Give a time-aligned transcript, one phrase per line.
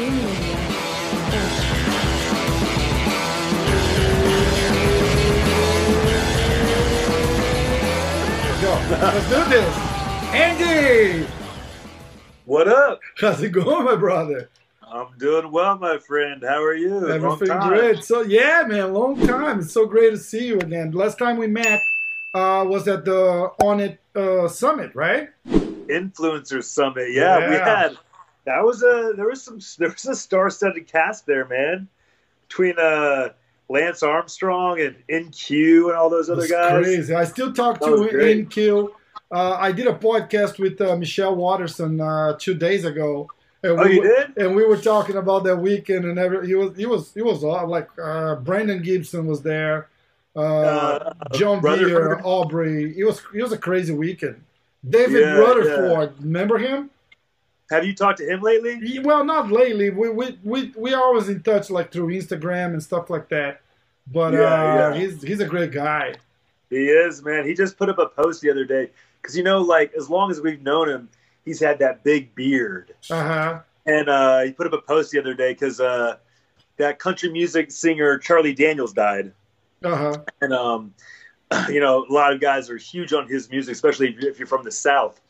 [0.00, 1.70] Gaming Media.
[8.60, 8.72] Go.
[8.90, 9.74] Let's do this.
[10.34, 11.26] Andy,
[12.44, 13.00] What up?
[13.18, 14.50] how's it going, my brother?
[14.82, 16.42] I'm doing well, my friend.
[16.46, 16.90] How are you?
[16.90, 18.04] Long Everything great.
[18.04, 19.60] So yeah, man, long time.
[19.60, 20.90] It's so great to see you again.
[20.90, 21.80] Last time we met
[22.34, 25.30] uh, was at the Onnit uh, Summit, right?
[25.48, 27.12] Influencer Summit.
[27.12, 27.96] Yeah, we had.
[28.46, 31.88] That was a there was some there was a star-studded cast there, man.
[32.48, 33.30] Between uh
[33.68, 36.82] Lance Armstrong and NQ and all those other guys.
[36.84, 37.14] crazy.
[37.14, 37.92] I still talk That to.
[38.18, 38.90] InKill.
[39.32, 43.28] Uh, I did a podcast with uh, Michelle Waterson uh, two days ago.
[43.62, 44.36] And Oh, we you were- did?
[44.38, 47.44] And we were talking about that weekend, and every, he was he was he was
[47.44, 49.88] all like uh, Brandon Gibson was there,
[50.34, 52.98] uh, Uh, John Beer, Aubrey.
[52.98, 54.42] It was it was a crazy weekend.
[54.88, 56.90] David Yeah, Rutherford, remember him?
[57.70, 58.98] Have you talked to him lately?
[58.98, 59.90] Well, not lately.
[59.90, 63.60] We we we we are always in touch, like through Instagram and stuff like that.
[64.12, 64.94] But Yeah, uh, yeah.
[64.94, 66.14] he's he's a great guy.
[66.68, 67.46] He is, man.
[67.46, 70.30] He just put up a post the other day because you know, like as long
[70.30, 71.08] as we've known him,
[71.44, 72.94] he's had that big beard.
[73.08, 73.60] Uh huh.
[73.86, 76.16] And uh, he put up a post the other day because uh,
[76.76, 79.32] that country music singer Charlie Daniels died.
[79.82, 80.16] Uh huh.
[80.42, 80.94] and um,
[81.68, 84.64] you know, a lot of guys are huge on his music, especially if you're from
[84.64, 85.20] the South.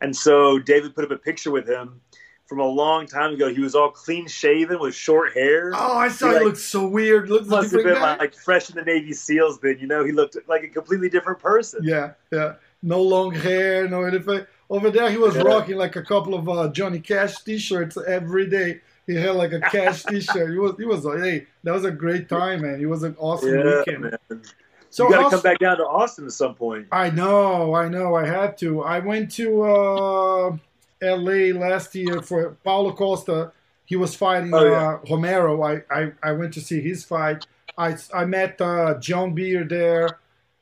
[0.00, 2.00] And so David put up a picture with him
[2.46, 3.52] from a long time ago.
[3.52, 5.72] He was all clean shaven with short hair.
[5.74, 7.28] Oh, I saw He, like, looked so weird.
[7.28, 8.16] Looks like a Must have been guy.
[8.16, 9.58] like fresh in the Navy SEALs.
[9.60, 11.80] Then you know he looked like a completely different person.
[11.82, 12.54] Yeah, yeah.
[12.82, 14.46] No long hair, no anything.
[14.68, 15.42] Over there, he was Yeah.
[15.42, 18.80] rocking like a couple of uh, Johnny Cash T-shirts every day.
[19.06, 20.50] He had like a Cash T-shirt.
[20.50, 22.80] He was, he was like, hey, that was a great time, man.
[22.80, 24.00] It was an awesome Yeah, weekend.
[24.02, 24.42] man.
[24.90, 26.86] So you got to come back down to Austin at some point.
[26.92, 28.82] I know, I know, I had to.
[28.82, 30.56] I went to uh,
[31.02, 31.52] L.A.
[31.52, 33.52] last year for Paulo Costa.
[33.84, 34.88] He was fighting Oh, yeah.
[34.94, 35.62] uh, Romero.
[35.62, 37.46] I, I, I went to see his fight.
[37.78, 40.18] I, I met uh, John Beer there.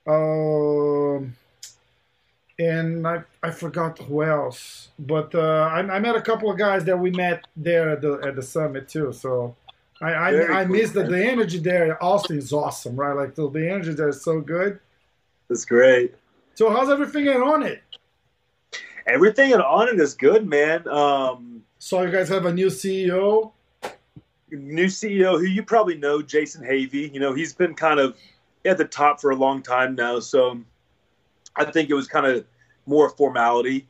[0.06, 1.36] Um,
[2.58, 4.88] and I, I forgot who else.
[4.98, 8.20] But uh, I, I met a couple of guys that we met there at the,
[8.22, 9.12] at the summit too.
[9.12, 9.56] So
[10.00, 11.84] I, I, Very I cool, miss that the energy there.
[11.86, 13.12] in Austin is awesome, right?
[13.14, 14.80] Like the, the energy there is so good.
[15.48, 16.14] That's great.
[16.54, 17.82] So how's everything on it?
[19.06, 20.86] Everything at Onnit is good, man.
[20.88, 23.52] Um, So you guys have a new CEO.
[24.50, 27.12] new CEO who you probably know, Jason Havey.
[27.12, 28.16] You know, he's been kind of
[28.64, 30.20] at the top for a long time now.
[30.20, 30.60] So
[31.56, 32.44] I think it was kind of
[32.86, 33.86] more formality.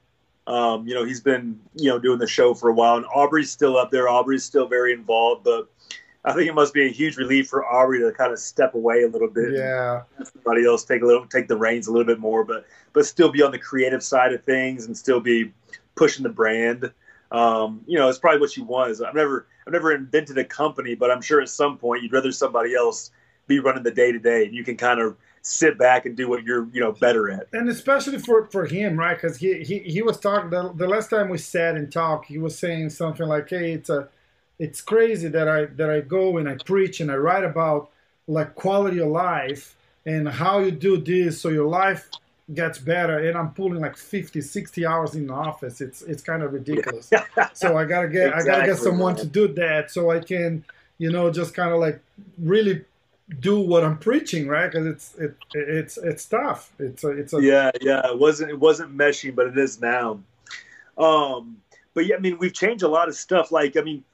[0.47, 3.51] Um, you know, he's been, you know, doing the show for a while and Aubrey's
[3.51, 4.09] still up there.
[4.09, 5.71] Aubrey's still very involved, but
[6.25, 9.03] I think it must be a huge relief for Aubrey to kind of step away
[9.05, 9.53] a little bit.
[9.55, 10.03] Yeah.
[10.23, 13.31] Somebody else take a little, take the reins a little bit more, but, but still
[13.31, 15.53] be on the creative side of things and still be
[15.95, 16.93] pushing the brand.
[17.31, 18.91] Um, you know, it's probably what you want.
[18.91, 22.13] Is I've never, I've never invented a company, but I'm sure at some point you'd
[22.13, 23.11] rather somebody else
[23.47, 26.29] be running the day to day, and you can kind of sit back and do
[26.29, 27.49] what you're, you know, better at.
[27.53, 29.15] And especially for, for him, right?
[29.15, 32.39] Because he, he, he was talking the, the last time we sat and talked, he
[32.39, 34.09] was saying something like, "Hey, it's a,
[34.59, 37.91] it's crazy that I that I go and I preach and I write about
[38.27, 42.09] like quality of life and how you do this so your life
[42.53, 43.27] gets better.
[43.27, 45.81] And i'm pulling like 50 60 hours in the office.
[45.81, 47.11] It's it's kind of ridiculous.
[47.53, 50.65] So i gotta get i gotta get someone to do that so i can
[50.99, 52.01] you know just kind of like
[52.39, 52.85] really
[53.41, 57.43] do what i'm preaching right because it's it, it's it's tough it's a it's a
[57.43, 58.07] yeah, yeah.
[58.07, 60.21] It wasn't it wasn't meshing, but it is now.
[60.99, 61.57] Um,
[61.95, 63.51] but yeah, I mean, we've changed a lot of stuff.
[63.51, 64.05] Like, I mean,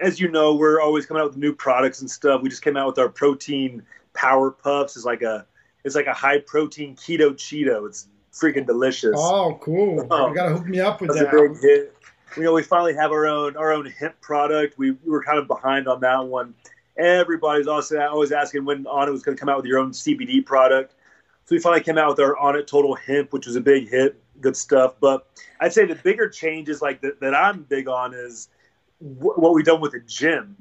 [0.00, 2.42] as you know, we're always coming out with new products and stuff.
[2.42, 3.82] We just came out with our protein
[4.14, 4.96] power puffs.
[4.96, 5.46] It's like a
[5.84, 7.86] it's like a high protein keto Cheeto.
[7.86, 9.14] It's freaking delicious.
[9.16, 10.28] oh cool Oh.
[10.28, 11.94] you gotta hook me up with a that big hit.
[12.36, 14.76] You know, we finally have our own our own hemp product.
[14.78, 16.54] We, we were kind of behind on that one.
[16.98, 20.44] Everybody's also always asking when Onnit was going to come out with your own CBD
[20.44, 20.94] product.
[21.44, 24.20] So we finally came out with our Onnit Total Hemp, which was a big hit.
[24.40, 24.94] Good stuff.
[25.00, 25.26] But
[25.60, 28.48] I'd say the bigger changes like that, that I'm big on is
[28.98, 30.56] wh- what we've done with the gym.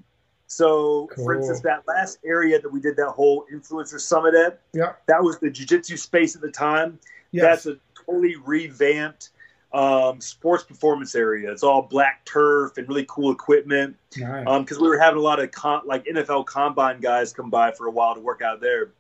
[0.50, 4.94] So, for instance, that last area that we did that whole influencer summit at, Yeah.
[5.08, 7.00] that was the jiu-jitsu space at the time
[7.34, 9.32] yes that's a totally revamped
[9.74, 11.52] um, sports performance area.
[11.52, 13.96] It's all black turf and really cool equipment.
[14.18, 14.46] nice.
[14.62, 17.88] Because we were having a lot of con- like NFL combine guys come by for
[17.88, 18.92] a while to work out there,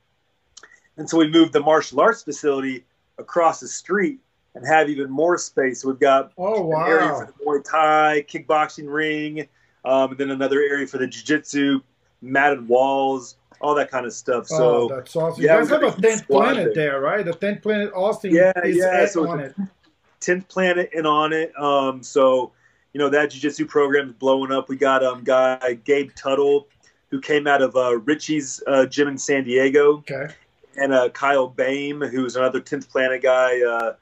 [0.97, 2.83] and so we moved the martial arts facility
[3.17, 4.19] across the street
[4.55, 5.81] and have even more space.
[5.81, 9.47] So we've got oh an area for the Muay Thai, kickboxing ring,
[9.85, 11.79] um, and then another area for the jiu-jitsu,
[12.21, 14.47] matted walls, all that kind of stuff.
[14.51, 15.43] oh, So that's awesome.
[15.43, 16.91] yeah, you guys have a got a huge 10th planet there.
[16.91, 17.23] there, right?
[17.25, 19.65] The 10th planet Austin Yeah, is yeah, so on it's it.
[20.19, 21.57] Tenth planet and on it.
[21.59, 22.51] Um, so
[22.93, 24.69] you know that jiu-jitsu program is blowing up.
[24.69, 26.67] We got um guy Gabe Tuttle,
[27.09, 30.27] who came out of uh, Richie's uh, gym in San Diego, Okay.
[30.77, 33.61] and uh, Kyle Bame, who's another Tenth Planet guy.
[33.61, 33.93] Uh,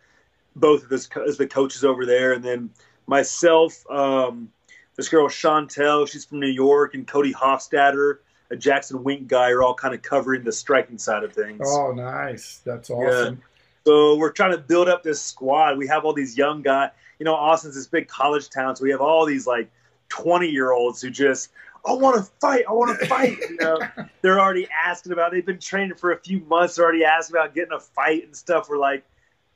[0.56, 2.69] both of us as the coaches over there, and then
[3.07, 4.50] myself, um,
[4.95, 8.19] this girl Chantel, she's from New York, and Cody Hofstadter,
[8.51, 11.62] a Jackson Wink guy, are all kind of covering the striking side of things.
[11.65, 12.62] Oh, nice.
[12.63, 13.41] That's awesome.
[13.86, 15.78] So we're trying to build up this squad.
[15.78, 16.90] We have all these young guys.
[17.20, 19.70] You know, Austin's this big college town, so we have all these like
[20.10, 21.52] twenty year olds who just,
[21.86, 22.66] I want to fight.
[22.68, 23.38] I want to fight.
[23.50, 23.80] You know,
[24.22, 25.32] they're already asking about.
[25.32, 26.76] They've been training for a few months.
[26.76, 28.70] They're already asking about getting a fight and stuff.
[28.70, 29.06] We're like,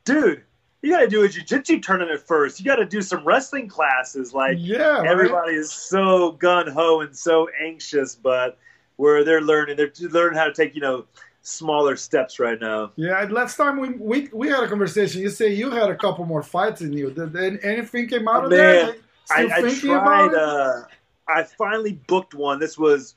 [0.05, 0.43] dude,
[0.81, 2.59] you got to do a jiu-jitsu tournament first.
[2.59, 4.33] You got to do some wrestling classes.
[4.33, 5.07] Like yeah, right?
[5.07, 8.59] everybody is so gun ho and so anxious, but
[8.97, 11.05] where they're learning, they're learning how to take you know
[11.49, 12.91] smaller steps right now.
[12.95, 15.21] Yeah, last time we, we we had a conversation.
[15.21, 17.11] You say you had a couple more fights in you.
[17.11, 18.85] Did, did anything came out of Man, there?
[18.85, 19.01] Like,
[19.31, 20.33] I, I tried.
[20.33, 20.83] Uh,
[21.27, 22.59] I finally booked one.
[22.59, 23.15] This was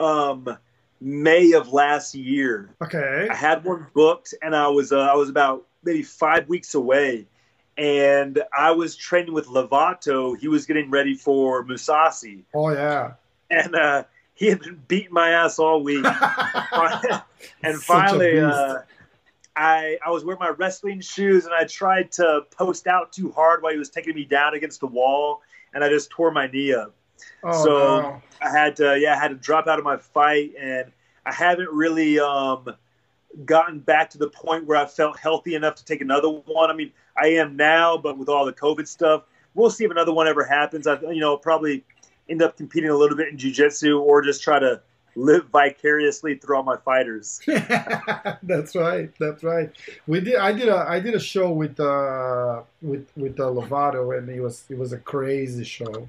[0.00, 0.56] um,
[1.00, 2.70] May of last year.
[2.82, 3.28] okay.
[3.30, 7.26] I had one booked, and I was uh, I was about maybe five weeks away,
[7.76, 10.38] and I was training with Lovato.
[10.38, 13.12] He was getting ready for Mousasi, Oh yeah.
[13.50, 16.04] and uh, he had been beating my ass all week.
[17.62, 18.78] and finally, uh,
[19.56, 23.62] I I was wearing my wrestling shoes, and I tried to post out too hard
[23.62, 25.40] while he was taking me down against the wall,
[25.72, 26.94] and I just tore my knee up.
[27.44, 28.22] oh, so- no.
[28.42, 30.90] I had to yeah, I had to drop out of my fight, and
[31.24, 32.74] I haven't really um,
[33.44, 36.70] gotten back to the point where I felt healthy enough to take another one.
[36.70, 39.22] I mean, I am now, but with all the COVID stuff,
[39.54, 40.86] we'll see if another one ever happens.
[40.86, 41.84] I you know probably
[42.28, 44.80] end up competing a little bit in jujitsu or just try to
[45.16, 47.40] live vicariously through all my fighters.
[48.42, 49.10] that's right.
[49.18, 49.70] That's right.
[50.06, 50.36] We did.
[50.36, 50.76] I did a.
[50.88, 54.92] I did a show with uh with with uh, Lovato, and it was it was
[54.92, 56.08] a crazy show.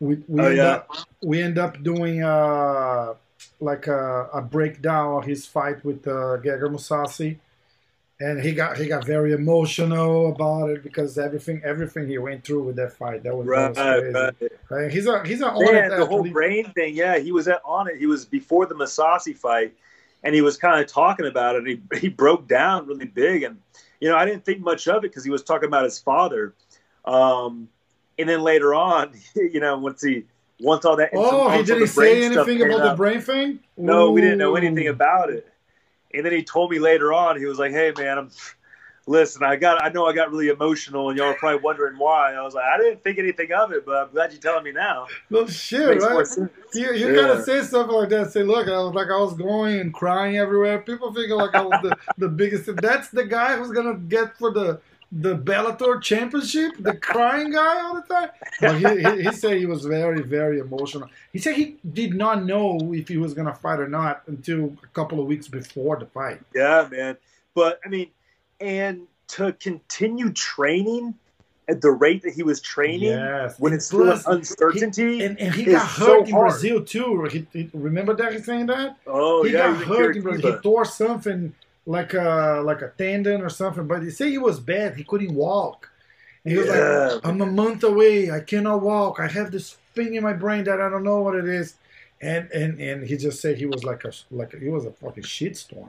[0.00, 0.64] We we Oh, end yeah?
[0.64, 0.90] up
[1.22, 3.14] we end up doing uh
[3.60, 7.38] like a, a breakdown of his fight with uh, Gegard Mousasi,
[8.20, 12.62] and he got he got very emotional about it because everything everything he went through
[12.62, 14.52] with that fight that was, Right, that was crazy.
[14.70, 14.80] right.
[14.82, 14.90] Right?
[14.92, 17.96] He's a he's an Man, the whole brain thing, yeah, he was at, on it.
[17.96, 19.74] He was before the Mousasi fight,
[20.22, 21.66] and he was kind of talking about it.
[21.66, 23.58] He he broke down really big, and
[24.00, 26.54] you know I didn't think much of it because he was talking about his father,
[27.04, 27.68] um,
[28.18, 30.24] and then later on, you know, once he
[30.60, 33.60] once all that Oh, he didn't say anything about the brain thing.
[33.76, 35.46] No, we didn't know anything about it,
[36.14, 37.38] and then he told me later on.
[37.38, 38.30] He was like, "Hey, man, I'm."
[39.08, 39.80] Listen, I got.
[39.80, 42.32] I know I got really emotional, and y'all are probably wondering why.
[42.34, 44.72] I was like, I didn't think anything of it, but I'm glad you're telling me
[44.72, 45.06] now.
[45.30, 46.26] No shit, right?
[46.74, 47.14] You, you Yeah.
[47.14, 48.32] gotta say something like that.
[48.32, 50.80] Say, look, I was like, I was going and crying everywhere.
[50.80, 52.68] People figure like I was the, the biggest.
[52.80, 54.80] That's the guy who's gonna get for the
[55.20, 58.28] the Bellator championship, the crying guy all the time.
[58.60, 61.08] But he, he, he said he was very, very emotional.
[61.32, 64.86] He said he did not know if he was gonna fight or not until a
[64.88, 66.40] couple of weeks before the fight.
[66.54, 67.16] Yeah, man.
[67.54, 68.10] But I mean,
[68.60, 71.14] and to continue training
[71.68, 75.24] at the rate that he was training Yes, when it's still uncertainty.
[75.24, 76.50] and, and he got so hurt in hard.
[76.50, 77.24] Brazil too.
[77.24, 78.96] He, he- remember that he's saying that?
[79.06, 80.52] oh he yeah, got he hurt in Brazil.
[80.56, 81.54] He tore something
[81.86, 83.86] like a like a tendon or something.
[83.86, 84.96] But he said he was bad.
[84.96, 85.90] He couldn't walk.
[86.44, 88.30] And he was like, "I'm a month away.
[88.30, 89.18] I cannot walk.
[89.20, 91.74] I have this thing in my brain that I don't know what it is."
[92.20, 94.90] And and and he just said he was like a like a, he was a
[94.92, 95.88] fucking shitstorm.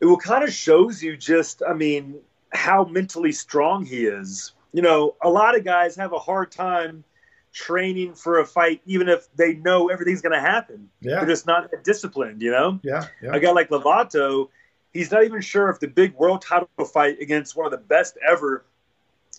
[0.00, 2.16] it will kind of shows you just i mean
[2.52, 7.04] how mentally strong he is you know a lot of guys have a hard time
[7.52, 11.46] training for a fight even if they know everything's going to happen Yeah, they're just
[11.46, 13.34] not disciplined you know yeah, yeah.
[13.34, 14.48] a guy like Lovato,
[14.92, 18.16] he's not even sure if the big world title fight against one of the best
[18.26, 18.64] ever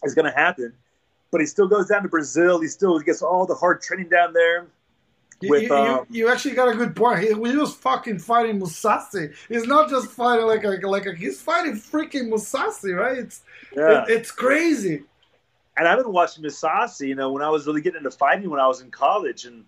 [0.04, 0.74] is going to happen.
[1.32, 2.60] But he still goes down to Brazil.
[2.60, 4.68] He still gets all the hard training down there.
[5.42, 7.20] You- with, you, um, you, you actually got a good point.
[7.20, 9.34] He, he was fucking fighting Mousasi.
[9.50, 11.16] He's not just fighting like a like a.
[11.16, 13.18] He's fighting freaking Mousasi, right?
[13.18, 13.42] It's
[13.76, 14.04] Yeah.
[14.04, 15.04] it, it's crazy.
[15.78, 18.60] and I've been watching Mousasi, you know, when I was really getting into fighting when
[18.60, 19.66] I was in college, and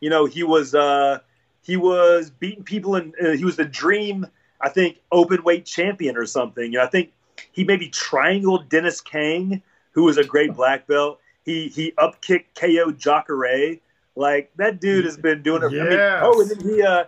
[0.00, 1.20] you know, he was uh,
[1.62, 4.26] he was beating people, and uh, he was the dream,
[4.60, 6.64] I think, open weight champion or something.
[6.64, 7.12] You know, I think
[7.52, 11.20] he maybe triangled Dennis Kang, who was a great black belt.
[11.44, 13.78] He he upkicked KO Jacare.
[14.16, 15.66] Like that dude has been doing it.
[15.66, 17.04] I mean, oh, and then he, uh,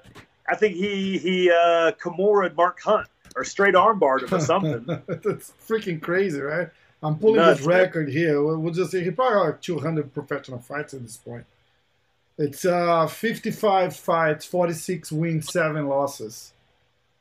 [0.48, 4.84] I think he he uh, Kimura Mark Hunt or straight armbarred him or something.
[5.06, 6.68] That's freaking crazy, right?
[7.02, 8.42] I'm pulling Nuts, his record here.
[8.42, 11.44] We'll, we'll just say he probably got like 200 professional fights at this point.
[12.38, 16.52] It's uh 55 fights, 46 wins, seven losses.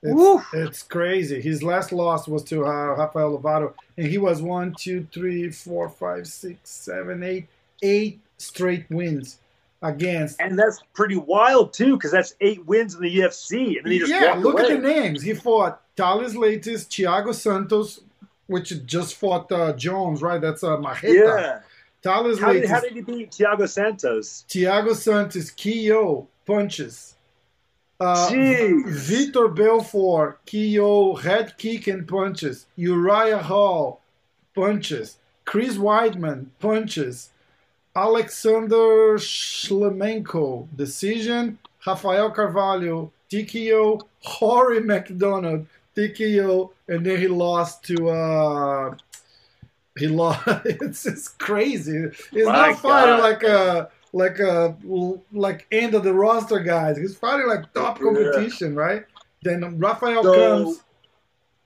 [0.02, 1.42] It's, it's crazy.
[1.42, 5.90] His last loss was to uh, Rafael Lovato, and he was one, two, three, four,
[5.90, 7.48] five, six, seven, eight,
[7.82, 9.40] eight straight wins
[9.82, 10.40] against.
[10.40, 14.00] And that's pretty wild too, because that's eight wins in the UFC, and then he
[14.00, 14.74] just yeah, look away.
[14.74, 15.22] at the names.
[15.22, 18.02] He fought Thales Leites, Thiago Santos,
[18.48, 20.42] which just fought uh, Jones, right?
[20.42, 21.14] That's uh, Marreta.
[21.14, 21.60] Yeah.
[22.02, 24.46] Thales How did, how did he beat Thiago Santos?
[24.48, 27.15] Thiago Santos, KO, punches.
[28.00, 32.66] Uh, Vitor Belfort, KO, head kick and punches.
[32.76, 34.02] Uriah Hall,
[34.54, 35.18] punches.
[35.46, 37.30] Chris Weidman, punches.
[37.96, 41.58] Alexander Shlemenko, decision.
[41.86, 44.02] Rafael Carvalho, TKO.
[44.42, 46.72] Rory MacDonald, TKO.
[46.90, 48.10] And then he lost to.
[48.10, 48.96] Uh,
[49.98, 50.42] he lost.
[50.66, 51.98] it's just crazy.
[52.34, 54.76] It's My not fighting like a like a
[55.34, 56.98] like end of the roster guys.
[56.98, 58.06] He's probably like top Yeah.
[58.06, 59.04] competition, right?
[59.44, 60.82] Then Rafael So- comes.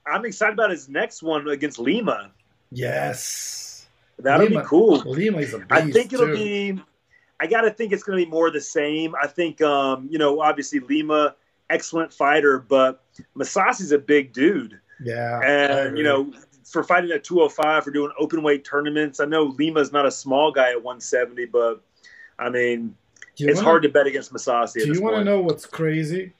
[0.06, 2.32] I'm excited about his next one against Lima.
[2.72, 3.86] Yes,
[4.18, 4.96] That'll Lima- be cool.
[5.06, 5.70] Lima is a beast.
[5.70, 6.34] I think it'll too.
[6.76, 6.82] be.
[7.38, 9.14] I got to think it's going to be more of the same.
[9.14, 11.36] I think, um, you know, obviously Lima,
[11.70, 13.02] excellent fighter, but
[13.34, 16.32] Mousasi's a big dude, Yeah, and you know,
[16.64, 19.20] for fighting at 205 for doing open weight tournaments.
[19.20, 21.82] I know Lima's not a small guy at 170, but
[22.40, 22.96] I mean,
[23.38, 24.84] it's wanna- hard to bet against Mousasi.
[24.84, 26.32] Do you want to know what's crazy?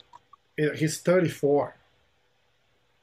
[0.57, 1.75] He's 34.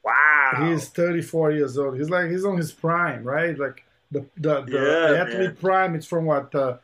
[0.04, 0.70] Wow.
[0.72, 1.98] He's 34 years old.
[1.98, 3.58] He's like he's on his prime, right?
[3.58, 4.72] Like the the, the
[5.16, 5.56] Yeah, athlete man.
[5.58, 5.96] prime.
[5.96, 6.78] It's from what uh,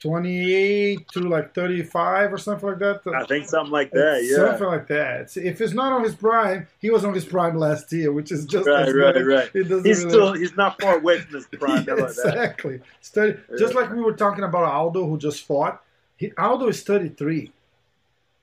[0.00, 3.00] 28 to like 35 or something like that.
[3.14, 4.24] I think something like that.
[4.24, 4.36] Yeah.
[4.36, 5.36] Something like that.
[5.36, 8.44] If it's not on his prime, he was on his prime last year, which is
[8.46, 9.50] just Right, right, right.
[9.54, 11.84] It doesn't He's really- still he's not far away from his prime.
[11.86, 12.26] Yeah, How about that?
[12.28, 12.80] exactly.
[13.00, 15.82] Study, Just like we were talking about Aldo, who just fought.
[16.16, 17.52] He, Aldo is 33.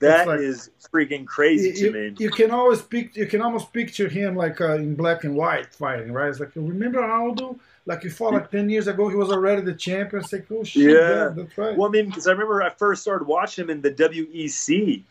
[0.00, 2.14] That like- is freaking crazy you, to me.
[2.18, 5.74] you can always pic, you can almost picture him like uh, in black and white
[5.74, 6.28] fighting, right?
[6.28, 9.08] It's like remember Aldo, like he fought like ten years ago.
[9.08, 10.22] He was already the champion.
[10.22, 11.08] It's like oh shit, Yeah.
[11.08, 11.76] yeah, that's right.
[11.76, 15.02] Well, I mean, because I remember I first started watching him in the WEC,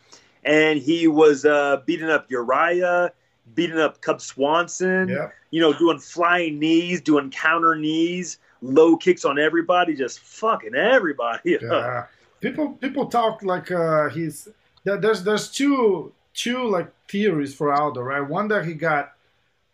[0.45, 3.09] and he was uh, beating up Urijah,
[3.55, 5.09] beating up Cub Swanson.
[5.09, 10.75] yeah, You know, doing flying knees, doing counter knees, low kicks on everybody, just fucking
[10.75, 11.57] everybody.
[11.61, 12.05] yeah.
[12.39, 14.47] People people talk like uh, he's
[14.83, 18.21] there's there's two two like theories for Aldo, right?
[18.21, 19.13] One that he got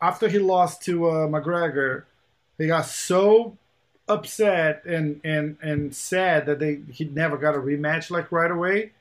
[0.02, 2.04] after he lost to uh, McGregor,
[2.64, 3.58] he got so
[4.08, 8.92] upset and and and sad that they he never got a rematch like right away.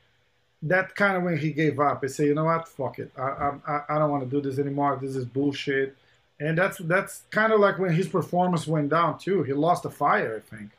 [0.62, 2.02] That kind of when he gave up.
[2.02, 4.40] He said, you know what, fuck it, I I, I- I don't want to do
[4.40, 4.98] this anymore.
[5.00, 5.96] This is bullshit.
[6.40, 9.42] And that's that's kind of like when his performance went down too.
[9.44, 10.70] He lost the fire, I think.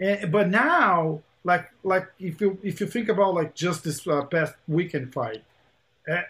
[0.00, 4.24] And, but now, like like if you if you think about like just this uh,
[4.24, 5.42] past weekend fight,
[6.10, 6.22] uh,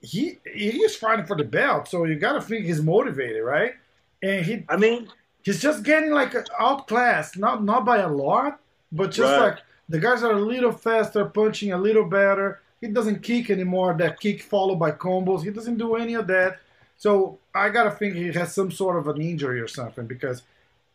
[0.00, 3.74] he he is fighting for the belt, so you got to think he's motivated, right?
[4.22, 5.08] And he I mean,
[5.46, 8.60] he's just getting like outclassed, not not by a lot,
[8.92, 9.46] but just Right.
[9.46, 12.60] like the guys are a little faster, punching a little better.
[12.82, 13.94] He doesn't kick anymore.
[13.94, 15.42] That kick followed by combos.
[15.44, 16.58] He doesn't do any of that.
[16.98, 20.42] So I gotta think he has some sort of an injury or something because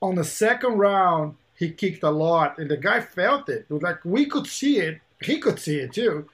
[0.02, 3.66] on the second round he kicked a lot and the guy felt it.
[3.70, 6.28] It Like we could see it, he could see it too,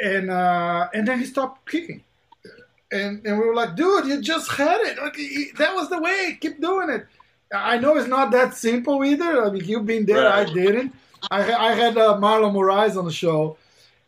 [0.00, 2.02] and uh, and then he stopped kicking.
[2.92, 4.96] And, and we were like, dude, you just had it.
[5.02, 5.16] Like,
[5.58, 6.38] that was the way.
[6.40, 7.06] Keep doing it.
[7.54, 9.44] I know it's not that simple either.
[9.44, 10.24] I mean, you've been there.
[10.24, 10.48] Right.
[10.48, 10.94] I didn't.
[11.30, 13.56] I, I had uh, Marlon Moraes on the show,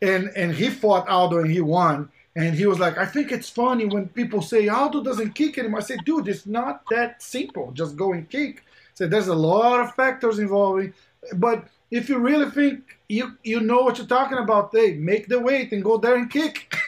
[0.01, 2.09] and and he fought Aldo and he won.
[2.35, 5.79] And he was like, I think it's funny when people say Aldo doesn't kick anymore.
[5.79, 7.71] I said, dude, it's not that simple.
[7.71, 8.63] Just go and kick.
[8.93, 10.93] So there's a lot of factors involving.
[11.33, 15.39] But if you really think you you know what you're talking about, they make the
[15.39, 16.75] weight and go there and kick.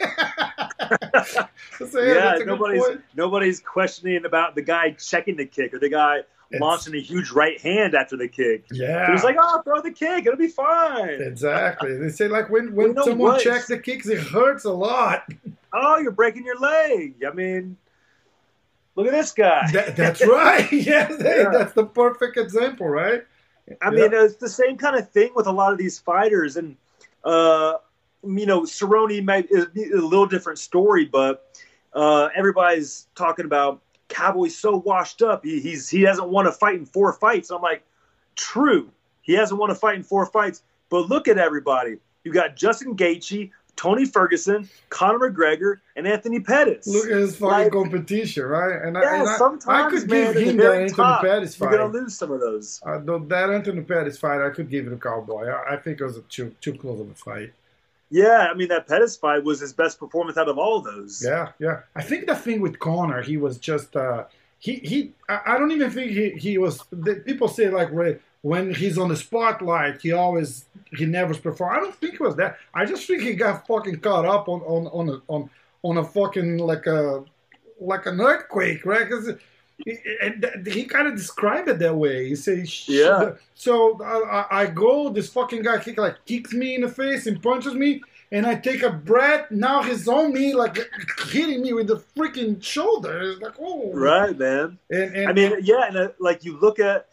[1.90, 2.82] So, yeah, good nobody's
[3.14, 6.20] nobody's questioning about the guy checking the kick or the guy
[6.58, 8.64] launching a huge right hand after the kick.
[8.72, 9.12] Yeah.
[9.12, 11.96] He's like, "Oh, throw the kick; it'll be fine." Exactly.
[11.98, 15.24] They say like when when know someone checks the kicks, it hurts a lot.
[15.72, 17.22] Oh, you're breaking your leg.
[17.24, 17.76] I mean,
[18.96, 19.70] look at this guy.
[19.72, 20.70] That, that's right.
[20.72, 21.50] yes, Yeah.
[21.52, 23.24] that's the perfect example, right?
[23.80, 26.76] I mean, it's the same kind of thing with a lot of these fighters, and
[27.24, 27.74] uh,
[28.24, 31.46] you know, Cerrone might is a little different story, but
[31.92, 33.80] uh, everybody's talking about
[34.10, 35.44] Cowboy's so washed up.
[35.44, 37.50] He, he's he hasn't won a fight in four fights.
[37.50, 37.82] I'm like,
[38.36, 38.90] true,
[39.22, 41.96] he hasn't won a fight in four fights, but look at everybody.
[42.24, 46.86] You got Justin Gaethje, Tony Ferguson, Conor McGregor, and Anthony Pettis.
[46.86, 48.82] Look at his fucking Like- competition, right?
[48.82, 51.70] And, I, and I, sometimes I could man, give him that Anthony top, Pettis You're
[51.70, 51.78] fight.
[51.78, 52.80] gonna lose some of those.
[52.84, 52.98] Uh,
[53.28, 55.46] that Anthony Pettis fight, I could give it to Cowboy.
[55.48, 57.52] I, I think it was a too too close of a fight.
[58.10, 61.22] Yeah, I mean that Pettis fight was his best performance out of all those.
[61.24, 61.80] Yeah, yeah.
[61.94, 64.24] I think the thing with Conor, he was just uh,
[64.58, 65.12] he he.
[65.28, 66.82] I, don't even think he he was.
[67.24, 67.90] People say like
[68.42, 71.76] when he's on the spotlight, he always he never perform.
[71.76, 72.58] I don't think it was that.
[72.74, 75.50] I just think he got fucking caught up on on on a, on
[75.82, 77.24] on a fucking like a
[77.80, 79.08] like an earthquake, right?
[79.08, 79.34] Because
[80.22, 82.28] and he kind of described it that way.
[82.28, 83.32] He says, Yeah.
[83.54, 87.42] So I, I go, this fucking guy kick, like kicks me in the face and
[87.42, 89.50] punches me, and I take a breath.
[89.50, 90.78] Now he's on me, like
[91.28, 93.32] hitting me with the freaking shoulder.
[93.32, 94.78] It's like, oh, Right, man.
[94.90, 97.06] And, and I mean, yeah, and uh, like you look at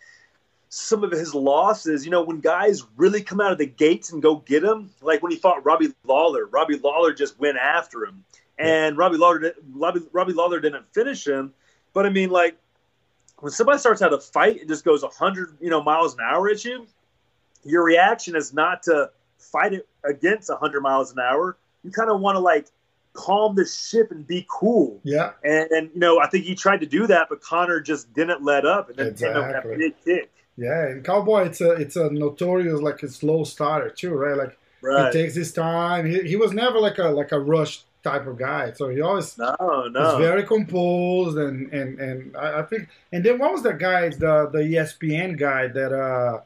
[0.70, 4.22] some of his losses, you know, when guys really come out of the gates and
[4.22, 8.26] go get him, like when he fought Robbie Lawler, Robbie Lawler just went after him,
[8.58, 11.54] and Robbie Lawler, Robbie, Robbie Lawler didn't finish him.
[11.98, 12.56] But I mean, like
[13.40, 16.48] when somebody starts out a fight and just goes 100, you know, miles an hour
[16.48, 16.86] at you,
[17.66, 21.58] your reaction is not to fight it against 100 miles an hour.
[21.84, 22.68] You kind of want to like
[23.14, 25.00] calm the ship and be cool.
[25.04, 28.14] yeah, And, and you know, I think he tried to do that, but Conor just
[28.14, 29.74] didn't let up, and then Exactly.
[29.74, 30.32] a big kick.
[30.56, 30.90] yeah.
[30.90, 34.38] And Cowboy, it's a it's a notorious like a slow starter too, right?
[34.38, 35.12] Like Right?
[35.12, 36.06] he takes his time.
[36.06, 39.38] He, he was never like a like a rush type of guy, so he always
[39.38, 39.56] no,
[39.92, 40.18] no.
[40.18, 42.90] very composed and and and I, I think.
[43.12, 46.42] And then what was the guy, the the ESPN guy that uh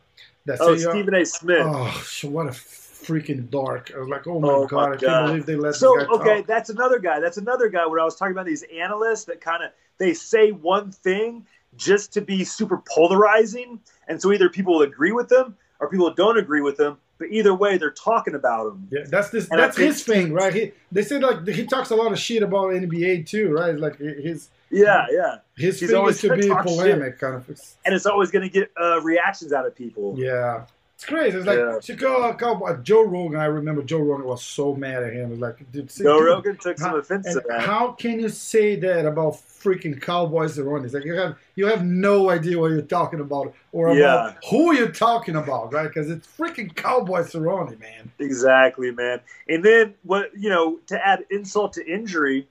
[0.46, 1.26] that oh, said, Stephen A.
[1.26, 1.66] Smith.
[1.66, 3.92] Oh, what a freaking dark!
[3.96, 5.00] I was like, oh my Oh, my god, I God.
[5.00, 6.48] can't believe they let so okay, talk.
[6.48, 7.20] that's another guy.
[7.20, 7.86] That's another guy.
[7.86, 11.46] Where I was talking about these analysts that kind of they say one thing
[11.78, 16.14] just to be super polarizing, and so either people will agree with them or people
[16.14, 16.98] don't agree with them.
[17.22, 18.88] But either way, they're talking about him.
[18.90, 19.48] Yeah, that's this.
[19.52, 20.52] And That's his thing, right?
[20.52, 23.78] He they said like he talks a lot of shit about NBA too, right?
[23.78, 25.36] Like his Yeah, yeah.
[25.56, 27.48] his He's thing always is to be polemic, kind of.
[27.86, 30.16] And it's always going to get uh, reactions out of people.
[30.18, 30.66] Yeah.
[31.02, 31.36] It's crazy.
[31.36, 31.80] It's like Yeah.
[31.82, 32.68] Chicago Cowboy.
[32.74, 33.40] Uh, Joe Rogan.
[33.40, 35.30] I remember Joe Rogan was so mad at him.
[35.30, 37.62] It was like, dude, Joe dude, Rogan took some how- offense and to that.
[37.62, 40.94] how can you say that about freaking Cowboys and Ronnies?
[40.94, 44.34] Like you have you have no idea what you're talking about or about Yeah.
[44.52, 45.88] who you're talking about, right?
[45.88, 48.12] Because it's freaking Cowboys Cerrone, man.
[48.20, 49.22] Exactly, man.
[49.50, 52.48] And then what you know, to add insult to injury,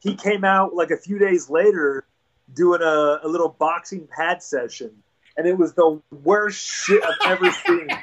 [0.00, 2.04] he came out like a few days later
[2.52, 4.90] doing a, a little boxing pad session.
[5.36, 7.88] And it was the worst shit I've ever seen.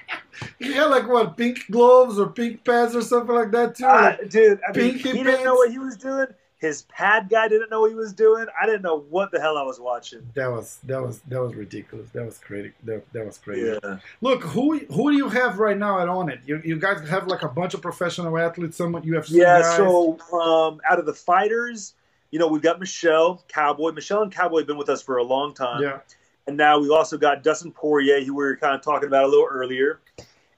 [0.60, 3.86] He had like what pink gloves or pink pads or something like that too.
[3.86, 6.26] Uh, dude, I mean, he didn't know what he was doing.
[6.58, 8.48] His pad guy didn't know what he was doing.
[8.60, 10.28] I didn't know what the hell I was watching.
[10.34, 12.10] that was that was that was ridiculous.
[12.12, 12.74] That was crazy.
[12.84, 13.78] That, that was crazy.
[13.84, 14.00] Yeah.
[14.22, 16.39] Look, who who do you have right now at on it?
[16.46, 19.76] You, you guys have like a bunch of professional athletes, some UFC Yeah, guys.
[19.78, 21.93] so um, out of the fighters,
[22.32, 23.91] you know, we've got Michelle, Cowboy.
[23.91, 25.82] Michelle and Cowboy have been with us for a long time.
[25.84, 26.00] yeah,
[26.47, 29.27] And now we've also got Dustin Poirier, who we were kind of talking about a
[29.27, 29.99] little earlier.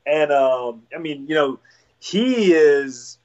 [0.05, 1.59] And um, I mean, you know,
[1.99, 3.17] he is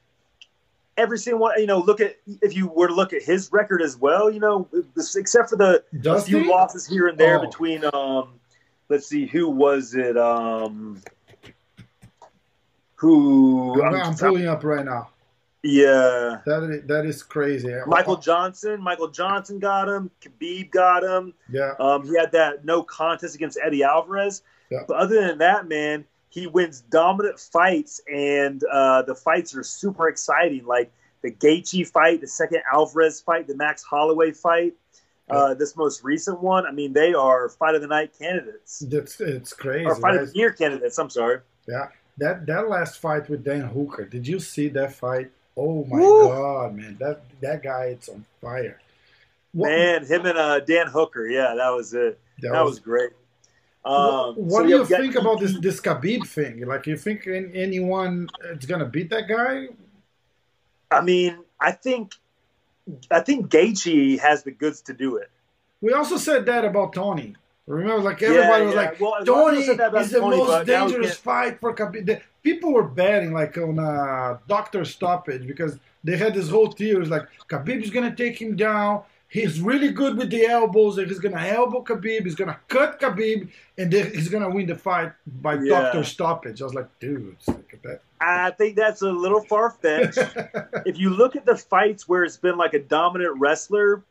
[0.97, 1.59] every single one.
[1.59, 4.29] You know, look at if you were to look at his record as well.
[4.29, 4.67] You know,
[5.15, 7.45] except for the a few losses here and there Oh.
[7.45, 7.83] between.
[7.93, 8.33] Um,
[8.89, 10.17] let's see, who was it?
[10.17, 11.01] Um,
[12.95, 13.81] who?
[13.81, 15.10] I'm- I'm pulling up right now.
[15.63, 16.39] Yeah.
[16.45, 17.73] That is, that is crazy.
[17.85, 20.09] Michael Johnson, Michael Johnson got him.
[20.21, 21.33] Khabib got him.
[21.49, 24.43] Yeah, Um, he had that no contest against Eddie Alvarez.
[24.69, 24.79] Yeah.
[24.87, 30.07] But other than that, man, he wins dominant fights, and uh, the fights are super
[30.07, 30.65] exciting.
[30.65, 34.73] Like the Gaethje fight, the second Alvarez fight, the Max Holloway fight,
[35.29, 36.65] uh, this most recent one.
[36.65, 39.85] I mean, they are fight of the night candidates that's it's crazy.
[39.85, 40.21] or fight right?
[40.21, 40.97] of the year candidates.
[40.97, 41.39] I'm sorry.
[41.67, 44.05] Yeah, that that last fight with Dan Hooker.
[44.05, 45.31] Did you see that fight?
[45.57, 46.27] Oh my Woo!
[46.29, 46.97] god, man!
[46.99, 48.79] That that guy, it's on fire.
[49.53, 51.27] What, Man, him and uh, Dan Hooker.
[51.27, 52.19] Yeah, that was it.
[52.41, 53.09] That, was, great.
[53.83, 55.61] Um, what so do you we got think about this EP.
[55.61, 56.65] this Khabib thing?
[56.65, 59.67] Like, you think anyone is gonna beat that guy?
[60.89, 62.13] I mean, I think,
[63.11, 65.29] I think Gaethje has the goods to do it.
[65.81, 67.35] We also said that about Tony.
[67.67, 68.81] Remember, like everybody Yeah, was yeah.
[68.81, 70.67] like, well, a lot of Tony people said that about is the Tony, most but
[70.67, 72.21] now we dangerous can't- fight for Khabib.
[72.43, 77.27] People were betting like on a Doctor Stoppage because they had this whole theory like
[77.49, 79.03] Khabib is gonna take him down.
[79.27, 82.25] He's really good with the elbows, and he's gonna elbow Khabib.
[82.25, 85.81] He's gonna cut Khabib, and then he's gonna win the fight by Yeah.
[85.81, 86.61] Doctor Stoppage.
[86.61, 90.17] I was like, dude, at I think that's a little far fetched.
[90.85, 94.03] if you look at the fights where it's been like a dominant wrestler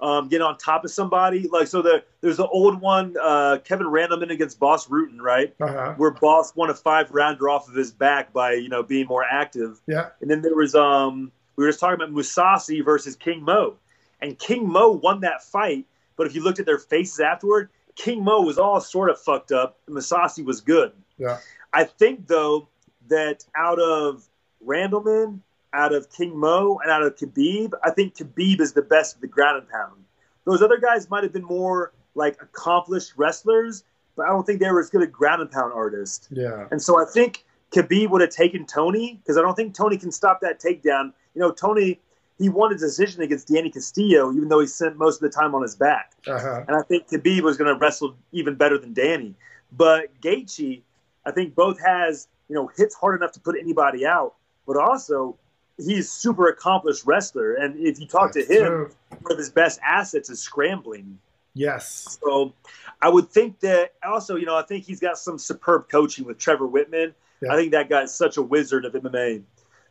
[0.00, 3.86] um, get on top of somebody, like so the there's the old one, uh, Kevin
[3.86, 5.54] Randleman against Bas Rutten, right?
[5.60, 5.94] uh-huh.
[5.96, 9.24] Where Boss won a five rounder off of his back by you know being more
[9.24, 9.80] active.
[9.86, 13.76] Yeah, And then there was um we were just talking about Mousasi versus King Mo,
[14.20, 15.86] and King Mo won that fight.
[16.16, 19.52] But if you looked at their faces afterward, King Mo was all sort of fucked
[19.52, 19.78] up.
[19.86, 20.92] and Mousasi was good.
[21.18, 21.38] yeah.
[21.72, 22.68] I think though
[23.08, 24.26] that out of
[24.64, 25.40] Randleman,
[25.76, 29.20] out of King Mo, and out of Khabib, I think Khabib is the best of
[29.20, 30.04] the ground and pound.
[30.44, 33.84] Those other guys might have been more like accomplished wrestlers,
[34.16, 36.28] but I don't think they were as good a ground and pound artist.
[36.30, 36.66] Yeah.
[36.70, 40.10] And so I think Khabib would have taken Tony because I don't think Tony can
[40.10, 41.12] stop that takedown.
[41.34, 42.00] You know, Tony
[42.38, 45.54] he won his decision against Danny Castillo, even though he spent most of the time
[45.54, 46.12] on his back.
[46.26, 46.64] Uh-huh.
[46.68, 49.34] And I think Khabib was going to wrestle even better than Danny.
[49.72, 50.82] But Gaethje,
[51.24, 54.34] I think both has you know hits hard enough to put anybody out,
[54.66, 55.36] but also
[55.78, 57.54] he's super accomplished wrestler.
[57.54, 58.90] And if you talk That's to him, true.
[59.20, 61.18] one of his best assets is scrambling.
[61.54, 62.18] Yes.
[62.22, 62.52] So
[63.00, 66.38] I would think that also, you know, I think he's got some superb coaching with
[66.38, 67.14] Trevor Wittman.
[67.40, 67.52] Yeah.
[67.52, 69.42] I think that guy's such a wizard of MMA.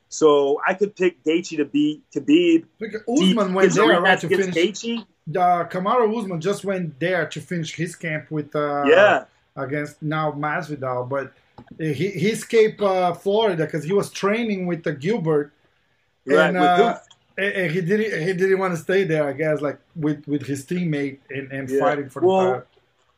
[0.10, 2.66] So I could pick Gaethje to beat Khabib.
[3.10, 4.56] Usman went there right to finish.
[4.56, 5.00] Gaethje.
[5.30, 10.32] Uh, Kamaru Usman just went there to finish his camp with uh, yeah, against now
[10.32, 11.34] Masvidal, but
[11.80, 15.52] he, he escaped uh, Florida because he was training with uh, Gilbert,
[16.26, 16.50] right.
[16.50, 16.98] and, with uh,
[17.38, 19.28] and, he didn't he didn't want to stay there.
[19.28, 21.80] I guess like with with his teammate and, and Yeah.
[21.80, 22.64] fighting for the Well, title.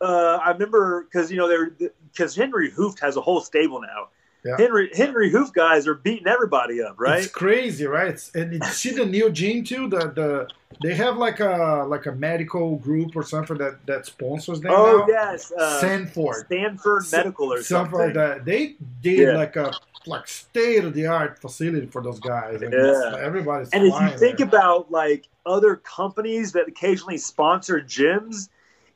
[0.01, 1.71] uh, I remember because you know they're
[2.11, 4.09] because Henry Hooft has a whole stable now.
[4.45, 4.55] Yeah.
[4.57, 7.23] Henry Henry Hooft guys are beating everybody up, right?
[7.23, 8.17] It's crazy, right?
[8.35, 9.89] And it's see the new gene too.
[9.89, 10.47] The the
[10.81, 14.71] they have like a like a medical group or something that that sponsors them.
[14.73, 15.05] Oh now.
[15.07, 16.45] yes, uh, Sanford.
[16.45, 17.99] Stanford Medical or something something.
[17.99, 18.45] like that.
[18.45, 19.37] They did Yeah.
[19.37, 19.73] like a
[20.05, 22.61] like state of the art facility for those guys.
[22.61, 23.17] And Yeah.
[23.19, 24.47] everybody's And if you think there.
[24.47, 28.47] about like other companies that occasionally sponsor gyms,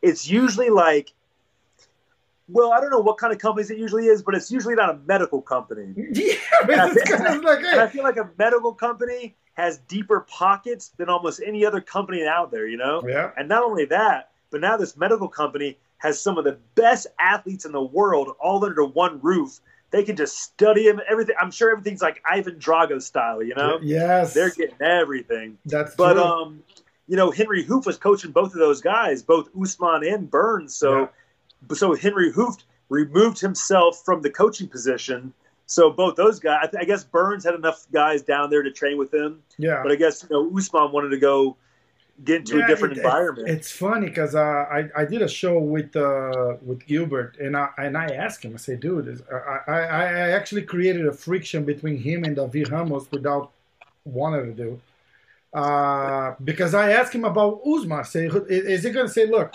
[0.02, 1.12] it's usually like,
[2.52, 4.90] well, I don't know what kind of companies it usually is, but it's usually not
[4.90, 5.94] a medical company.
[6.14, 6.36] yeah,
[6.66, 11.10] but it's kind of like I feel like a medical company has deeper pockets than
[11.10, 13.02] almost any other company out there, you know?
[13.08, 17.08] yeah, And not only that, but now this medical company has some of the best
[17.20, 19.60] athletes in the world all under one roof.
[19.92, 21.36] They can just study them, everything.
[21.40, 23.78] I'm sure everything's like Ivan Drago style, you know?
[23.84, 25.58] yes, They're getting everything.
[25.66, 26.24] that's But true.
[26.24, 26.64] um,
[27.08, 30.74] you know, Henry Hooft was coaching both of those guys, both Usman and Burns.
[30.76, 31.10] So,
[31.74, 35.34] so Henry Hooft removed himself from the coaching position.
[35.65, 38.71] So both those guys, I, th- I guess Burns had enough guys down there to
[38.71, 39.82] train with him, yeah.
[39.82, 41.56] but I guess you know Usman wanted to go
[42.26, 43.47] get into Yeah, a different it- environment.
[43.47, 47.69] It's funny because uh, I I did a show with uh, with Gilbert and I
[47.78, 51.63] and I asked him I said dude is, I, I I actually created a friction
[51.63, 53.52] between him and David Ramos without
[54.04, 54.82] wanting to do
[55.54, 58.00] uh, because I asked him about Usman.
[58.00, 59.54] I say "Is- he gonna say look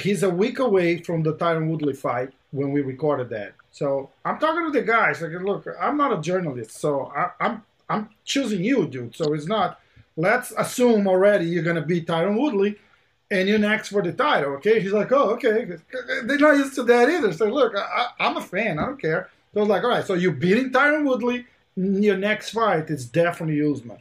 [0.00, 4.38] he's a week away from the Tyron Woodley fight when we recorded that so I'm
[4.38, 8.62] talking to the guys like look I'm not a journalist so I, I'm I'm choosing
[8.64, 9.80] you dude so it's not
[10.16, 12.76] let's assume already you're to beat Tyron Woodley
[13.30, 14.80] and you're next for the title, okay?
[14.80, 15.66] He's like, oh, okay.
[16.24, 17.32] They're not used to that either.
[17.32, 18.78] So, look, I, I'm a fan.
[18.78, 19.30] I don't care.
[19.52, 21.46] So, I was like, all right, so you're beating Tyron Woodley.
[21.76, 23.98] Your next fight is definitely Usman.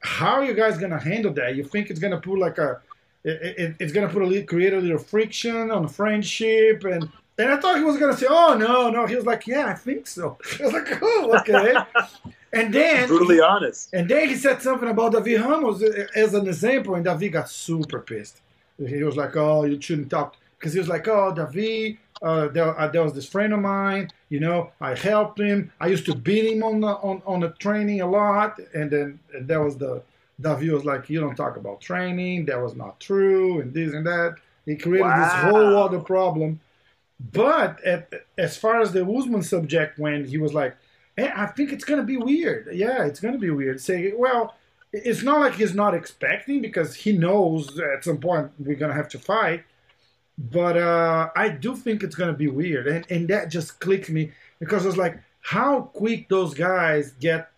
[0.00, 1.56] How are you guys to handle that?
[1.56, 2.80] You think it's to put like a,
[3.24, 7.08] it, it, it's going to put a little, create a little friction on friendship and
[7.38, 9.74] and I thought he was gonna say, "Oh no, no." He was like, "Yeah, I
[9.74, 11.74] think so." I was like, "Oh, okay."
[12.52, 13.92] and then Brutally honest.
[13.94, 15.82] and then he said something about David Ramos
[16.14, 18.40] as an example, and David got super pissed.
[18.78, 22.78] He was like, "Oh, you shouldn't talk," because he was like, "Oh, David, uh, there,
[22.78, 24.10] uh, there was this friend of mine.
[24.28, 25.72] You know, I helped him.
[25.80, 29.18] I used to beat him on the on, on the training a lot." And then
[29.32, 30.02] and that was the
[30.42, 32.46] David was like, "You don't talk about training.
[32.46, 36.60] That was not true, and this and that." He created this whole other problem.
[37.32, 40.76] But at, as far as the Usman subject went, he was like,
[41.18, 42.68] eh, I think it's going to be weird.
[42.72, 43.80] Yeah, it's going to be weird.
[43.80, 44.54] Say, well,
[44.92, 48.96] it's not like he's not expecting because he knows at some point we're going to
[48.96, 49.64] have to fight.
[50.38, 52.88] But uh, I do think it's going to be weird.
[52.88, 57.50] And, and that just clicked me because I was like, how quick those guys get.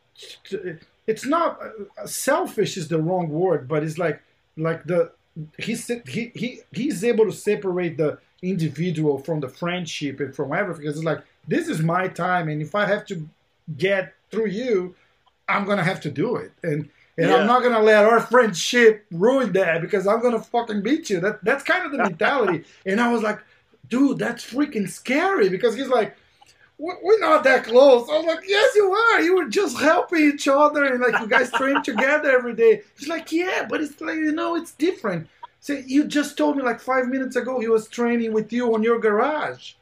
[0.44, 4.22] To, it's not uh, selfish is the wrong word, but it's like
[4.56, 5.10] like the
[5.58, 10.82] he's he, he he's able to separate the individual from the friendship and from everything.
[10.82, 13.28] Because it's like this is my time, and if I have to
[13.76, 14.94] get through you,
[15.48, 17.36] I'm gonna have to do it, and and Yeah.
[17.36, 21.20] I'm not gonna let our friendship ruin that because I'm gonna fucking beat you.
[21.20, 22.64] That that's kind of the mentality.
[22.86, 23.40] and I was like,
[23.88, 26.16] dude, that's freaking scary because he's like.
[26.78, 28.08] "We- We're not that close.
[28.08, 29.20] I was like, yes, you are.
[29.22, 32.82] You were just helping each other, and like you guys train together every day.
[32.98, 35.28] He's like, yeah, but it's like you know, it's different.
[35.60, 38.82] So you just told me like five minutes ago he was training with you on
[38.82, 39.72] your garage.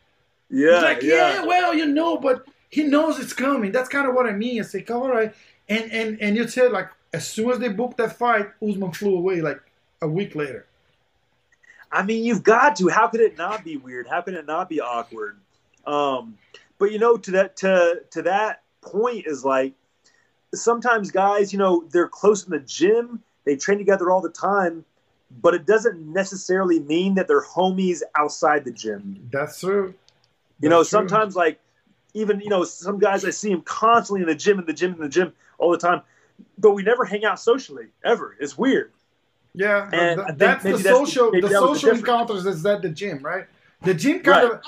[0.48, 1.34] Yeah, He's like, yeah.
[1.40, 3.72] yeah, well, you know, but he knows it's coming.
[3.72, 4.60] That's kind of what I mean.
[4.60, 5.32] I say, all right.
[5.68, 9.16] And and and you said like as soon as they booked that fight, Usman flew
[9.16, 9.60] away like
[10.02, 10.66] a week later.
[11.90, 12.88] I mean, you've got to.
[12.88, 14.06] How could it not be weird?
[14.08, 15.36] How can it not be awkward?
[15.86, 16.38] Um,
[16.82, 19.72] but you know, to that to to that point is like
[20.52, 24.84] sometimes guys, you know, they're close in the gym, they train together all the time,
[25.40, 29.28] but it doesn't necessarily mean that they're homies outside the gym.
[29.30, 29.94] That's true.
[30.60, 30.98] You know, That's true.
[30.98, 31.60] sometimes like
[32.14, 34.94] even you know some guys I see them constantly in the gym, in the gym,
[34.94, 36.02] in the gym all the time,
[36.58, 38.36] but we never hang out socially ever.
[38.40, 38.90] It's weird.
[39.54, 42.00] Yeah, And th- that's the that's- social the the social difference.
[42.00, 43.46] encounters is at the gym, right?
[43.82, 44.62] The gym kind of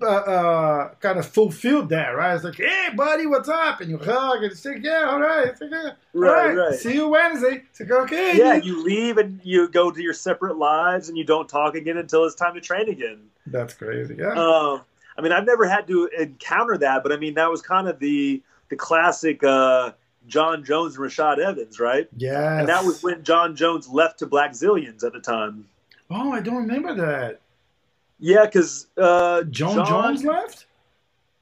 [0.00, 2.34] uh, uh, kind of fulfilled that, right?
[2.34, 3.80] It's like, hey, buddy, what's up?
[3.80, 6.74] And you hug and like, yeah, all right, it's like, yeah, all Right, right, right.
[6.78, 7.62] see you Wednesday.
[7.70, 8.64] It's like, okay, Yeah, dude.
[8.64, 12.24] you leave and you go to your separate lives, and you don't talk again until
[12.24, 13.20] it's time to train again.
[13.46, 14.16] that's crazy.
[14.18, 14.82] Yeah, Um,
[15.18, 17.98] I mean, I've never had to encounter that, but I mean, that was kind of
[17.98, 19.92] the the classic uh,
[20.26, 22.08] Jon Jones and Rashad Evans, right?
[22.16, 22.58] Yeah.
[22.58, 25.68] And that was when Jon Jones left to Blackzilians at the time.
[26.10, 27.40] Oh, I don't remember that.
[28.18, 30.66] Yeah, because uh, Jon, Jones left.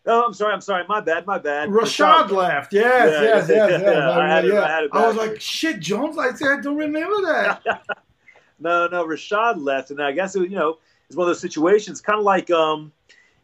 [0.06, 0.52] Oh, I'm sorry.
[0.52, 0.84] I'm sorry.
[0.88, 1.26] My bad.
[1.26, 1.68] My bad.
[1.70, 2.72] Rashad left.
[2.72, 3.82] Yes, Yeah, yes, yeah, yes, yes.
[3.84, 4.10] yeah.
[4.18, 4.62] I had it- yeah.
[4.64, 6.18] I had I was like, shit, Jones.
[6.18, 7.62] I said, I don't remember that.
[8.60, 9.04] No, no.
[9.04, 12.18] Rashad left, and I guess it, was, you know it's one of those situations, kind
[12.18, 12.92] of like um,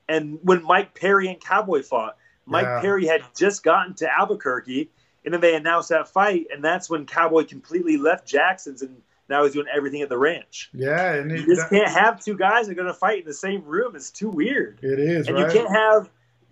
[0.09, 2.16] and when Mike Perry and Cowboy fought,
[2.47, 2.81] Mike Yeah.
[2.81, 4.88] Perry had just gotten to Albuquerque,
[5.25, 9.45] and then they announced that fight, and that's when Cowboy completely left Jackson's, and now
[9.45, 10.69] he's doing everything at the ranch.
[10.75, 13.27] yeah, and You it, just can't have two guys that are going to fight in
[13.27, 13.97] the same room.
[13.97, 14.79] It's too weird.
[14.83, 15.47] it is and right.
[15.47, 16.11] you can't have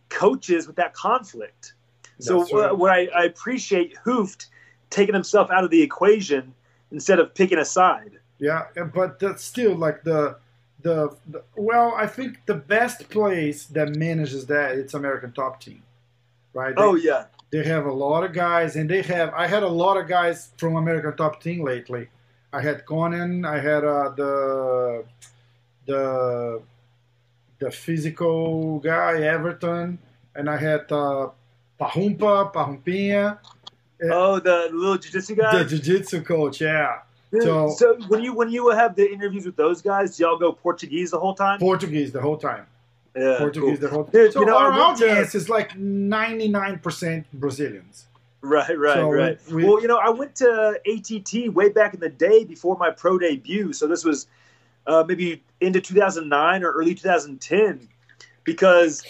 [0.08, 1.74] coaches with that conflict.
[2.20, 2.76] So right.
[2.76, 4.46] what I, I appreciate Hooft
[4.90, 6.54] taking himself out of the equation
[6.90, 8.18] instead of picking a side.
[8.38, 8.64] Yeah,
[8.94, 10.36] but that's still like the,
[10.82, 15.82] the the well, I think the best place that manages that it's American Top Team,
[16.52, 16.74] right?
[16.74, 19.32] They, Oh yeah, they have a lot of guys, and they have.
[19.34, 22.08] I had a lot of guys from American Top Team lately.
[22.52, 23.44] I had Conan.
[23.44, 25.04] I had uh, the
[25.86, 26.62] the
[27.58, 29.98] the physical guy Everton,
[30.34, 31.28] and I had uh,
[31.80, 33.38] Pahumpa Pahumpinha,
[34.04, 35.58] oh the little jiu-jitsu guy.
[35.58, 36.60] the jiu-jitsu coach.
[36.60, 37.00] Yeah,
[37.32, 40.38] Dude, so- so, when you when you have the interviews with those guys, do y'all
[40.38, 41.58] go Portuguese the whole time?
[41.58, 42.66] Portuguese the whole time.
[43.16, 43.88] Yeah, Portuguese cool.
[43.88, 48.06] the whole Dude, So you know, our audience is like ninety nine percent Brazilians.
[48.40, 49.38] Right, right, So right.
[49.50, 52.90] we- well, you know, I went to ATT way back in the day before my
[52.90, 53.72] pro debut.
[53.72, 54.28] So this was
[54.86, 57.88] uh, maybe into 2009 or early 2010
[58.44, 59.04] because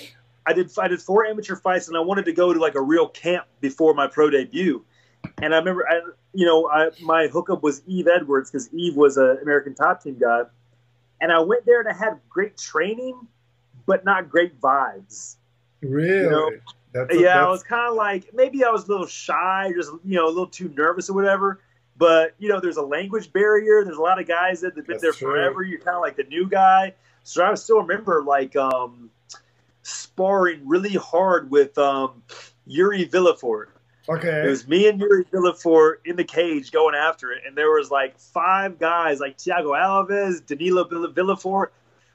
[0.47, 2.81] I did I did four amateur fights and I wanted to go to like a
[2.81, 4.85] real camp before my pro debut.
[5.43, 6.01] And I remember, I,
[6.33, 10.17] you know, I, my hookup was Yves Edwards because Eve was an American top team
[10.19, 10.43] guy.
[11.21, 13.15] And I went there and I had great training,
[13.87, 15.37] but not great vibes.
[15.81, 16.29] Really?
[16.31, 16.51] know,
[16.93, 19.91] that's a- yeah, I was kind of like maybe I was a little shy, just
[20.05, 21.61] you know, a little too nervous or whatever.
[21.97, 23.85] But you know, there's a language barrier.
[23.85, 25.33] There's a lot of guys that have been That's there true.
[25.33, 25.63] forever.
[25.63, 26.95] You're kind of like the new guy.
[27.25, 29.11] So I still remember like um,
[29.83, 32.23] sparring really hard with um,
[32.67, 33.67] Yuri Villefort.
[34.09, 34.45] okay.
[34.47, 37.91] It was me and Yuri Villefort in the cage going after it, and there was
[37.91, 41.69] like five guys, like Thiago Alves, Danilo Vill- Villefort,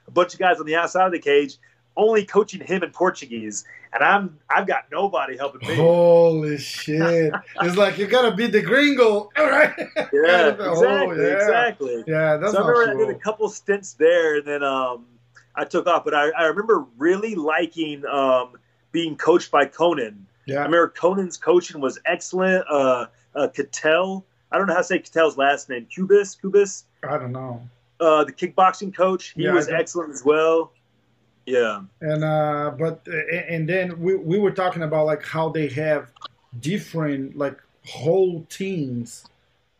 [0.06, 1.56] a bunch of guys on the outside of the cage,
[1.96, 5.76] only coaching him in Portuguese, and I'm I've got nobody helping me.
[5.76, 7.32] Holy shit!
[7.60, 9.72] it's like you gotta beat the gringo, all right?
[10.12, 11.34] yeah, Oh, exactly, yeah.
[11.34, 12.04] exactly.
[12.06, 15.06] Yeah, that's so I remember I did a couple stints there, and then um,
[15.54, 16.04] I took off.
[16.04, 18.54] But I, I remember really liking um,
[18.92, 20.26] being coached by Conan.
[20.46, 22.64] Yeah, I remember Conan's coaching was excellent.
[22.68, 25.86] Uh, uh, Katel, I don't know how to say Katel's last name.
[25.96, 27.62] Kubis, Kubis, I don't know.
[28.00, 29.32] uh, the kickboxing coach.
[29.36, 30.72] He Yeah, was excellent as well.
[31.46, 33.06] Yeah, And uh, but
[33.50, 36.12] and then we we were talking about like how they have
[36.60, 39.28] different like whole teams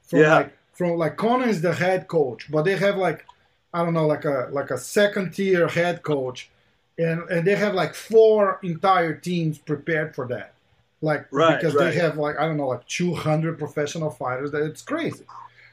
[0.03, 0.31] from Yeah.
[0.31, 3.27] like from like Conan is the head coach, but they have like
[3.73, 6.51] I don't know like a like a second tier head coach,
[6.99, 10.55] and and they have like four entire teams prepared for that,
[11.03, 11.93] like Right, because right.
[11.93, 14.53] they have like I don't know like two hundred professional fighters.
[14.53, 15.27] That it's crazy.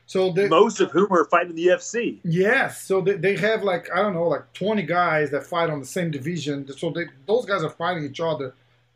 [0.05, 2.19] So they, most of whom are fighting the UFC.
[2.23, 5.79] Yes, so they, they have like I don't know, like twenty guys that fight on
[5.79, 6.67] the same division.
[6.77, 8.53] So they, those guys are fighting each other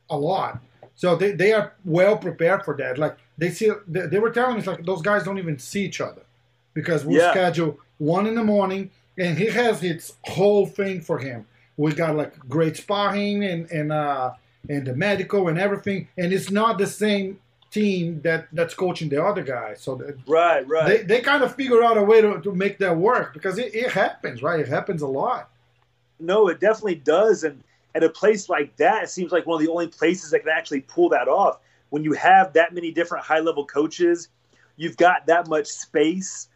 [0.10, 0.60] a lot.
[0.96, 2.98] So they, they are well prepared for that.
[2.98, 6.02] Like they see, they, they were telling us like those guys don't even see each
[6.02, 6.22] other
[6.74, 7.32] because we Yeah.
[7.32, 11.46] schedule one in the morning, and he has his whole thing for him.
[11.78, 14.32] We got like great sparring and and uh
[14.68, 17.39] and the medical and everything, and it's not the same
[17.76, 19.76] team that that's coaching the other guy.
[19.76, 20.88] So the, Right, right.
[20.88, 23.76] they, they kind of figure out a way to, to make that work because it,
[23.76, 24.60] it happens, right?
[24.60, 25.52] It happens a lot.
[26.20, 27.44] No, it definitely does.
[27.44, 27.62] And
[27.94, 30.50] at a place like that, it seems like one of the only places that can
[30.50, 31.60] actually pull that off.
[31.90, 34.30] When you have that many different high level coaches,
[34.78, 36.48] you've got that much space.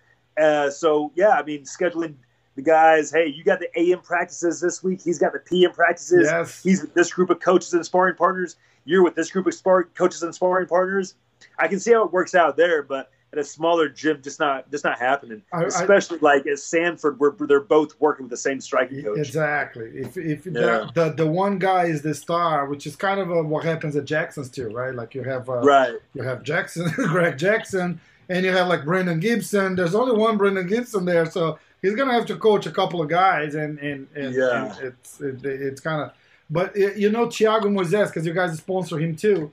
[0.41, 2.15] Uh, so, yeah, I mean, scheduling
[2.55, 6.27] the guys, hey, you got the AM practices this week, he's got the PM practices.
[6.29, 6.63] Yes.
[6.63, 8.55] He's with this group of coaches and sparring partners.
[8.89, 11.13] You're with this group of spar- coaches and sparring partners.
[11.59, 14.71] I can see how it works out there, but at a smaller gym just not
[14.71, 15.43] just not happening.
[15.53, 19.19] I- I- Especially like at Sanford, where they're both working with the same striking coach.
[19.19, 19.91] Exactly.
[19.93, 20.87] If if Yeah.
[20.95, 23.95] the, the the one guy is the star, which is kind of uh what happens
[23.95, 24.95] at Jackson's too, right?
[24.95, 25.93] Like you have uh, Right.
[26.15, 29.75] you have Jackson, Greg Jackson, and you have like Brandon Gibson.
[29.75, 33.07] There's only one Brandon Gibson there, so he's gonna have to coach a couple of
[33.09, 34.75] guys, and and, and, Yeah.
[34.77, 36.11] and it's it, it's kind of.
[36.49, 39.51] But you know Thiago Moises because you guys sponsor him too.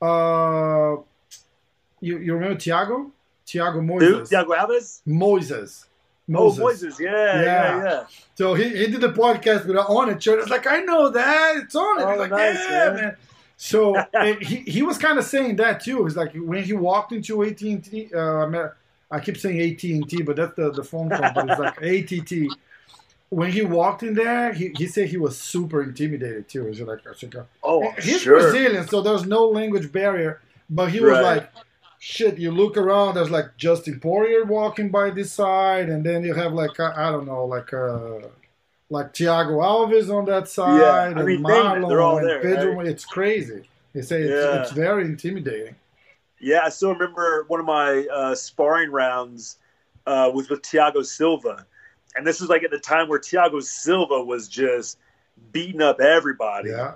[0.00, 0.96] Uh,
[2.00, 3.10] you you remember Thiago?
[3.46, 4.30] Thiago Moises.
[4.30, 5.02] Thiago Alves?
[5.06, 5.84] Moises.
[6.32, 6.98] Oh, Moises.
[6.98, 7.42] Yeah, Yeah.
[7.42, 8.04] yeah, yeah.
[8.36, 10.40] So he, he did the podcast with Onnit.
[10.40, 12.02] It's like I know that it's Onnit.
[12.04, 12.94] Oh, He's like, nice, yeah, man.
[12.96, 13.16] man.
[13.56, 14.06] So
[14.40, 16.06] he, he was kind of saying that too.
[16.06, 18.08] It's like when he walked into AT and T.
[18.14, 18.68] Uh,
[19.10, 21.50] I keep saying AT and T, but that's the the phone company.
[21.52, 22.56] It's like ATT.
[23.30, 26.66] When he walked in there, he, he said he was super intimidated too.
[26.66, 28.40] He's like, I said, Oh, he's sure.
[28.40, 30.40] Brazilian, so there's no language barrier.
[30.68, 31.22] But he was Right.
[31.36, 31.50] like,
[32.00, 32.38] shit.
[32.38, 36.52] You look around, there's like Dustin Poirier walking by this side, and then you have
[36.54, 38.18] like uh, I don't know, like uh,
[38.88, 42.74] like Thiago Alves on that side, I and mean, Marlon they're all and there, Pedro.
[42.74, 42.86] right?
[42.86, 43.62] It's crazy.
[43.92, 44.62] They say it's, Yeah.
[44.62, 45.76] it's very intimidating.
[46.40, 49.58] Yeah, I still remember one of my uh, sparring rounds
[50.06, 51.66] uh, was with Thiago Silva,
[52.16, 54.98] and this was like at the time where Thiago Silva was just
[55.52, 56.94] beating up everybody, Yeah.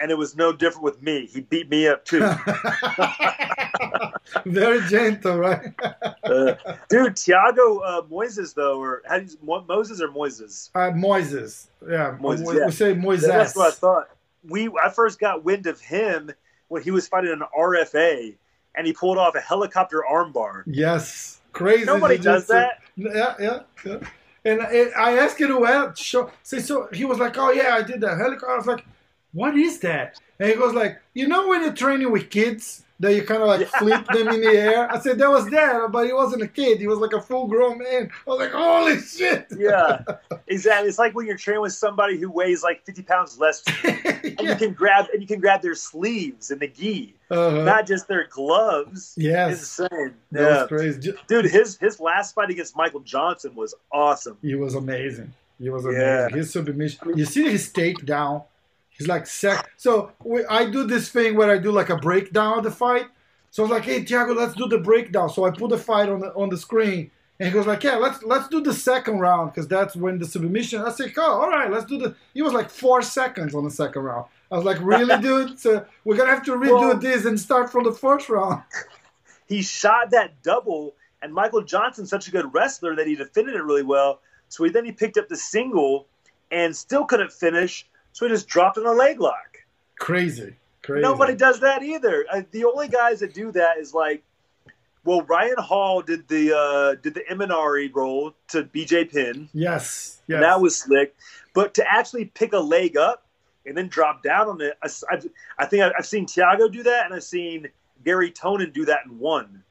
[0.00, 1.26] and it was no different with me.
[1.26, 2.20] He beat me up too,
[4.46, 5.72] very gentle, right?
[6.24, 6.54] uh,
[6.88, 7.16] dude.
[7.16, 10.70] Thiago uh, Moises though, or how do you Mo- Moses or Moises?
[10.74, 11.68] Uh, Moises.
[11.88, 12.16] Yeah.
[12.20, 12.66] Moises, we, yeah.
[12.66, 13.26] we say Moises.
[13.26, 14.08] That's what I thought.
[14.48, 16.30] We I first got wind of him
[16.68, 18.34] when he was fighting an RFA,
[18.74, 20.62] and he pulled off a helicopter armbar.
[20.66, 21.40] Yes.
[21.52, 21.84] Crazy.
[21.84, 22.52] Nobody does jiu-jitsu.
[22.52, 22.78] that.
[22.96, 24.08] Yeah, yeah, yeah.
[24.44, 26.30] And I, I asked him help show.
[26.42, 28.84] Say, so he was like, "Oh yeah, I did that helicopter." I was like,
[29.32, 33.14] "What is that?" And he goes like, "You know when you're training with kids, that
[33.14, 33.78] you kind of like Yeah.
[33.78, 36.80] flip them in the air." I said, "That was that," but he wasn't a kid.
[36.80, 38.10] He was like a full grown man.
[38.26, 40.00] I was like, "Holy shit!" Yeah,
[40.48, 40.88] exactly.
[40.88, 44.54] It's like when you're training with somebody who weighs like 50 pounds less, and you
[44.56, 47.62] can grab and you can grab their sleeves and the gi, Uh-huh.
[47.62, 49.14] not just their gloves.
[49.18, 49.78] Yes.
[49.78, 50.14] Insane.
[50.32, 51.14] That Yeah, was crazy.
[51.28, 51.44] Dude.
[51.44, 54.38] His his last fight against Michael Johnson was awesome.
[54.42, 55.32] He was amazing.
[55.60, 56.00] He was amazing.
[56.02, 56.28] Yeah.
[56.30, 57.18] His submission.
[57.18, 58.44] You see his takedown.
[59.00, 59.70] He's like sec.
[59.78, 63.06] So we, I do this thing where I do like a breakdown of the fight.
[63.50, 66.10] So I was like, "Hey, Thiago, let's do the breakdown." So I put the fight
[66.10, 69.18] on the on the screen, and he goes like, "Yeah, let's let's do the second
[69.18, 72.42] round because that's when the submission." I said, "Oh, all right, let's do the." He
[72.42, 74.26] was like four seconds on the second round.
[74.52, 75.58] I was like, "Really, dude?
[75.58, 78.62] So we're gonna have to redo Well- this and start from the first round."
[79.48, 83.62] He shot that double, and Michael Johnson's such a good wrestler that he defended it
[83.64, 84.20] really well.
[84.48, 86.06] So he then he picked up the single,
[86.52, 87.84] and still couldn't finish.
[88.12, 89.58] So he just dropped in a leg lock.
[89.98, 91.02] Crazy, crazy.
[91.02, 92.26] Nobody does that either.
[92.30, 94.22] Uh, the only guys that do that is like,
[95.04, 100.34] well, Ryan Hall did the uh, did the Imanari roll to BJ Penn, Yes, yes.
[100.36, 101.14] and that was slick.
[101.54, 103.24] But to actually pick a leg up
[103.66, 106.82] and then drop down on it, I, I've- I think I've, I've seen Thiago do
[106.82, 107.68] that, and I've seen
[108.04, 109.62] Gary Tonon do that in one.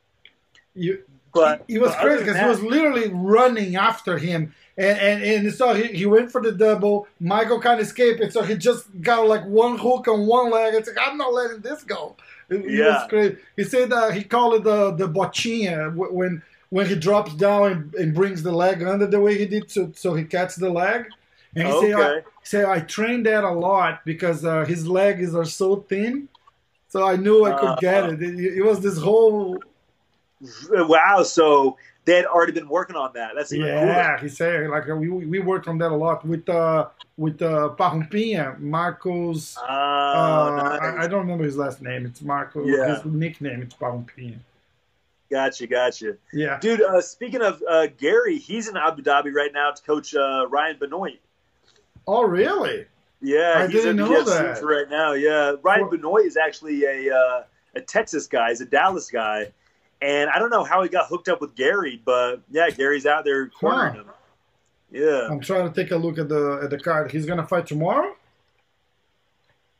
[0.75, 5.53] you, But he, was crazy because he was literally running after him, and and, and
[5.53, 7.07] so he, he went for the double.
[7.19, 10.73] Michael kind of escaped it, so he just got like one hook on one leg.
[10.73, 12.15] It's like I'm not letting this go.
[12.49, 12.85] It, it Yeah.
[12.85, 13.37] was crazy.
[13.57, 17.95] He said that he called it the the bochinha when when he drops down and,
[17.95, 21.05] and brings the leg under the way he did, so so he catches the leg.
[21.55, 22.21] And he said, I, Okay.
[22.41, 26.29] he said I trained that a lot because uh, his legs are so thin.
[26.89, 28.07] So I knew I could get Uh.
[28.07, 28.21] it.
[28.23, 28.39] it.
[28.57, 29.63] It was this whole
[30.71, 31.77] Wow, so
[32.09, 33.33] they had already been working on that.
[33.35, 33.85] That's even cooler.
[33.85, 37.75] Yeah, he said like we we worked on that a lot with uh with uh
[37.77, 39.55] Parrumpinha, Marcos.
[39.61, 40.81] Oh, uh, nice.
[40.81, 42.07] I, I don't remember his last name.
[42.07, 42.65] It's Marco.
[42.65, 42.95] Yeah.
[42.95, 44.39] His nickname it's Parrumpinha.
[45.29, 46.17] Gotcha, gotcha.
[46.33, 46.57] Yeah.
[46.59, 50.47] Dude, uh, speaking of uh, Gary, he's in Abu Dhabi right now to coach uh,
[50.49, 51.19] Ryan Benoit.
[52.07, 52.87] Oh really?
[53.21, 54.63] Yeah, I he's didn't in know that.
[54.63, 55.11] right now.
[55.13, 57.43] Yeah, Ryan For- Benoit is actually a uh,
[57.75, 58.49] a Texas guy.
[58.49, 59.51] He's a Dallas guy,
[60.01, 63.25] and I don't know how he got hooked up with Gary, but yeah, Gary's out
[63.25, 64.05] there cornering him.
[64.91, 65.27] Yeah.
[65.29, 67.11] I'm trying to take a look at the at the card.
[67.11, 68.15] He's gonna fight tomorrow.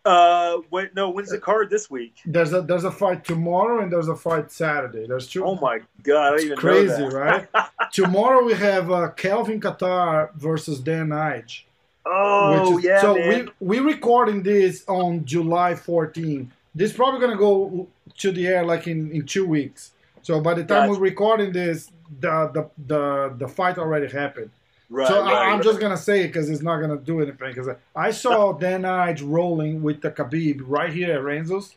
[0.06, 1.10] Uh, wait, no.
[1.10, 2.16] When's the card this week?
[2.26, 5.06] There's a there's a fight tomorrow and there's a fight Saturday.
[5.08, 5.44] There's two.
[5.44, 7.48] Oh my god, I It's even crazy, right?
[7.92, 11.64] tomorrow we have uh, Calvin Kattar versus Dan Ige.
[12.06, 13.52] Oh is- yeah, So man.
[13.60, 16.50] we we recording this on July 14.
[16.74, 17.88] This is probably gonna go
[18.20, 19.92] to the air like in, in two weeks.
[20.30, 24.52] So by the time we're recording this, the the the, the fight already happened.
[24.88, 25.64] right, so right, I, I'm right.
[25.64, 27.52] just gonna say it because it's not gonna do anything.
[27.52, 31.74] Because I saw Dan Ige rolling with the Khabib right here at Renzo's.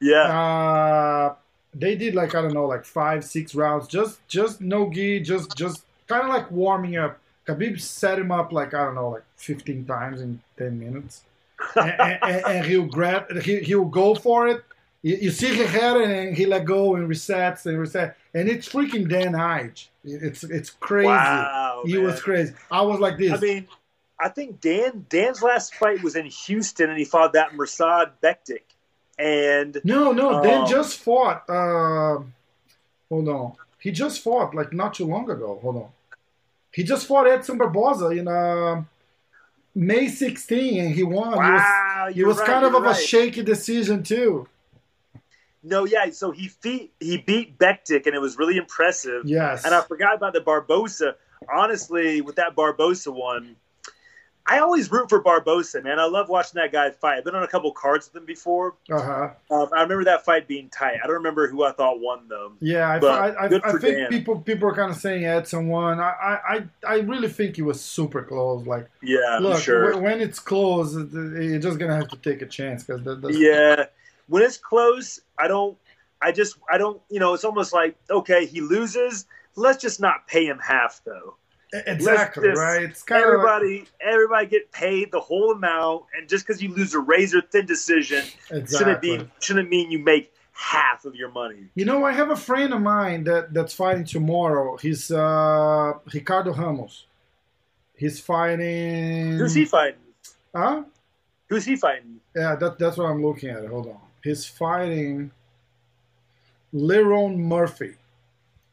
[0.00, 0.22] yeah.
[0.22, 1.34] Uh,
[1.74, 5.54] they did like I don't know, like five, six rounds, just just no gi, just
[5.54, 7.18] just kind of like warming up.
[7.46, 11.20] Khabib set him up like I don't know, like 15 times in 10 minutes,
[11.76, 14.64] and, and, and he'll grab, he, he'll go for it.
[15.02, 18.68] You, you see his head and he let go and resets and reset, and it's
[18.68, 19.88] freaking Dan Ige.
[20.04, 21.06] It's it's crazy.
[21.08, 22.04] Wow, he man.
[22.04, 22.52] was crazy.
[22.70, 23.32] I was like this.
[23.32, 23.66] I mean,
[24.20, 28.62] I think Dan Dan's last fight was in Houston, and he fought that Mirsad Bektic,
[29.18, 30.66] and no, no, Dan Oh.
[30.66, 31.48] just fought.
[31.48, 32.18] Uh,
[33.08, 35.58] hold on, he just fought like not too long ago.
[35.62, 35.88] Hold on,
[36.72, 38.82] he just fought Edson Barboza in uh,
[39.74, 41.30] May 16, and he won.
[41.30, 44.46] Was, wow, he you're was right, kind of you're of a shaky decision too.
[45.62, 46.10] No, yeah.
[46.10, 49.22] So he beat he beat Bektic, and it was really impressive.
[49.26, 51.16] Yes, And I forgot about the Barboza.
[51.52, 53.56] Honestly, with that Barboza one,
[54.46, 55.98] I always root for Barboza, man.
[55.98, 57.18] I love watching that guy fight.
[57.18, 58.74] I've been on a couple cards with him before.
[58.90, 59.28] uh huh.
[59.54, 60.96] Um, I remember that fight being tight.
[61.02, 62.52] I don't remember who I thought won though.
[62.60, 64.08] Yeah, I, I, I, I think Dan.
[64.08, 66.00] people people are kind of saying Edson won.
[66.00, 68.66] I, I, I really think he was super close.
[68.66, 69.98] Like, Yeah, look, sure.
[69.98, 73.02] when it's close, it- it- you're just gonna have to take a chance because
[73.36, 73.84] Yeah,
[74.30, 75.76] when it's close, I don't.
[76.22, 77.02] I just I don't.
[77.10, 79.26] You know, it's almost like okay, he loses.
[79.56, 81.36] Let's just not pay him half though.
[81.72, 82.82] exactly just- right.
[82.84, 86.72] It's kind of like, Everybody, everybody get paid the whole amount, and just because you
[86.74, 91.64] lose a razor thin decision shouldn't be shouldn't mean you make half of your money.
[91.74, 94.76] You know, I have a friend of mine that that's fighting tomorrow.
[94.76, 97.06] He's uh, Ricardo Ramos.
[97.96, 99.36] He's fighting.
[99.38, 100.00] Who's he fighting?
[100.54, 100.84] Huh?
[101.48, 102.20] Who's he fighting?
[102.34, 103.66] Yeah, that, that's what I'm looking at.
[103.66, 104.00] Hold on.
[104.22, 105.30] He's fighting
[106.74, 107.94] Lerone Murphy.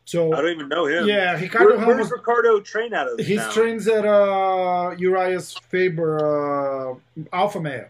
[0.06, 1.06] So I don't even know him.
[1.08, 2.10] yeah, Ricardo Where, where Ramos.
[2.10, 3.20] does Ricardo train out of?
[3.26, 3.52] He now?
[3.52, 6.95] trains at uh, Urijah Faber uh,
[7.34, 7.88] Alpha Male.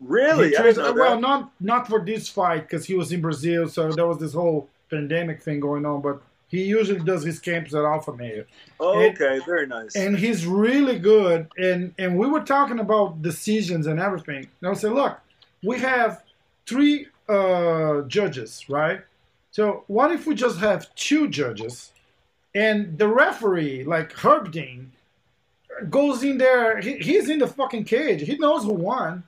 [0.00, 0.50] Really?
[0.50, 4.06] Trains- didn't well, not not for this fight because he was in Brazil, so there
[4.06, 6.02] was this whole pandemic thing going on.
[6.02, 8.44] But he usually does his camps at Alpha Male,
[8.78, 9.96] Oh, and- okay, very nice.
[9.96, 11.48] and he's really good.
[11.56, 14.46] And and we were talking about decisions and everything.
[14.60, 15.18] And I said, look,
[15.62, 16.22] we have
[16.66, 19.00] three uh, judges, right?
[19.50, 21.92] So what if we just have two judges,
[22.54, 24.92] and the referee, like Herb Dean,
[25.90, 26.80] goes in there.
[26.80, 28.22] He, he's in the fucking cage.
[28.22, 29.24] He knows who won.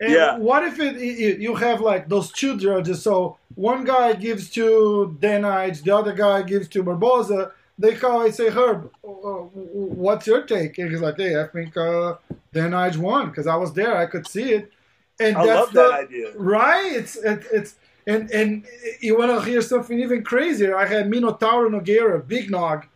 [0.00, 0.38] And Yeah.
[0.38, 3.02] what if it, it you have like those two judges?
[3.02, 7.52] So one guy gives to Dan Ige, the other guy gives to Barboza.
[7.78, 8.22] They call.
[8.22, 10.78] I say, Herb, uh, what's your take?
[10.78, 12.14] And he's like, Hey, I think uh,
[12.54, 13.96] won because I was there.
[13.96, 14.72] I could see it.
[15.20, 16.32] And I that's love the, that idea.
[16.36, 16.92] Right?
[16.92, 18.66] It's it, it's and and
[19.00, 20.76] you want to hear something even crazier?
[20.76, 22.86] I had Minotauro Nogueira, Big Nog,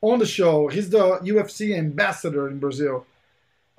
[0.00, 0.68] on the show.
[0.68, 3.06] He's the UFC ambassador in Brazil,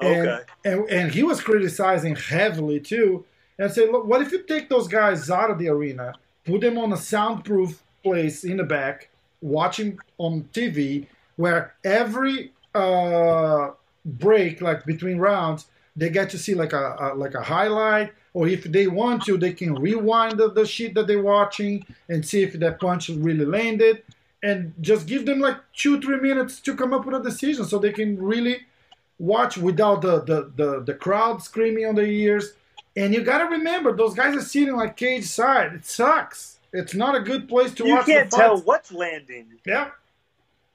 [0.02, 0.44] and Okay.
[0.66, 3.26] and, and he was criticizing heavily too.
[3.60, 6.14] And said, look, what if you take those guys out of the arena,
[6.46, 9.10] put them on a soundproof place in the back,
[9.42, 11.08] watching on TV,
[11.38, 13.72] where every uh,
[14.06, 15.66] break, like between rounds,
[15.98, 19.38] they get to see like a, a like a highlight, or if they want to,
[19.38, 23.46] they can rewind the, the shit that they're watching and see if that punch really
[23.46, 24.04] landed,
[24.44, 27.80] and just give them like two three minutes to come up with a decision, so
[27.80, 28.60] they can really
[29.20, 32.54] watch without the the the, the crowd screaming on their ears.
[32.96, 35.74] And you got to remember, those guys are sitting like cage side.
[35.74, 36.58] It sucks.
[36.74, 38.08] It's not a good place to You watch.
[38.08, 39.46] You can't tell what's landing.
[39.66, 39.92] Yeah.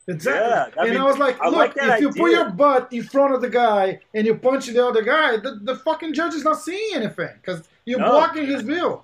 [0.08, 0.40] Exactly.
[0.76, 3.34] Yeah, and mean, I was like, look, like if you put your butt in front
[3.34, 6.60] of the guy and you punch the other guy, the, the fucking judge is not
[6.60, 8.10] seeing anything because you're No.
[8.10, 9.00] blocking his view.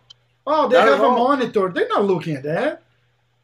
[0.47, 1.69] Oh, they Not have a monitor.
[1.69, 2.83] They're not looking at that.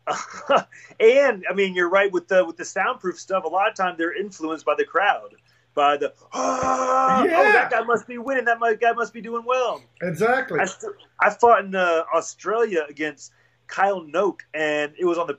[1.01, 3.45] and I mean, you're right with the with the soundproof stuff.
[3.45, 5.35] A lot of times they're influenced by the crowd,
[5.75, 7.53] by the oh, Yeah.
[7.53, 8.45] that guy must be winning.
[8.45, 9.83] That guy must be doing well.
[10.03, 10.61] Exactly.
[10.61, 13.33] I, st- I fought in uh, Australia against
[13.67, 15.39] Kyle Noke, and it was on the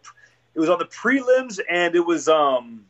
[0.55, 2.85] it was on the prelims, and it was um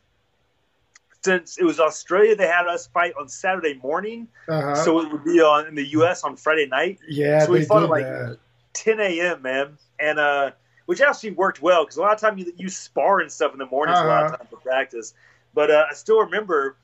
[1.24, 4.76] since it was Australia, they had us fight on Saturday morning, Uh-huh.
[4.76, 6.24] so it would be on in the U.S.
[6.24, 6.99] on Friday night.
[7.07, 8.38] yeah, so we fought at, like, that.
[8.74, 9.41] 10 a.m.
[9.41, 10.51] man, and uh,
[10.86, 13.57] which actually worked well because a lot of time you, you spar and stuff in
[13.59, 14.34] the mornings a lot Uh-huh.
[14.34, 15.13] of time for practice.
[15.53, 16.76] But uh, I still remember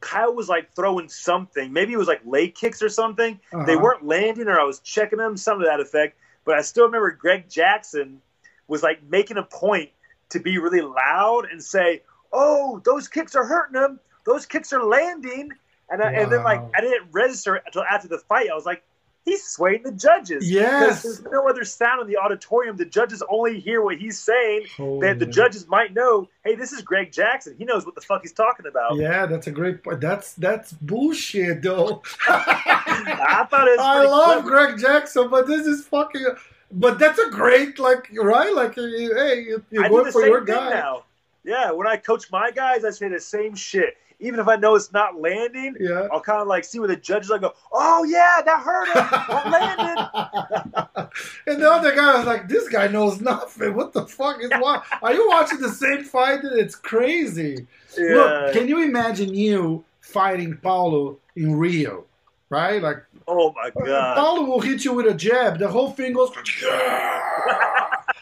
[0.00, 1.72] Kyle was like throwing something.
[1.72, 3.38] Maybe it was like leg kicks or something.
[3.66, 3.82] They Uh-huh.
[3.82, 6.16] weren't landing, or I was checking them, something to that effect.
[6.44, 8.22] But I still remember Greg Jackson
[8.68, 9.90] was like making a point
[10.32, 12.02] to be really loud and say,
[12.32, 14.00] "Oh, those kicks are hurting him.
[14.24, 15.50] Those kicks are landing."
[15.90, 18.48] And I, and then like I didn't register until after the fight.
[18.50, 18.82] I was like,
[19.26, 21.02] "He's swaying the judges." Yes.
[21.02, 22.78] There's no other sound in the auditorium.
[22.78, 24.66] The judges only hear what he's saying.
[24.76, 27.54] Holy That the judges might know, hey, this is Greg Jackson.
[27.58, 28.96] He knows what the fuck he's talking about.
[28.96, 30.00] Yeah, that's a great point.
[30.00, 32.02] That's that's bullshit, though.
[32.28, 34.48] I thought it was I love clever.
[34.48, 36.26] Greg Jackson, but this is fucking.
[36.72, 40.26] But that's a great like right like hey you, you're I do going the for
[40.26, 40.70] your guy.
[40.70, 41.04] now.
[41.44, 43.96] Yeah, when I coach my guys, I say the same shit.
[44.20, 46.06] Even if I know it's not landing, Yeah.
[46.12, 47.32] I'll kind of like see where the judges.
[47.32, 49.04] I go, oh yeah, that hurt him.
[49.50, 51.08] That landed.
[51.48, 53.74] and the other guy was like, "This guy knows nothing.
[53.74, 54.82] What the fuck is why?
[55.02, 56.40] Are you watching the same fight?
[56.44, 57.66] It's crazy."
[57.98, 58.14] Yeah.
[58.14, 62.04] Look, can you imagine you fighting Paulo in Rio,
[62.52, 62.80] right?
[62.82, 64.16] Like oh my god.
[64.16, 65.58] Paulo will hit you with a jab.
[65.58, 66.30] The whole thing goes.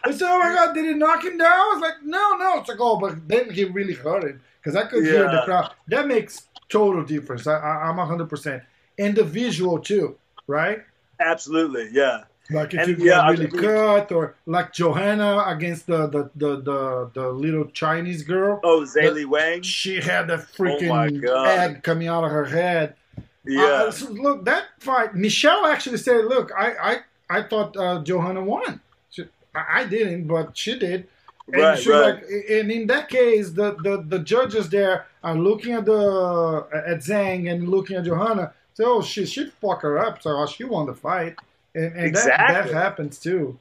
[0.03, 2.61] I said, "Oh my god, did it knock him down?" I was like, "No, no."
[2.61, 5.73] It's like, "Oh, but then he really hurt him because I could hear the crowd."
[5.89, 7.47] That makes total difference.
[7.47, 8.63] I, I, I'm hundred percent,
[8.99, 10.17] and the visual too,
[10.47, 10.83] right?
[11.21, 11.91] Absolutely.
[11.93, 12.25] Yeah.
[12.53, 16.57] Like if And, you get yeah, really cut, or like Johanna against the the, the,
[16.63, 18.59] the, the little Chinese girl.
[18.65, 19.63] Oh, Zaylee Wang.
[19.63, 21.47] She had that Oh freaking God.
[21.47, 22.97] egg coming out of her head.
[23.45, 23.91] Yeah.
[23.91, 28.81] Uh, look, that fight, Michelle actually said, "Look, I I, I thought uh, Johanna won.
[29.11, 29.25] She,
[29.55, 31.09] I, didn't, but she did."
[31.53, 31.87] And right.
[31.87, 32.15] Right.
[32.15, 36.99] like, and in that case, the, the, the judges there are looking at the at
[36.99, 38.53] Zhang and looking at Johanna.
[38.75, 40.23] So, oh, she she'd fuck her up.
[40.23, 41.37] So she won the fight,
[41.75, 43.59] and, and that that happens too.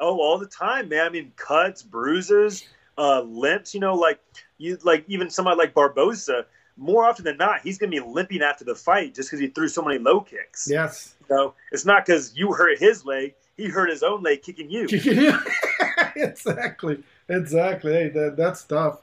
[0.00, 1.06] Oh, all the time, man.
[1.06, 2.64] I mean, cuts, bruises,
[2.98, 3.72] uh, limps.
[3.72, 4.20] You know, like
[4.58, 6.46] you, like even somebody like Barboza.
[6.80, 9.48] More often than not, he's going to be limping after the fight just because he
[9.48, 10.66] threw so many low kicks.
[10.68, 11.14] Yes.
[11.28, 14.88] Know, it's not because you hurt his leg; he hurt his own leg kicking you.
[16.16, 17.04] exactly.
[17.28, 17.92] Exactly.
[17.92, 19.02] Hey, that, that's tough.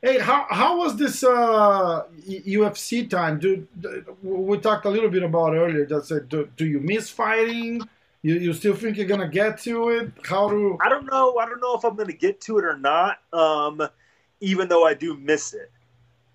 [0.00, 3.38] Hey, how, how was this uh, UFC time?
[3.38, 5.84] Do, do- we talked a little bit about earlier.
[5.84, 7.82] That said, do, do you miss fighting?
[8.22, 10.12] You, you still think you're gonna get to it?
[10.24, 10.78] How to?
[10.80, 11.36] I don't know.
[11.36, 13.18] I don't know if I'm going to get to it or not.
[13.32, 13.86] Um,
[14.40, 15.70] even though I do miss it,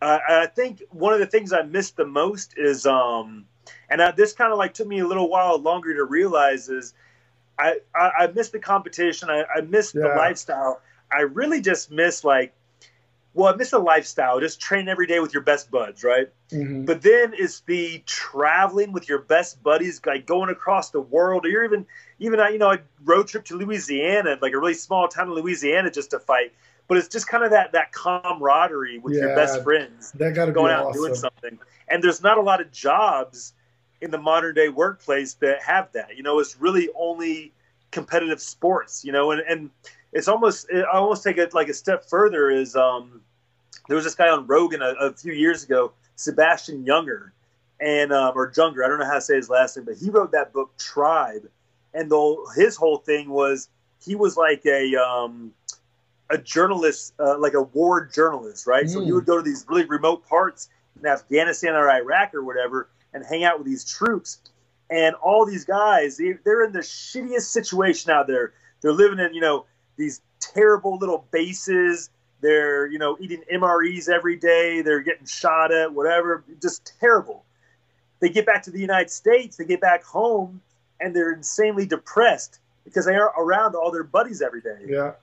[0.04, 3.46] uh, I think one of the things I missed the most is, um,
[3.90, 6.94] and I, this kind of like took me a little while longer to realize is,
[7.58, 9.30] I I, I miss the competition.
[9.30, 10.82] I, I miss the lifestyle.
[11.12, 12.54] I really just miss like,
[13.36, 14.40] well, I miss the lifestyle.
[14.40, 16.30] Just train every day with your best buds, right?
[16.52, 16.86] Mhm.
[16.86, 21.50] But then it's the traveling with your best buddies, like going across the world, or
[21.50, 21.86] you're even
[22.20, 25.92] even you know a road trip to Louisiana, like a really small town in Louisiana,
[25.92, 26.54] just to fight.
[26.88, 30.72] But it's just kind of that that camaraderie with your best friends That got going
[30.72, 31.60] out and doing something.
[31.88, 33.54] And there's not a lot of jobs
[34.02, 36.18] in the modern day workplace that have that.
[36.18, 37.54] You know, it's really only
[37.92, 39.06] competitive sports.
[39.06, 39.70] You know, and and
[40.12, 42.50] it's almost I almost take it like a step further.
[42.50, 43.22] Is um,
[43.88, 47.34] there was this guy on Rogan a, a few years ago, Sebastian Younger,
[47.80, 48.86] and um, or Junger.
[48.86, 51.50] I don't know how to say his last name, but he wrote that book Tribe,
[51.94, 53.70] and the his whole thing was
[54.04, 55.54] he was like a um,
[56.30, 58.90] a journalist, uh, like a war journalist, right?
[58.90, 59.16] So he Mm.
[59.16, 60.70] would go to these really remote parts
[61.00, 64.40] in Afghanistan or Iraq or whatever, and hang out with these troops.
[64.90, 68.54] And all these guys, they, they're in the shittiest situation out there.
[68.82, 69.66] They're living in, you know,
[69.98, 72.10] these terrible little bases.
[72.42, 74.82] They're, you know, eating MREs every day.
[74.82, 76.44] They're getting shot at, whatever.
[76.62, 77.46] Just terrible.
[78.20, 80.62] They get back to the United States, they get back home,
[81.00, 85.14] and they're insanely depressed because they are around all their buddies every day Yeah.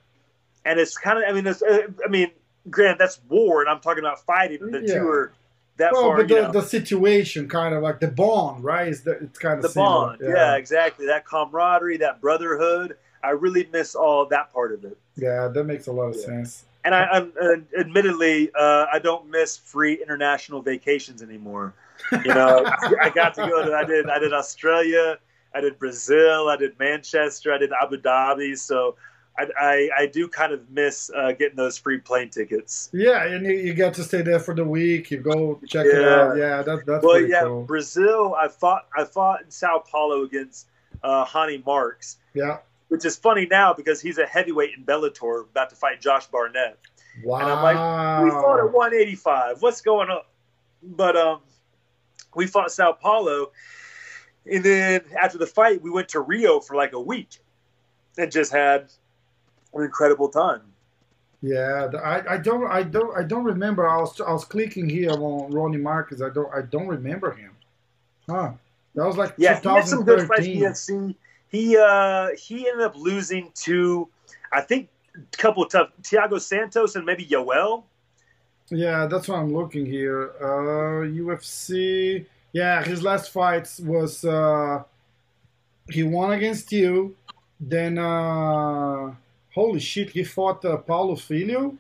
[0.65, 2.31] And it's kind of I mean it's, uh, I mean
[2.69, 4.95] Grant that's war and I'm talking about fighting the Yeah.
[5.01, 5.33] two are
[5.77, 8.89] that Well, far but you the, know, the situation, kind of like the bond, right?
[8.89, 10.09] Is that it's kind of the similar.
[10.09, 10.57] bond yeah.
[10.57, 15.65] exactly that camaraderie that brotherhood I really miss all that part of it Yeah, that
[15.65, 16.27] makes a lot of Yeah.
[16.27, 16.65] sense.
[16.85, 21.75] and I I'm, uh, admittedly uh, I don't miss free international vacations anymore
[22.25, 22.65] you know
[23.01, 25.19] I got to go to I did I did Australia
[25.55, 28.97] I did Brazil I did Manchester I did Abu Dhabi so
[29.41, 33.47] I, I, I do kind of miss uh, getting those free plane tickets Yeah, and
[33.47, 35.11] you, you get to stay there for the week.
[35.11, 36.37] You go check it out.
[36.37, 37.63] Yeah, that, that's well, yeah, cool.
[37.65, 38.35] Brazil.
[38.39, 38.87] I fought.
[38.97, 40.69] I fought in Sao Paulo against
[41.03, 42.59] uh, Ronny Markes, Yeah.
[42.89, 46.79] which is funny now because he's a heavyweight in Bellator, about to fight Josh Barnett.
[47.25, 47.39] Wow.
[47.41, 49.63] And I'm like, We fought at 185.
[49.63, 50.23] What's going on?
[50.83, 51.41] But um,
[52.35, 53.53] we fought Sao Paulo,
[54.51, 57.39] and then after the fight, we went to Rio for like a week,
[58.17, 58.91] and just had
[59.75, 60.63] an incredible time.
[61.43, 63.89] Yeah, I, I don't I don't I don't remember.
[63.89, 66.21] I was I was clicking here on Ronny Markes.
[66.21, 67.53] I don't I don't remember him.
[68.29, 68.53] Huh?
[68.95, 70.61] That was like Yeah, he had some good fights in 2013.
[70.61, 71.15] the UFC.
[71.49, 74.09] He uh, he ended up losing to,
[74.53, 77.85] I think, a couple of tough Thiago Santos and maybe Yoel.
[78.71, 80.33] Yeah, that's what I'm looking here.
[80.41, 82.27] Uh, UFC.
[82.53, 84.83] Yeah, his last fights was uh,
[85.91, 87.17] he won against you.
[87.59, 89.15] Then uh,
[89.55, 91.77] holy shit, he fought uh, Paulo Filho.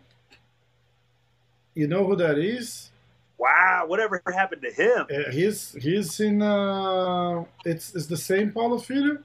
[1.74, 2.90] You know who that is?
[3.38, 5.06] Wow, whatever happened to him?
[5.10, 6.42] Uh, he's he's in.
[6.42, 9.18] Uh, it's it's the same Paulo Filho.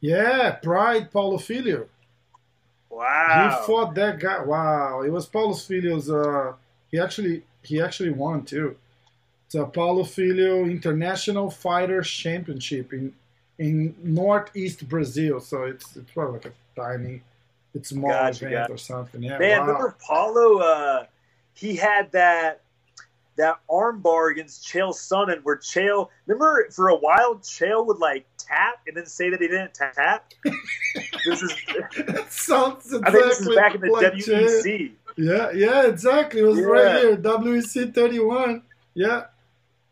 [0.00, 1.86] Yeah, Pride Paulo Filho.
[2.90, 3.58] Wow.
[3.60, 4.42] He fought that guy.
[4.42, 6.10] Wow, it was Paulo Filho's.
[6.10, 6.54] Uh,
[6.90, 8.76] he actually he actually won too.
[9.46, 13.12] It's a Paulo Filho International Fighters Championship in
[13.58, 15.40] in northeast Brazil.
[15.40, 17.22] So it's it's probably like a tiny,
[17.74, 18.72] it's small Gotcha, gotcha.
[18.72, 19.22] or something.
[19.22, 19.66] Yeah, Man, wow.
[19.66, 20.58] remember Paulo?
[20.58, 21.06] Uh,
[21.54, 22.60] he had that
[23.36, 26.08] that armbar against Chael Sonnen, where Chael.
[26.26, 30.32] Remember, for a while, Chael would like tap and then say that he didn't tap.
[30.44, 31.52] this is.
[32.06, 34.12] that sounds exactly I think this is back in the like.
[34.14, 34.92] WEC.
[35.16, 36.40] Yeah, yeah, exactly.
[36.40, 38.62] It was right here, WEC 31.
[38.94, 39.24] Yeah,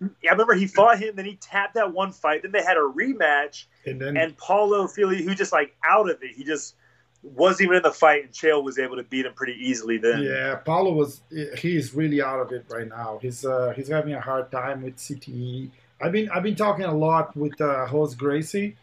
[0.01, 2.43] Yeah, I remember he fought him, then he tapped that one fight.
[2.43, 6.23] Then they had a rematch, and then and Paulo Filho, who just like out of
[6.23, 6.75] it, he just
[7.23, 9.97] wasn't even in the fight, and Chael was able to beat him pretty easily.
[9.99, 11.21] Then, Yeah, Paulo was
[11.59, 13.19] he's really out of it right now.
[13.23, 15.71] He's uh, he's having a hard time with CTE.
[16.01, 18.77] I've been I've been talking a lot with uh, host Gracie,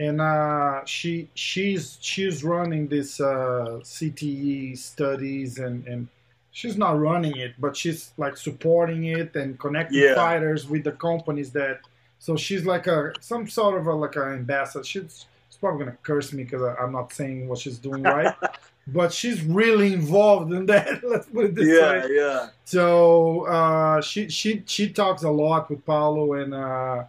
[0.00, 6.08] and uh, she she's she's running this uh, CTE studies and and
[6.50, 10.14] she's not running it, but she's like supporting it and connecting Yeah.
[10.16, 11.80] fighters with the companies that.
[12.20, 14.82] So she's like a some sort of a like an ambassador.
[14.82, 15.26] She's
[15.60, 18.34] probably gonna curse me because I'm not saying what she's doing right
[18.92, 21.04] but she's really involved in that.
[21.08, 22.06] Let's put it this yeah, way.
[22.10, 22.22] yeah.
[22.22, 22.48] yeah.
[22.64, 27.04] So uh, she she she talks a lot with Paulo, and uh,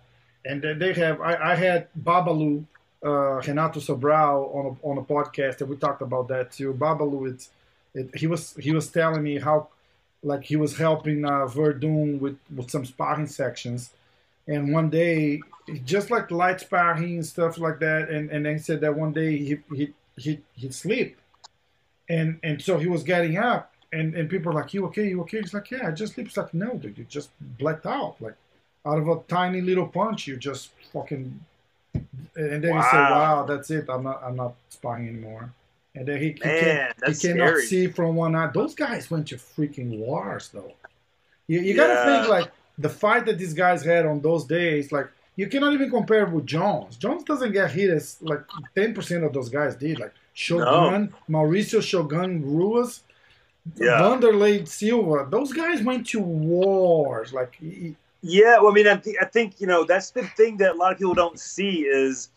[0.46, 1.22] and they have.
[1.22, 2.66] I, I had Babalu,
[3.04, 6.74] uh, Renato Sobral on a, on a podcast, and we talked about that too.
[6.74, 7.50] Babalu, it's
[7.94, 9.70] it, he was he was telling me how
[10.22, 13.92] like he was helping uh, Werdum with with some sparring sections,
[14.50, 15.42] and one day
[15.86, 19.14] just like light sparring and stuff like that, and and then he said that one
[19.14, 21.18] day he he he he'd sleep.
[22.10, 25.08] And and so he was getting up and and people are like you okay?
[25.10, 25.42] You okay?
[25.42, 26.28] He's like yeah i just sleep.
[26.28, 27.30] He's like no dude you just
[27.60, 28.36] blacked out like
[28.86, 31.40] out of a tiny little punch you just fucking
[31.94, 33.20] and then he said Wow.
[33.20, 33.86] wow that's it.
[33.90, 35.52] I'm not i'm not sparring anymore.
[35.96, 38.52] And then he, he, Man, can, he cannot see from one eye.
[38.54, 40.74] Those guys went to freaking wars though.
[41.48, 45.08] You, you gotta think like the fight that these guys had on those days like
[45.36, 46.98] you cannot even compare with Jones.
[46.98, 48.42] Jones doesn't get hit as like
[48.76, 50.00] ten percent of those guys did.
[50.00, 53.04] Like Shogun, Mauricio Shogun Ruiz,
[53.76, 54.00] Yeah.
[54.02, 55.28] Wanderlei Silva.
[55.30, 57.32] Those guys went to wars.
[57.34, 57.58] Like
[58.22, 60.78] Yeah, well, I mean, I, th- I think you know that's the thing that a
[60.78, 62.30] lot of people don't see is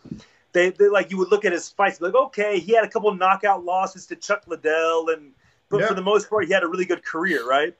[0.53, 3.12] they, they like you would look at his fights like okay, he had a couple
[3.14, 5.32] knockout losses to Chuck Liddell, and
[5.70, 5.88] but Yeah.
[5.88, 7.74] for the most part, he had a really good career, right?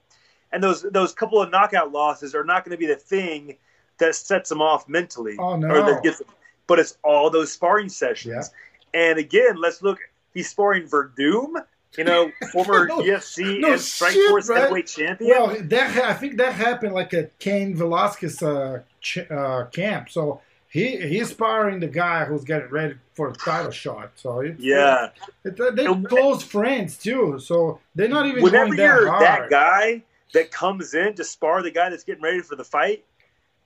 [0.53, 3.57] And those those couple of knockout losses are not going to be the thing
[3.99, 5.69] that sets him off mentally, Oh, no.
[5.69, 6.21] or that gets,
[6.67, 8.51] but it's all those sparring sessions.
[8.95, 9.99] And again, let's look.
[10.35, 11.63] He's sparring Werdum,
[11.97, 14.61] you know, former No- UFC no and Strike shit, Force right?
[14.63, 15.31] heavyweight champion.
[15.31, 20.09] well, that I think that happened like at Cain Velasquez uh, ch- uh, camp.
[20.11, 24.13] So he he's sparring the guy who's getting ready for a title shot.
[24.17, 25.09] So it's, yeah.
[25.45, 27.39] it, they're And- close friends too.
[27.39, 29.23] So they're not even whenever going that you're hard.
[29.23, 30.03] that guy
[30.33, 33.05] that comes in to spar the guy that's getting ready for the fight,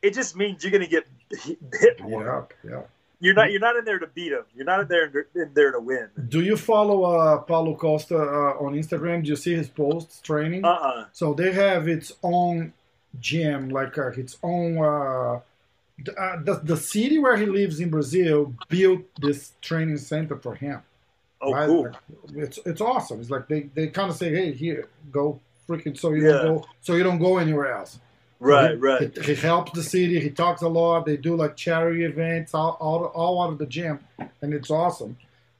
[0.02, 1.06] it just means you're going to get
[1.80, 2.48] hit more.
[2.64, 2.82] Yeah, yeah.
[3.18, 4.44] You're not you're not in there to beat him.
[4.54, 6.10] You're not in there in there to win.
[6.28, 9.22] Do you follow uh, Paulo Costa uh, on Instagram?
[9.22, 10.64] Do you see his posts training?
[10.66, 12.74] Uh uh So they have its own
[13.18, 14.78] gym, like uh, its own.
[14.78, 15.40] Uh,
[15.98, 20.54] the, uh, the the city where he lives in Brazil built this training center for
[20.54, 20.82] him.
[21.40, 21.66] Oh, right?
[21.66, 21.84] cool.
[21.84, 22.00] Like,
[22.36, 23.20] it's it's awesome.
[23.20, 26.32] It's like they, they kind of say, hey, here, go freaking, so you Yeah.
[26.42, 27.98] don't go, so you don't go anywhere else.
[28.38, 29.16] Right, he, right.
[29.16, 30.20] He, he helps the city.
[30.20, 31.06] He talks a lot.
[31.06, 34.00] They do like charity events, all, all, all out of the gym,
[34.42, 35.16] and it's awesome.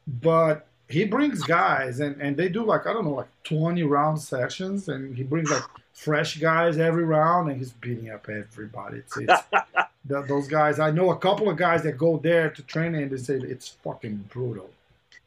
[0.07, 4.21] But he brings guys, and, and they do like I don't know, like twenty round
[4.21, 5.63] sessions, and he brings like
[5.95, 8.99] fresh guys every round, and he's beating up everybody.
[8.99, 9.43] It's, it's
[10.09, 10.79] th- those guys.
[10.79, 13.69] I know a couple of guys that go there to train, and they say it's
[13.83, 14.71] fucking brutal.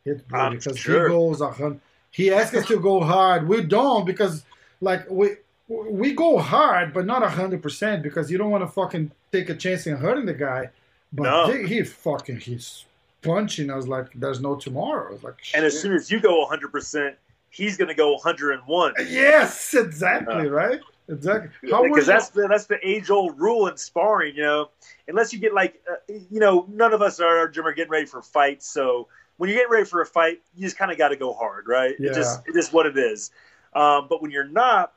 [0.05, 1.07] It's brutal I'm because sure.
[1.09, 1.81] he goes a hundred.
[2.11, 3.47] He asks us to go hard.
[3.47, 4.43] We don't because
[4.81, 5.35] like we
[5.67, 9.55] we go hard, but not hundred percent because you don't want to fucking take a
[9.55, 10.69] chance in hurting the guy.
[11.13, 11.51] But No.
[11.51, 12.85] they- he fucking he's
[13.21, 15.19] punching us like there's no tomorrow.
[15.21, 17.15] Like And as soon as you go 100, percent
[17.51, 18.93] he's going to go 101.
[19.07, 21.49] yes, exactly right, exactly.
[21.61, 24.35] Because that's the that's the age old rule in sparring.
[24.35, 24.69] You know,
[25.07, 28.21] unless you get like, uh, you know, none of us are, are getting ready for
[28.21, 28.67] fights.
[28.67, 29.07] So
[29.37, 31.67] when you're getting ready for a fight, you just kind of got to go hard,
[31.67, 31.95] right?
[31.99, 32.11] Yeah.
[32.11, 33.31] It just it is what it is.
[33.73, 34.93] Um, but when you're not,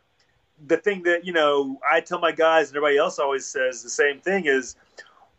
[0.67, 3.91] the thing that you know, I tell my guys and everybody else always says the
[3.91, 4.77] same thing is,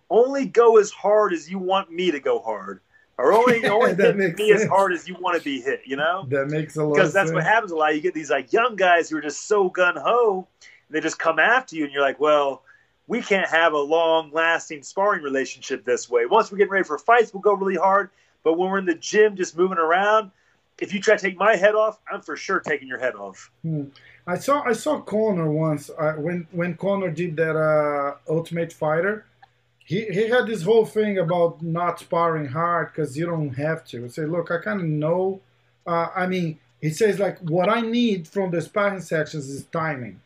[0.10, 2.82] only go as hard as you want me to go hard,
[3.18, 5.82] or only only That hit me as hard as you want to be hit.
[5.86, 7.36] You know that makes a lot because that's sense.
[7.36, 7.96] what happens a lot.
[7.96, 10.48] You get these like young guys who are just so gun ho,
[10.90, 12.64] they just come after you, and you're like, well,
[13.08, 16.26] we can't have a long lasting sparring relationship this way.
[16.26, 18.10] Once we're getting ready for fights, we'll go really hard.
[18.44, 20.32] But when we're in the gym just moving around,
[20.80, 23.52] if you try to take my head off, I'm for sure taking your head off.
[23.62, 23.86] Hmm.
[24.26, 29.26] I saw I saw Conor once uh, when when Conor did that uh, Ultimate Fighter.
[29.86, 34.04] He, he had this whole thing about not sparring hard because you don't have to.
[34.04, 35.42] He said, look, I kind of know.
[35.86, 40.22] Uh, I mean, he says like what I need from the sparring sections is timing.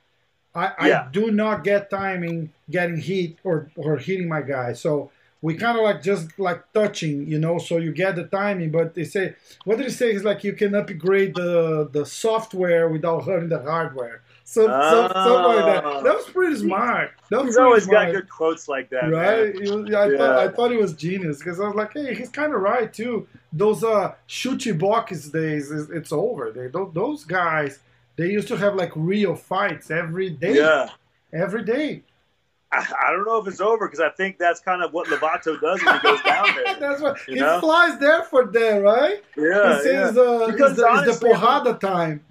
[0.54, 1.06] I, Yeah.
[1.08, 4.74] I do not get timing getting hit or or hitting my guy.
[4.74, 5.12] So
[5.42, 8.72] we kind of like just like touching, you know, so you get the timing.
[8.72, 9.36] But they say
[9.66, 13.62] what did he say is like you can upgrade the the software without hurting the
[13.62, 14.22] hardware.
[14.44, 15.84] So, so something like that.
[15.86, 16.04] Oh.
[16.04, 17.12] That was pretty smart.
[17.30, 18.08] That was He's always smart.
[18.08, 20.18] got good quotes like that, Right, was- I, Yeah.
[20.18, 22.92] thought, I thought he was genius because I was like, hey, he's kind of right
[22.94, 23.28] too.
[23.52, 26.52] Those uh, Chute Boxe days, is, it's over.
[26.52, 27.80] They those, those guys,
[28.16, 30.92] they used to have like real fights every day, Yeah.
[31.34, 32.04] every day.
[32.72, 35.60] I, I don't know if it's over because I think that's kind of what Lovato
[35.62, 36.76] does when he goes down there.
[36.80, 37.60] That's what he know?
[37.62, 39.24] flies there for them, right?
[39.38, 42.24] Yeah, he says uh, Because it's, the, it's the honestly, time.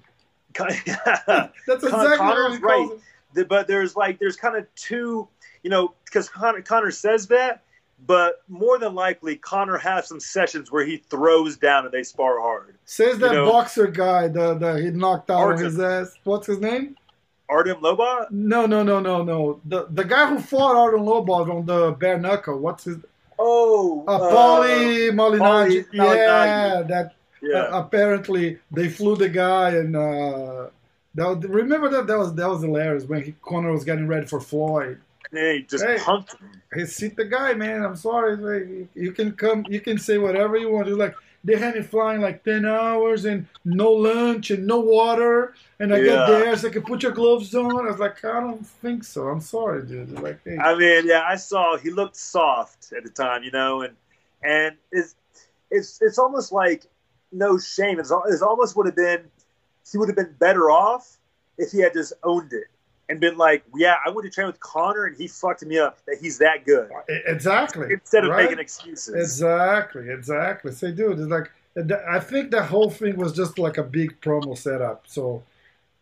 [0.59, 2.89] That's exactly what Conor's right.
[3.35, 5.29] The- but there's like there's kind of two,
[5.63, 7.63] you know, because Conor, Conor says that,
[8.07, 12.41] but more than likely Conor has some sessions where he throws down and they spar
[12.41, 12.77] hard.
[12.87, 15.65] Says that you know- boxer guy that the, he knocked out Artem.
[15.65, 16.15] his ass.
[16.25, 16.97] What's his name?
[17.49, 18.31] Artem Lobov?
[18.31, 19.61] No, no, no, no, no.
[19.67, 22.59] The the guy who fought Artem Lobov on the bare knuckle.
[22.59, 22.97] What's his?
[23.39, 25.87] Oh, Uh, Paulie Malignaggi.
[25.89, 30.69] Paulie Yeah, that yeah, uh, apparently they flew the guy and uh,
[31.15, 34.27] that was, remember that that was that was hilarious when he, Conor was getting ready
[34.27, 35.01] for Floyd.
[35.31, 35.97] Hey, just Hey.
[35.97, 36.51] punked him.
[36.75, 37.83] He see the guy, man.
[37.85, 40.89] I'm sorry, you can come, you can say whatever you want.
[40.89, 41.15] You're like
[41.47, 45.99] they had me flying like ten hours and no lunch and no water, and I
[45.99, 46.05] Yeah.
[46.05, 47.87] get there, so I can put your gloves on.
[47.87, 49.29] I was like, I don't think so.
[49.29, 50.09] I'm sorry, dude.
[50.11, 53.53] They're like, hey, I mean, yeah, I saw he looked soft at the time, you
[53.53, 53.95] know, and
[54.43, 55.15] and it's
[55.71, 56.87] it's it's almost like
[57.33, 58.01] no shame.
[58.01, 59.23] It's, it's almost would have been
[59.91, 61.17] he would have been better off
[61.59, 62.67] if he had just owned it
[63.09, 65.99] and been like, yeah, I went to train with Conor and he fucked me up.
[66.07, 66.91] That he's that good
[67.27, 67.93] exactly.
[67.93, 68.45] instead of right?
[68.45, 69.15] making excuses.
[69.15, 70.73] Exactly, exactly.
[70.73, 71.51] Say, dude, it's like
[72.09, 75.05] I think the whole thing was just like a big promo setup.
[75.07, 75.43] So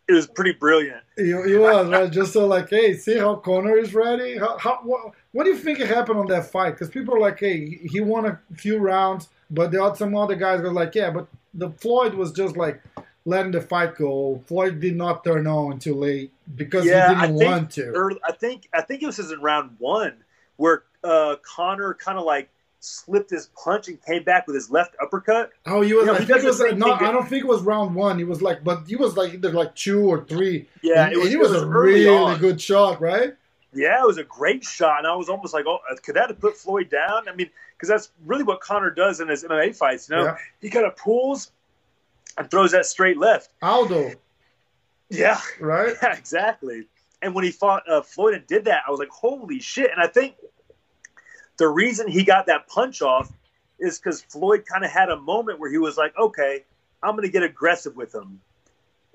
[0.07, 1.01] it was pretty brilliant.
[1.17, 4.37] it, it was right, just so like, hey, see how Conor is ready.
[4.37, 6.71] How, how what, what do you think happened on that fight?
[6.71, 10.15] Because people are like, hey, he- he won a few rounds, but there are some
[10.15, 12.81] other guys were like, yeah, but the Floyd was just like
[13.25, 14.41] letting the fight go.
[14.45, 17.85] Floyd did not turn on until late because Yeah, he I didn't think want to.
[17.87, 20.13] Early, I think I think it was in round one
[20.57, 24.95] where uh, Conor kind of like slipped his punch and came back with his left
[25.01, 25.51] uppercut.
[25.65, 26.01] Oh, he was.
[26.01, 26.57] You know, I he think it was.
[26.59, 28.17] same No, I don't think it was round one.
[28.17, 30.67] He was like, but he was like either like two or three.
[30.81, 32.39] Yeah, and, it was, he was, was a really on.
[32.39, 33.33] good shot, right?
[33.73, 36.39] Yeah, it was a great shot, and I was almost like, "Oh, could that have
[36.39, 40.07] put Floyd down?" I mean, because that's really what Conor does in his MMA fights.
[40.09, 40.37] You know, Yeah.
[40.61, 41.51] he kind of pulls
[42.37, 43.49] and throws that straight left.
[43.61, 44.11] Aldo,
[45.09, 45.95] Yeah, right?
[46.03, 46.87] yeah, exactly.
[47.21, 49.99] And when he fought uh, Floyd and did that, I was like, "Holy shit!" And
[50.01, 50.35] I think
[51.57, 53.31] the reason he got that punch off
[53.79, 56.63] is because Floyd kind of had a moment where he was like, "Okay,
[57.01, 58.41] I'm going to get aggressive with him,"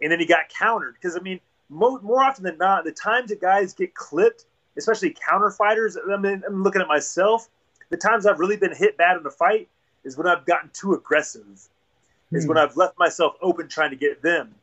[0.03, 0.95] and then he got countered.
[0.95, 5.15] Because I mean, mo- more often than not, the times that guys get clipped, especially
[5.29, 7.49] counter fighters, I mean, I'm looking at myself.
[7.91, 9.69] The times I've really been hit bad in a fight
[10.05, 11.45] is when I've gotten too aggressive.
[12.33, 12.49] Is Hmm.
[12.51, 14.55] when I've left myself open trying to get them.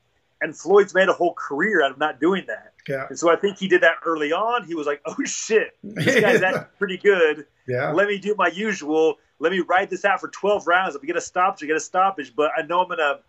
[0.41, 2.73] And Floyd's made a whole career out of not doing that.
[2.87, 3.07] Yeah.
[3.09, 4.65] And so I think he did that early on.
[4.65, 7.47] He was like, "Oh shit, this guy's acting pretty good.
[7.67, 7.91] yeah.
[7.91, 9.15] Let me do my usual.
[9.39, 10.95] Let me ride this out for 12 rounds.
[10.95, 12.35] If I get a stoppage, I get a stoppage.
[12.35, 13.19] But I know I'm gonna,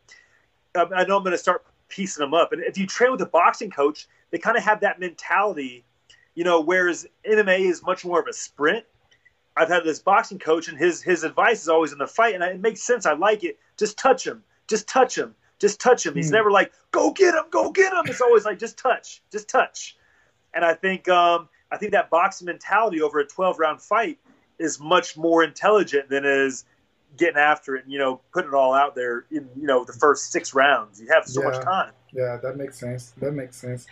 [0.75, 2.53] um, I know I'm gonna start piecing them up.
[2.53, 5.85] And if you train with a boxing coach, they kind of have that mentality,
[6.35, 6.61] you know.
[6.61, 8.85] Whereas MMA is much more of a sprint.
[9.57, 12.45] I've had this boxing coach, and his his advice is always in the fight, and
[12.45, 13.07] it makes sense.
[13.07, 13.59] I like it.
[13.77, 14.45] Just touch him.
[14.69, 15.35] Just touch him.
[15.59, 16.15] Just touch him.
[16.15, 16.35] He's Hmm.
[16.35, 18.05] never like, go get him, go get him.
[18.09, 19.97] It's always like, just touch, just touch.
[20.55, 24.19] And I think um, I think that boxing mentality over a 12 round fight
[24.59, 26.65] is much more intelligent than is
[27.17, 29.93] getting after it and you know putting it all out there in you know the
[29.93, 31.01] first six rounds.
[31.01, 31.49] You have so Yeah.
[31.49, 31.93] much time.
[32.13, 33.13] Yeah, that makes sense.
[33.19, 33.87] That makes sense.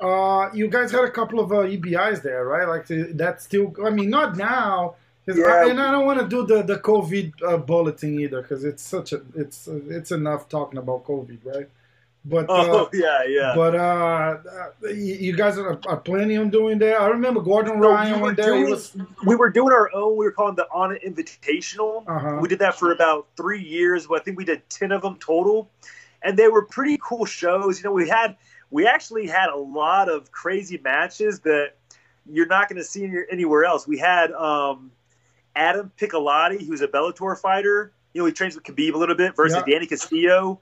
[0.00, 2.66] Uh, you guys had a couple of uh, EBIs there, right?
[2.66, 2.86] Like
[3.16, 3.72] that's still.
[3.84, 4.96] I mean, not now.
[5.26, 5.70] 'Cause I, Yeah.
[5.70, 9.12] and I don't want to do the the COVID uh, bulletin either because it's such
[9.12, 11.68] a it's uh, it's enough talking about COVID, right?
[12.24, 13.52] But uh, Oh yeah, yeah.
[13.54, 14.36] but uh,
[14.84, 17.00] uh, you guys are, are planning on doing that.
[17.00, 18.46] I remember Gordon So Ryan we there.
[18.46, 20.16] Doing- was we were doing our own.
[20.16, 22.04] We were calling the Onnit Invitational.
[22.06, 22.38] uh-huh.
[22.40, 24.06] We did that for about three years.
[24.08, 25.68] But I think we did ten of them total,
[26.22, 27.78] and they were pretty cool shows.
[27.78, 28.36] You know, we had
[28.70, 31.72] we actually had a lot of crazy matches that
[32.30, 33.86] you're not going to see anywhere else.
[33.86, 34.92] We had um,
[35.56, 37.92] Adam Piccolotti, who's a Bellator fighter.
[38.14, 39.72] You know, he trains with Khabib a little bit versus Yeah.
[39.74, 40.60] Danny Castillo.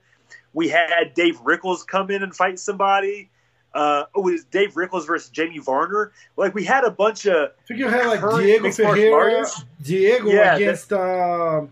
[0.53, 3.31] We had Dave Rickels come in and fight somebody.
[3.73, 6.11] Uh, oh, it was Dave Rickels versus Jamie Varner.
[6.37, 9.47] Like we had a bunch of I think you had like Diego Ferreira.
[9.81, 11.67] Diego Yeah, against uh,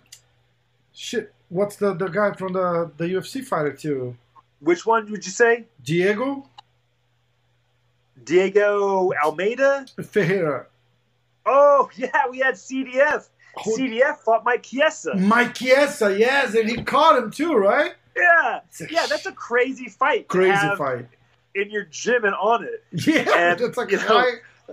[0.94, 1.34] shit.
[1.48, 4.16] What's the the guy from the the UFC fighter too?
[4.60, 5.64] which one would you say?
[5.84, 6.48] Diego
[8.24, 9.86] Diego Almeida.
[10.02, 10.66] Ferreira.
[11.48, 13.28] Oh yeah, we had CDF.
[13.64, 15.14] Who- CDF fought Mike Chiesa.
[15.16, 17.94] Mike Chiesa, yes, and he caught him too, right?
[18.16, 20.28] Yeah, yeah, that's a crazy fight.
[20.28, 21.06] Crazy fight.
[21.54, 22.78] in your gym and Onnit.
[23.06, 24.24] Yeah, And, it's like you know-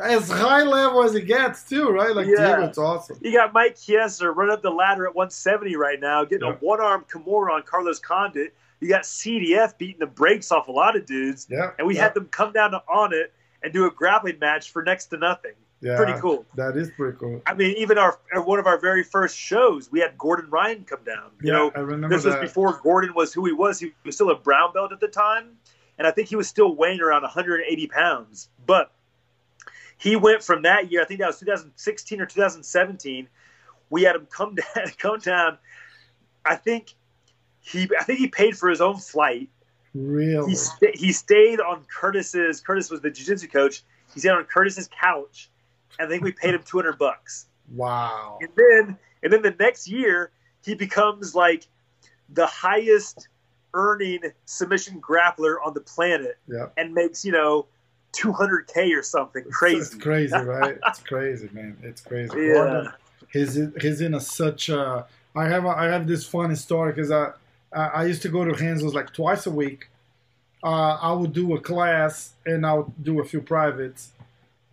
[0.03, 2.13] as high level as it gets too, right?
[2.15, 2.65] Like Yeah.
[2.65, 3.17] It's awesome.
[3.21, 6.53] You got Mike Chiesa running up the ladder at 170 right now, getting Yeah.
[6.55, 8.53] a one-arm Kimura on Carlos Condit.
[8.81, 12.01] You got CDF beating the brakes off a lot of dudes, Yeah, and we yeah,
[12.03, 13.27] had them come down to Onnit
[13.63, 15.53] and do a grappling match for next to nothing.
[15.81, 16.45] Yeah, Pretty cool.
[16.55, 17.41] That is pretty cool.
[17.45, 21.03] I mean, even our one of our very first shows, we had Gordon Ryan come
[21.05, 21.31] down.
[21.41, 23.79] You yeah, know, I remember this was before Gordon was who he was.
[23.79, 25.57] He was still a brown belt at the time,
[25.97, 28.49] and I think he was still weighing around 180 pounds.
[28.65, 28.91] But
[29.97, 31.01] he went from that year.
[31.01, 33.27] I think that was 2016 or 2017.
[33.89, 34.87] We had him come down.
[34.97, 35.57] Come down.
[36.45, 36.93] I think
[37.59, 37.89] he.
[37.99, 39.49] I think he paid for his own flight.
[39.93, 40.49] Really?
[40.49, 42.61] He sta he stayed on Curtis's.
[42.61, 43.83] Curtis was the jiu-jitsu coach.
[44.13, 45.49] He stayed on Curtis's couch,
[45.99, 47.45] I think we paid him 200 bucks.
[47.73, 48.37] Wow.
[48.41, 50.31] And then and then the next year
[50.63, 51.67] he becomes like
[52.29, 53.27] the highest
[53.73, 56.67] earning submission grappler on the planet Yeah.
[56.77, 57.65] and makes, you know,
[58.13, 59.99] 200k or something It's crazy.
[59.99, 60.77] crazy, right?
[60.87, 61.77] It's crazy, man.
[61.83, 62.31] It's crazy.
[62.37, 62.53] Yeah.
[62.53, 62.91] Gordon,
[63.31, 65.05] he's he's in a such a.
[65.35, 67.31] I have a, I have this funny story because I,
[67.73, 69.89] I I used to go to Hansel's like twice a week.
[70.63, 74.11] Uh, I would do a class and I would do a few privates,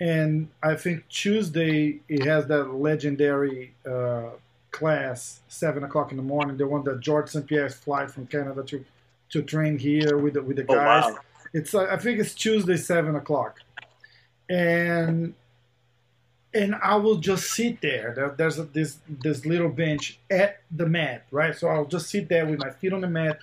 [0.01, 4.31] and I think Tuesday he has that legendary uh,
[4.71, 6.57] class seven o'clock in the morning.
[6.57, 8.85] The one that George St Pierre's flight from Canada to
[9.31, 11.05] to train here with the, with the guys.
[11.07, 11.19] Oh wow.
[11.55, 13.61] It's uh, I think it's Tuesday seven o'clock,
[14.49, 15.35] and
[16.55, 18.13] and I will just sit there.
[18.15, 21.55] There- There's a, this this little bench at the mat, right?
[21.57, 23.39] So I'll just sit there with my feet on the mat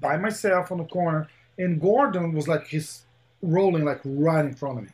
[0.00, 1.28] by myself on the corner.
[1.58, 3.02] And Gordon was like he's
[3.42, 4.90] rolling like right in front of me.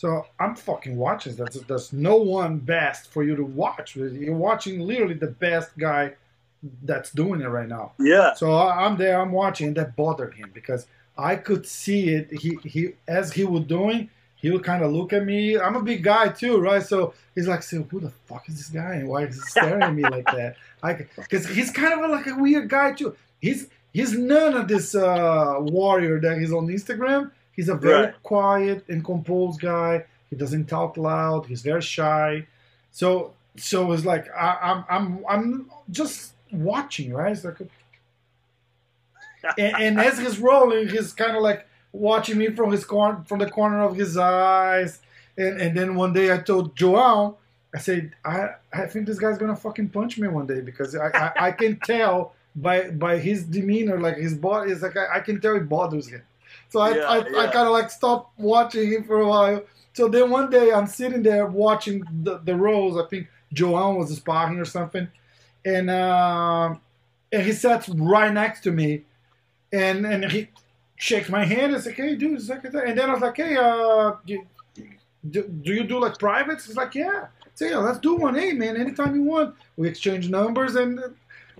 [0.00, 1.36] So I'm fucking watching.
[1.36, 3.96] There's, there's no one best for you to watch.
[3.96, 6.12] You're watching literally the best guy
[6.84, 7.92] that's doing it right now.
[7.98, 8.32] Yeah.
[8.32, 10.86] So I'm there, I'm watching, and that bothered him because
[11.18, 12.32] I could see it.
[12.32, 15.58] He he as he was doing, he would kind of look at me.
[15.58, 16.82] I'm a big guy too, right?
[16.82, 18.94] So he's like, "So who the fuck is this guy?
[18.94, 22.26] And why is he staring at me like that?" I because he's kind of like
[22.26, 23.14] a weird guy too.
[23.42, 27.32] He's he's none of this uh, warrior that he's on Instagram.
[27.56, 28.22] He's a very Right.
[28.22, 30.04] quiet and composed guy.
[30.30, 31.46] He doesn't talk loud.
[31.46, 32.46] He's very shy.
[32.92, 37.32] So so it's like I, I'm I'm I'm just watching, right?
[37.32, 37.58] It's like,
[39.58, 43.38] and, and as he's rolling, he's kind of like watching me from his corner, from
[43.38, 45.00] the corner of his eyes.
[45.36, 47.38] And and then one day I told Joao,
[47.74, 51.08] I said, I I think this guy's gonna fucking punch me one day because I
[51.08, 55.20] I, I can tell by by his demeanor, like his body is like I, I
[55.20, 56.22] can tell it bothers him.
[56.70, 59.62] So I Yeah, I, I kind of like stopped watching him for a while.
[59.92, 62.96] So then one day I'm sitting there watching the the rolls.
[62.96, 65.08] I think Joao was sparring or something,
[65.64, 66.74] and uh,
[67.32, 69.04] and he sits right next to me,
[69.72, 70.48] and and he
[70.96, 72.74] shakes my hand and says, "Hey, dude," it's like that.
[72.84, 74.46] and then I was like, "Hey, uh, do,
[75.28, 78.36] do, do you do like privates?" He's like, "Yeah." So yeah, let's do one.
[78.36, 79.54] Hey, man, anytime you want.
[79.76, 81.00] We exchange numbers, and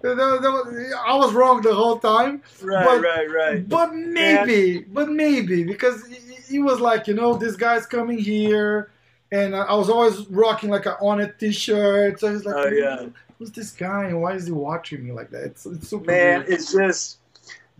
[0.03, 2.42] there- there was- I was wrong the whole time.
[2.62, 3.68] Right, But- right, right.
[3.68, 8.90] But maybe, but maybe because he- he was like, you know, this guy's coming here,
[9.32, 12.18] and I was always rocking like a Onnit T-shirt.
[12.20, 13.07] So he's like, Oh, yeah.
[13.38, 15.44] who's this guy, and why is he watching me like that?
[15.44, 16.53] It's, it's super Man, weird.
[16.53, 17.18] it's just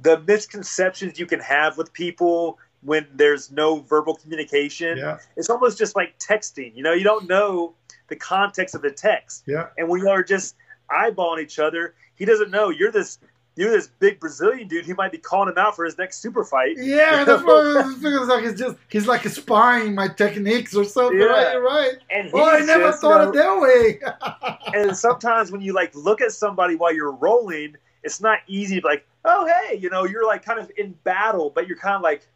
[0.03, 4.97] the misconceptions you can have with people when there's no verbal communication.
[4.97, 6.75] yeah, It's almost just like texting.
[6.75, 7.75] You know, you don't know
[8.09, 9.43] the context of the text.
[9.47, 10.55] yeah, And when you are just
[10.91, 13.19] eyeballing each other, he doesn't know you're this
[13.57, 16.45] you're this big Brazilian dude He might be calling him out for his next super
[16.45, 16.77] fight.
[16.79, 17.25] yeah.
[17.27, 18.15] That's what I was thinking.
[18.15, 21.19] It's like he's just he's like spying my techniques or something.
[21.19, 21.27] Yeah.
[21.27, 21.93] Right, right.
[22.11, 24.01] And he's Oh, I never just, you thought know, of that way.
[24.81, 28.83] and sometimes when you like look at somebody while you're rolling, it's not easy to
[28.83, 31.97] be like, oh hey, you know, you're like kind of in battle, but you're kind
[31.97, 32.27] of like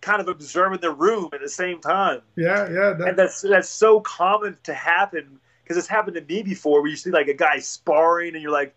[0.00, 2.22] kind of observing the room at the same time.
[2.36, 2.92] yeah, yeah.
[2.92, 6.90] That, And that's that's so common to happen because it's happened to me before where
[6.90, 8.72] you see like a guy sparring and you're like,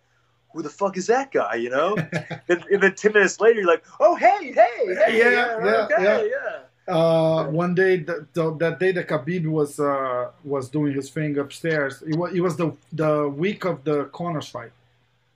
[0.54, 1.96] who the fuck is that guy, you know?
[2.50, 6.04] and, and then ten minutes later you're like, oh hey, hey, hey, Yeah, yeah, okay,
[6.04, 6.22] yeah.
[6.24, 6.60] yeah.
[6.90, 11.38] Uh, one day, the, the, that day that Khabib was uh, was doing his thing
[11.38, 14.72] upstairs, it was, it was the the week of the Conor's fight.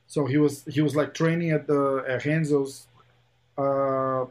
[0.07, 2.87] So he was he was like training at the at Renzo's.
[3.55, 4.25] Uh,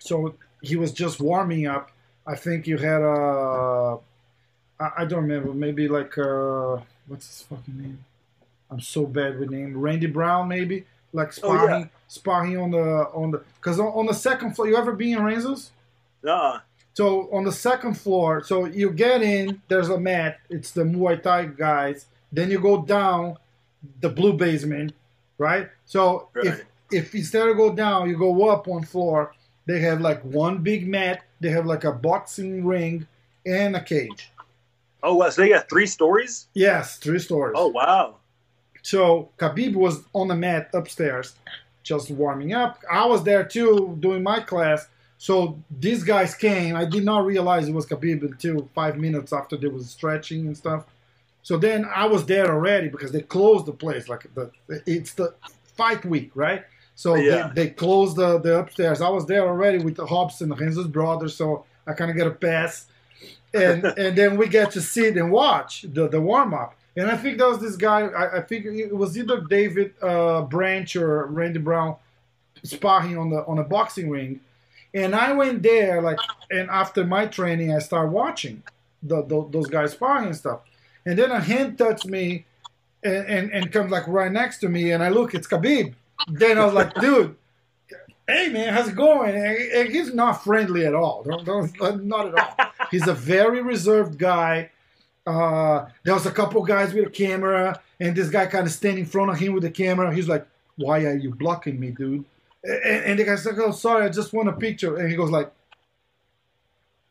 [0.00, 1.90] so he was just warming up.
[2.26, 3.98] I think you had a.
[4.80, 5.52] I, I don't remember.
[5.52, 8.04] Maybe like uh, what's his fucking name?
[8.70, 9.78] I'm so bad with name.
[9.78, 11.60] Randy Brown, maybe like Oh, yeah.
[11.60, 14.68] sparring, sparring on the on the because on, on the second floor.
[14.68, 15.70] You ever been in Renzo's?
[16.22, 16.60] Nah.
[16.94, 20.38] So on the second floor, so you get in, there's a mat.
[20.50, 22.06] It's the Muay Thai guys.
[22.30, 23.36] Then you go down
[24.00, 24.92] the blue basement,
[25.38, 25.68] right?
[25.86, 29.34] So if if instead of go down, you go up one floor.
[29.66, 31.22] They have like one big mat.
[31.40, 33.06] They have like a boxing ring
[33.46, 34.30] and a cage.
[35.02, 35.30] Oh, wow.
[35.30, 36.46] So they got three stories?
[36.54, 37.54] Yes, three stories.
[37.56, 38.16] Oh, wow.
[38.82, 41.34] So Khabib was on the mat upstairs,
[41.82, 42.80] just warming up.
[42.90, 44.88] I was there too, doing my class.
[45.18, 46.74] So these guys came.
[46.74, 50.56] I did not realize it was Khabib until five minutes after they was stretching and
[50.56, 50.84] stuff.
[51.44, 54.08] So then I was there already because they closed the place.
[54.08, 54.50] Like the
[54.86, 55.34] it's the
[55.76, 56.64] fight week, right?
[56.94, 57.50] So Yeah.
[57.54, 59.00] they, they closed the, the upstairs.
[59.00, 62.30] I was there already with the Hobson, Renzo's brother, so I kind of get a
[62.32, 62.86] pass.
[63.54, 66.74] And and then we get to sit and watch the, the warm up.
[66.96, 68.02] And I think that was this guy.
[68.02, 71.96] I, I think it was either David uh, Branch or Randy Brown
[72.62, 74.40] sparring on the on a boxing ring.
[74.94, 76.18] And I went there like,
[76.50, 78.62] and after my training, I started watching
[79.02, 80.60] the, the, those guys sparring and stuff.
[81.06, 82.44] And then a hand touched me,
[83.02, 85.94] and, and and comes like right next to me, and I look, it's Khabib.
[86.28, 87.36] Then I was like, dude,
[88.28, 89.34] hey man, how's it going?
[89.34, 91.22] And, he's not friendly at all.
[91.22, 92.66] Don't, don't, not at all.
[92.90, 94.70] He's a very reserved guy.
[95.26, 99.04] Uh, there was a couple guys with a camera, and this guy kind of standing
[99.04, 100.12] in front of him with the camera.
[100.14, 100.46] He's like,
[100.76, 102.24] "Why are you blocking me, dude?"
[102.64, 105.30] And, and the guy's like, "Oh, sorry, I just want a picture." And he goes
[105.30, 105.50] like,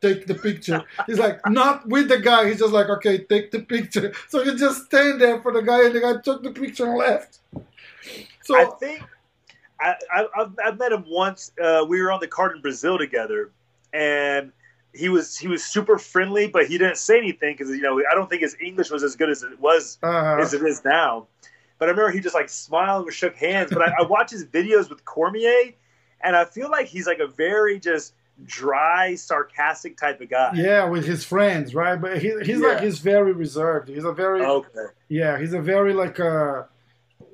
[0.02, 2.48] "Take the picture." He's like, not with the guy.
[2.48, 5.86] He's just like, "Okay, take the picture." So you just stand there for the guy,
[5.86, 7.38] and the guy took the picture and left.
[8.42, 9.02] So I think
[9.82, 11.50] I, I, I've, I've met him once.
[11.62, 13.50] Uh, we were on the card in Brazil together,
[13.92, 14.52] and
[14.94, 18.14] he was he was super friendly, but he didn't say anything because you know I
[18.14, 21.26] don't think his English was as good as it was uh, as it is now.
[21.78, 23.70] But I remember he just like smiled and shook hands.
[23.72, 25.72] But I, I watch his videos with Cormier,
[26.20, 28.14] and I feel like he's like a very just
[28.44, 30.52] dry, sarcastic type of guy.
[30.54, 32.00] yeah, with his friends, right?
[32.00, 33.88] But he, he's like he's very reserved.
[33.88, 34.86] He's a very Okay.
[35.08, 36.64] Yeah, he's a very like uh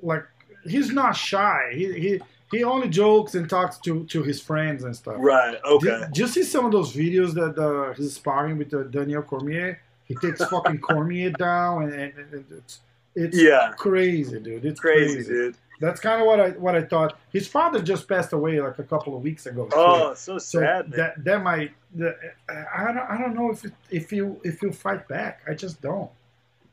[0.01, 0.25] like
[0.65, 1.71] he's not shy.
[1.73, 2.21] He he
[2.51, 5.15] he only jokes and talks to to his friends and stuff.
[5.19, 5.57] Right.
[5.65, 5.87] Okay.
[5.89, 9.21] Did, did you see some of those videos that uh, he's sparring with uh, Daniel
[9.21, 9.79] Cormier?
[10.05, 12.79] He takes fucking Cormier down, and, and, and it's
[13.15, 13.73] it's Yeah.
[13.77, 14.65] crazy, dude.
[14.65, 15.29] It's Crazy, crazy.
[15.29, 15.55] dude.
[15.81, 17.17] That's kind of what I what I thought.
[17.31, 19.69] His father just passed away like a couple of weeks ago.
[19.71, 20.97] Oh, so so sad, man.
[20.99, 22.17] that that might that,
[22.49, 25.41] I don't I don't know if it, if you if you fight back.
[25.47, 26.09] I just don't.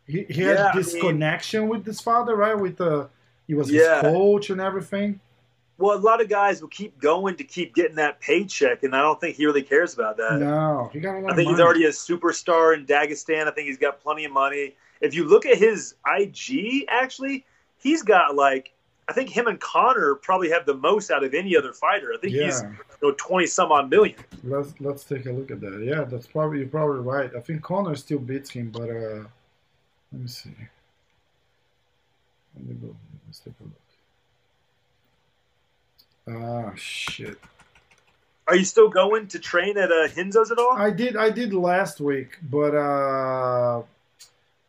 [0.08, 2.58] He, he Yeah, had this mean- connection with his father, right?
[2.58, 3.08] With the
[3.46, 3.96] he was Yeah.
[3.96, 5.20] his coach and everything.
[5.78, 9.02] Well, a lot of guys will keep going to keep getting that paycheck, and I
[9.02, 10.38] don't think he really cares about that.
[10.40, 13.46] no, he got a lot I think he's already a superstar in Dagestan.
[13.46, 14.74] I think he's got plenty of money.
[15.02, 17.44] If you look at his IG, actually,
[17.76, 18.72] he's got like
[19.08, 22.12] I think him and Conor probably have the most out of any other fighter.
[22.12, 24.16] I think he's you know, twenty some odd million.
[24.42, 25.82] Let's let's take a look at that.
[25.84, 27.30] Yeah, that's probably you're probably right.
[27.36, 29.24] I think Conor still beats him, but uh,
[30.12, 30.50] let me see.
[32.56, 32.96] Let me go.
[33.26, 33.72] Let's take a look.
[36.28, 37.38] Ah, shit.
[38.48, 40.76] Are you still going to train at uh, Renzo's at all?
[40.76, 43.82] I did I did last week, but uh,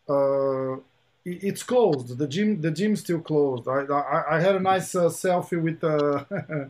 [0.10, 0.78] uh,
[1.26, 2.18] it's closed.
[2.18, 3.68] The gym the gym's still closed.
[3.68, 6.26] I I, I had a nice uh, selfie with uh,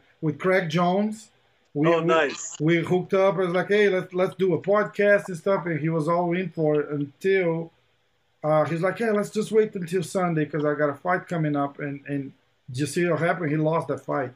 [0.21, 1.29] with Craig Jones.
[1.73, 2.57] We, oh, nice.
[2.59, 3.35] we hooked up.
[3.35, 6.35] I was like, hey, let's let's do a podcast and stuff, and he was all
[6.35, 7.71] in for it until
[8.43, 11.55] uh, he's like, hey, let's just wait until Sunday because I got a fight coming
[11.55, 12.33] up, and and
[12.69, 13.51] did you see what happened?
[13.51, 14.33] He lost that fight.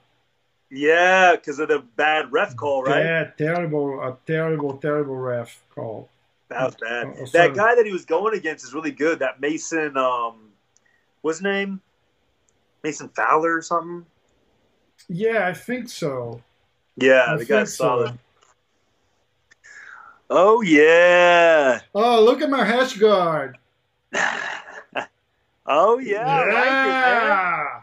[0.71, 3.03] Yeah, because of the bad ref call, right?
[3.03, 6.07] Yeah, terrible, a terrible, terrible ref call.
[6.47, 7.07] That was bad.
[7.07, 9.19] Oh, that guy that he was going against is really good.
[9.19, 10.35] That Mason, um,
[11.21, 11.81] what's his name?
[12.83, 14.05] Mason Fowler or something.
[15.09, 16.41] Yeah, I think so.
[16.95, 17.83] Yeah, I the guy's so.
[17.83, 18.19] solid.
[20.29, 21.81] Oh yeah.
[21.93, 23.57] Oh, look at my hash guard.
[25.65, 27.01] oh yeah, I like it.
[27.01, 27.80] Yeah.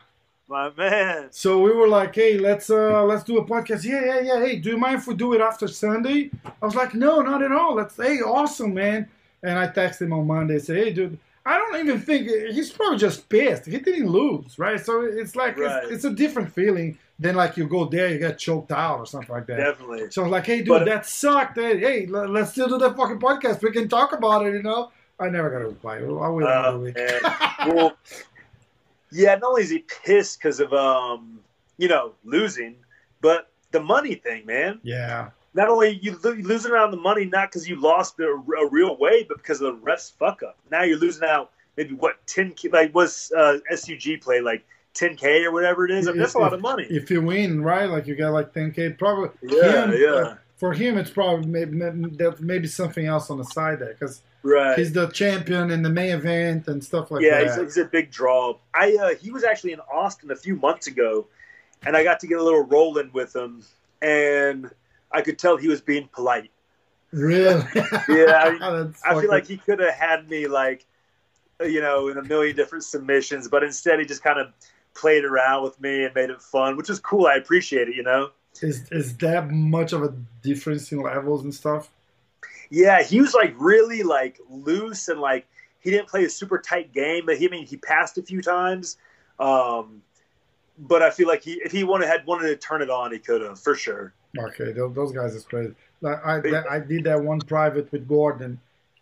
[0.49, 1.29] My man.
[1.31, 3.85] So we were like, hey, let's uh let's do a podcast.
[3.85, 4.41] Yeah, yeah, yeah.
[4.41, 6.31] Hey, do you mind if we do it after Sunday?
[6.61, 7.75] I was like, no, not at all.
[7.75, 9.09] Let's hey, awesome, man.
[9.43, 12.99] And I texted him on Monday, say, hey, dude, I don't even think he's probably
[12.99, 13.67] just pissed.
[13.67, 14.85] He didn't lose, right?
[14.85, 15.85] So it's like Right.
[15.85, 19.07] it's, it's a different feeling than like you go there, you get choked out or
[19.07, 19.57] something like that.
[19.57, 20.11] Definitely.
[20.11, 21.57] So I was like, hey, dude, But- that sucked.
[21.59, 23.63] Hey, hey, let- let's still do the fucking podcast.
[23.63, 24.91] We can talk about it, you know?
[25.21, 25.97] I never got a reply.
[25.99, 26.97] I wait Oh, another week.
[27.67, 27.97] well,
[29.11, 31.41] Yeah, not only is he pissed because of um,
[31.77, 32.77] you know, losing,
[33.21, 34.81] but the money thing, man.
[34.83, 35.31] Yeah.
[35.55, 38.69] Not only you lo- losing out on the money, not because you lost a, a
[38.69, 40.59] real way, but because of the refs fuck up.
[40.71, 45.17] Now you're losing out maybe what ten k like was uh, SUG play like ten
[45.17, 46.07] k or whatever it is.
[46.07, 46.87] I mean, that's a lot of money.
[46.91, 47.89] If you win, right?
[47.89, 49.31] Like you got like 10k, probably.
[49.43, 50.09] Yeah, him, yeah.
[50.09, 51.81] uh, for him, it's probably maybe
[52.41, 54.79] maybe something else on the side there because Right.
[54.79, 57.59] he's the champion in the main event and stuff like yeah, that.
[57.59, 58.57] he's, he's a big draw.
[58.73, 61.27] I uh, he was actually in Austin a few months ago,
[61.85, 63.65] and I got to get a little rolling with him,
[64.01, 64.71] and
[65.11, 66.51] I could tell he was being polite.
[67.11, 67.63] really?
[68.09, 70.87] Yeah, I I feel like he could have had me like,
[71.61, 74.53] you know, in a million different submissions, but instead he just kind of
[74.95, 77.27] played around with me and made it fun, which is cool.
[77.27, 78.31] I appreciate it, you know.
[78.63, 81.91] is is that much of a difference in levels and stuff?
[82.71, 85.47] Yeah, he was like really like loose and like
[85.81, 88.43] he didn't play a super tight game, but he I mean he passed a few
[88.43, 88.97] times.
[89.39, 90.03] Um,
[90.79, 93.19] but I feel like he if he wanted had wanted to turn it on, he
[93.19, 94.13] could have for sure.
[94.39, 95.75] Okay, those guys is crazy.
[96.01, 98.61] Like, I that, I did that one private with Gordon.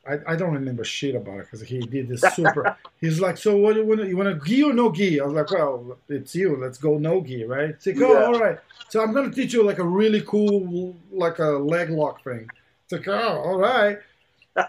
[0.09, 2.77] I, I don't remember shit about it because he did this super.
[3.01, 4.09] he's like, so what do you want?
[4.09, 5.21] You want to gi or no gi?
[5.21, 6.57] I was like, well, it's you.
[6.57, 7.71] Let's go no gi, right?
[7.71, 8.27] It's like, oh, Yeah.
[8.27, 8.59] all right.
[8.89, 12.49] So I'm gonna teach you like a really cool like a leg lock thing.
[12.89, 13.99] It's like, oh, all right.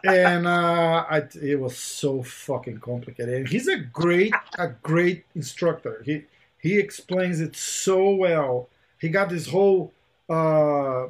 [0.04, 3.34] and uh, I, it was so fucking complicated.
[3.36, 6.02] And he's a great, a great instructor.
[6.04, 6.24] He
[6.60, 8.70] he explains it so well.
[9.00, 9.94] He got this whole
[10.30, 11.08] uh,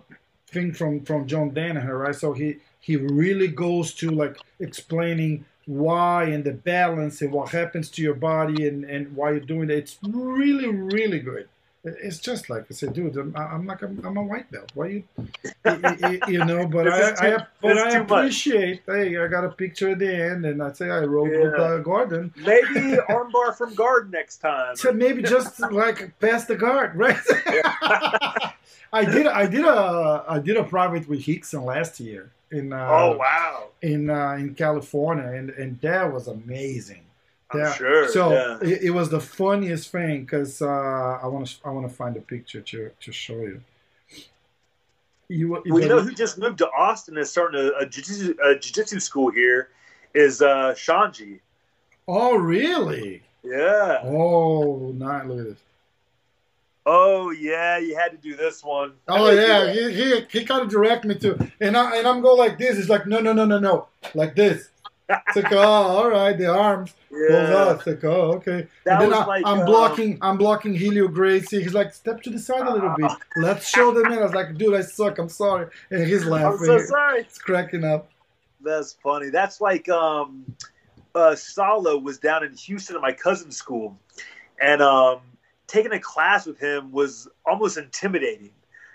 [0.52, 2.16] thing from from John Danaher, right?
[2.16, 7.90] So he he really goes to like explaining why and the balance and what happens
[7.92, 9.78] to your body and and why you're doing it.
[9.78, 11.48] It's really really good.
[12.02, 13.16] It's just like I said, dude.
[13.18, 14.72] I'm, I'm like I'm, I'm a white belt.
[14.74, 15.04] Why you,
[15.66, 16.68] you, you know?
[16.68, 18.12] But I, too- I but I too much.
[18.12, 18.82] appreciate.
[18.86, 21.64] Hey, I got a picture at the end, and I say I rode with Yeah.
[21.64, 22.34] uh, Gordon.
[22.38, 24.76] Maybe armbar from guard next time.
[24.76, 27.18] So maybe just like pass the guard, right?
[28.94, 29.28] I did.
[29.28, 30.24] I did a.
[30.28, 32.72] I did a private with Rickson last year in.
[32.74, 37.02] Uh, oh wow, In uh, in California, and and that was amazing.
[37.52, 37.74] I'm Yeah.
[37.74, 38.08] sure.
[38.10, 38.58] So yeah.
[38.62, 40.68] it, it was the funniest thing because uh,
[41.22, 41.56] I want to.
[41.66, 43.62] I want to find a picture to to show you.
[45.30, 48.36] You, Well, you know who just moved to Austin and is starting a, a, jiu-jitsu,
[48.42, 49.70] a jiu-jitsu school here
[50.14, 51.42] is uh, Xande.
[52.08, 53.24] Oh really?
[53.44, 54.00] Yeah.
[54.04, 55.26] Oh, nice!
[55.26, 55.58] Look at this.
[56.86, 58.94] Oh yeah, you had to do this one.
[59.10, 62.34] Oh yeah, he, he, he kind of directed me to, and I and I'm go
[62.34, 62.78] like this.
[62.78, 64.70] He's like, no, no, no, no, no, like this.
[65.10, 67.56] It's like, oh, all right, the arms goes yeah.
[67.56, 67.78] up.
[67.78, 68.68] It's like, oh, okay.
[68.84, 71.64] That and then was I, like, I'm uh, blocking, I'm blocking Helio Gracie.
[71.64, 73.12] He's like, step to the side a little bit.
[73.38, 74.20] Let's show them in.
[74.20, 75.18] I was like, dude, I suck.
[75.18, 75.68] I'm sorry.
[75.92, 76.60] And he's laughing.
[76.70, 77.22] I'm so sorry.
[77.22, 78.10] It's cracking up.
[78.62, 79.30] That's funny.
[79.30, 80.44] That's like um,
[81.16, 83.98] uh, Saulo was down in Houston at my cousin's school,
[84.62, 85.22] and um,
[85.68, 88.52] taking a class with him was almost intimidating.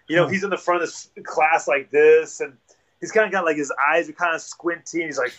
[0.09, 0.33] You know, Hmm.
[0.33, 2.57] he's in the front of this class like this, and
[3.01, 5.33] he's kind of got like his eyes are kind of squinty, and he's like,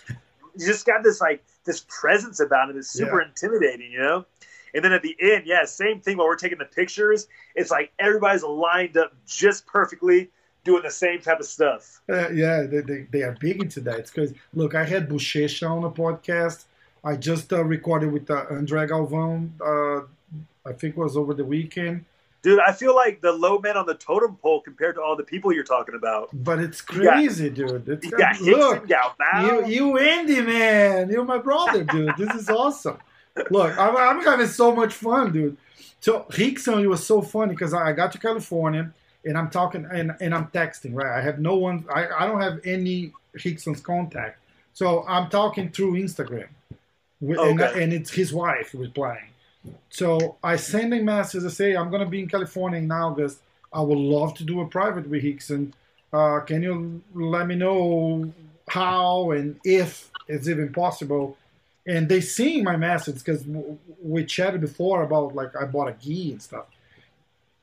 [0.53, 3.91] he's just got this like this presence about him It's super intimidating.
[3.91, 4.25] You know.
[4.75, 6.17] And then at the end, yeah, same thing.
[6.17, 10.31] While we're taking the pictures, it's like everybody's lined up just perfectly,
[10.63, 12.01] doing the same type of stuff.
[12.09, 13.99] Uh, yeah, they, they, they are big into that.
[13.99, 16.65] It's because, look, I had Buchecha on a podcast.
[17.03, 20.07] I just uh, recorded with uh, Andre Galvão, uh,
[20.65, 22.05] I think it was over the weekend.
[22.43, 25.23] Dude, I feel like the low man on the totem pole compared to all the
[25.23, 26.29] people you're talking about.
[26.33, 27.87] But it's You got- crazy, dude.
[27.87, 31.09] It's You got look, you, you Andy, man.
[31.09, 32.15] You're my brother, dude.
[32.17, 32.97] This is awesome.
[33.49, 35.57] Look, I'm, I'm having so much fun, dude.
[36.01, 38.91] So Rickson, it was so funny because I I got to California
[39.25, 41.17] and I'm talking and, and I'm texting, right?
[41.17, 44.37] I have no one, I, I don't have any Rickson's contact.
[44.73, 46.47] So I'm talking through Instagram.
[47.21, 47.81] With, and, Okay.
[47.83, 49.29] and it's his wife replying.
[49.89, 51.45] So I send him messages.
[51.45, 53.39] I say, I'm to be in California in August.
[53.71, 55.73] I would love to do a private with Rickson.
[56.11, 58.31] Uh, can you let me know
[58.67, 61.37] how and if it's even possible?
[61.85, 63.45] And they seeing my message because
[64.01, 66.65] we chatted before about like I bought a gi and stuff.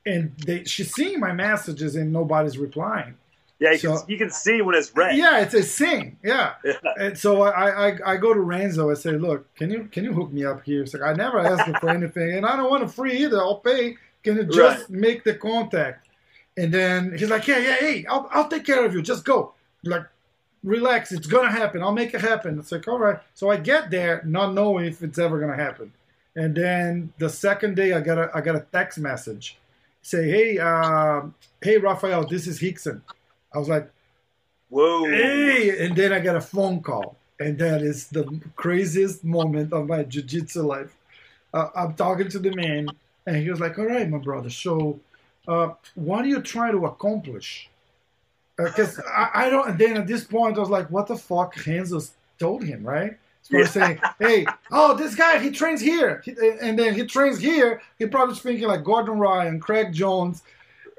[0.04, 3.14] And they she's seeing my messages and nobody's replying.
[3.60, 5.16] Yeah, you, so- can, you can see when it's red.
[5.16, 6.16] Yeah, it's a sing.
[6.24, 6.54] Yeah.
[6.64, 6.72] Yeah.
[6.98, 8.90] And so I, I I go to Renzo.
[8.90, 10.80] I say, look, can you can you hook me up here?
[10.80, 13.38] He's like, I never asked you for anything, and I don't want it free either.
[13.38, 13.96] I'll pay.
[14.24, 14.90] Can you just Right.
[14.90, 16.08] make the contact?
[16.56, 19.02] And then he's like, yeah, yeah, hey, I'll I'll take care of you.
[19.02, 19.52] Just go.
[19.84, 20.04] Like,
[20.64, 21.12] relax.
[21.12, 21.82] It's gonna happen.
[21.82, 22.58] I'll make it happen.
[22.58, 23.18] It's like, all right.
[23.34, 25.92] So I get there, not knowing if it's ever gonna happen.
[26.36, 29.58] And then the second day, I got a I got a text message,
[30.02, 31.22] say, hey, uh,
[31.62, 33.02] hey, Raphael, this is Rickson.
[33.54, 33.90] I was like.
[34.70, 35.04] Whoa.
[35.04, 39.88] Hey, and then I got a phone call, and that is the craziest moment of
[39.88, 40.96] my jiu-jitsu life.
[41.52, 42.88] uh, I'm talking to the man,
[43.26, 44.50] and he was like, "All right, my brother.
[44.50, 45.00] So,
[45.48, 47.68] uh, what are you trying to accomplish?"
[48.56, 49.70] Because uh, I, I, don't.
[49.70, 52.00] And then at this point, I was like, "What the fuck?" Renzo
[52.38, 53.18] told him, right?
[53.42, 53.66] So yeah.
[53.66, 58.06] saying, "Hey, oh, this guy, he trains here, he, and then he trains here." He
[58.06, 60.42] probably thinking like Gordon Ryan, Craig Jones,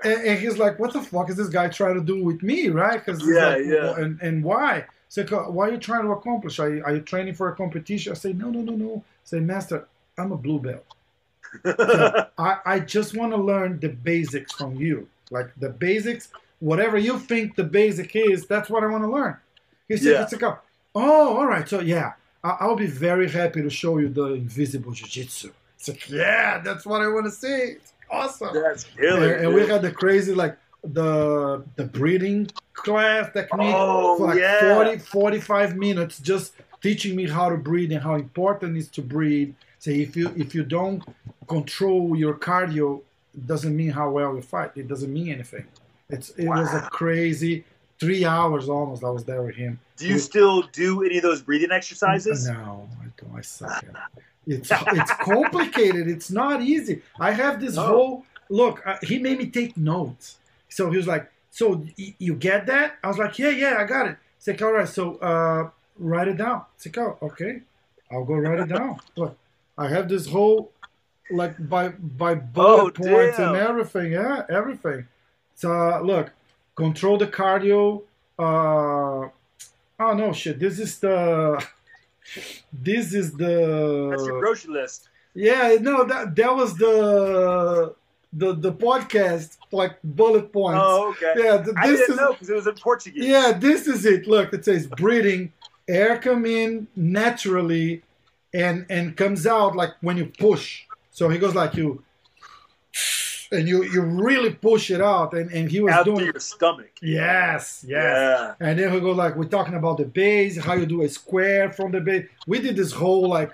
[0.03, 2.69] and, and, he's like, "What the fuck is this guy trying to do with me?"
[2.69, 3.03] Right?
[3.03, 3.95] Because yeah, like, yeah.
[3.98, 4.86] And and why?
[5.11, 6.57] So uh, why are you trying to accomplish?
[6.57, 8.14] Are you, are you training for a competition?
[8.14, 9.03] I say, no, no, no, no.
[9.06, 9.86] I say, master,
[10.18, 10.86] I'm a blue belt.
[11.65, 15.10] so I, I just want to learn the basics from you.
[15.30, 16.30] Like the basics,
[16.60, 19.36] whatever you think the basic is, that's what I want to learn.
[19.90, 20.23] He said, yeah.
[20.23, 20.44] it's like,
[20.95, 21.68] oh, all right.
[21.68, 25.52] So yeah, I, will be very happy to show you the invisible jiu-jitsu.
[25.78, 27.76] It's like, yeah, that's what I want to see.
[28.11, 28.53] It's awesome.
[28.53, 29.33] That's killer.
[29.33, 34.39] And, and we had the crazy, like, the the breathing class technique oh, for like
[34.39, 34.73] yeah.
[34.73, 39.01] 40 45 minutes just teaching me how to breathe and how important it is to
[39.01, 41.03] breathe say if you if you don't
[41.47, 43.01] control your cardio
[43.35, 45.65] it doesn't mean how well you fight it doesn't mean anything
[46.09, 46.59] it's it wow.
[46.59, 47.63] was a crazy
[47.99, 51.43] three hours almost i was there with him do you still do any of those
[51.43, 57.02] breathing exercises no i don't i suck at it it's it's complicated it's not easy
[57.19, 60.38] i have this whole look uh, he made me take notes
[60.72, 63.84] so he was like, "So y- you get that?" I was like, "Yeah, yeah, I
[63.84, 65.69] got it." He's like, "All right, so uh,
[65.99, 67.61] write it down." It's like, "Oh, okay,
[68.10, 69.38] I'll go write it down." Look,
[69.78, 70.72] I have this whole
[71.30, 73.53] like by by bullet oh, points damn.
[73.53, 74.14] and everything.
[74.14, 75.07] Yeah, everything.
[75.56, 76.32] So uh, look,
[76.76, 78.03] control the cardio.
[78.40, 79.30] Uh,
[79.99, 80.57] oh no, shit!
[80.60, 81.64] This is the.
[82.72, 84.10] This is the.
[84.11, 85.10] That's your grocery list.
[85.34, 87.95] Yeah, no, that that was the
[88.34, 90.81] the the podcast like bullet points.
[90.84, 91.34] Oh, okay.
[91.38, 93.26] Yeah, this I didn't is, know because it was in Portuguese.
[93.26, 94.27] Yeah, this is it.
[94.27, 95.53] Look, it says breathing,
[95.88, 98.03] air come in naturally,
[98.53, 100.84] and and comes out like when you push.
[101.11, 102.03] So he goes like you,
[103.52, 106.91] and you you really push it out, and and he was out doing your stomach.
[107.02, 107.90] Yes, yes.
[107.90, 108.53] Yeah.
[108.60, 111.72] And then he go like we're talking about the base, how you do a square
[111.72, 112.28] from the base.
[112.48, 113.52] We did this whole like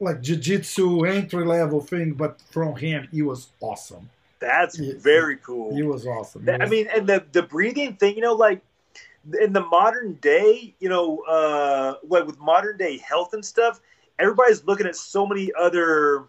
[0.00, 4.10] like jiu-jitsu entry level thing, but from him, he was awesome.
[4.40, 5.74] That's He- very cool.
[5.74, 6.42] He was awesome.
[6.44, 8.60] He I was- mean, and the the breathing thing, you know, like
[9.40, 13.80] in the modern day, you know, uh, like with modern day health and stuff,
[14.18, 16.24] everybody's looking at so many other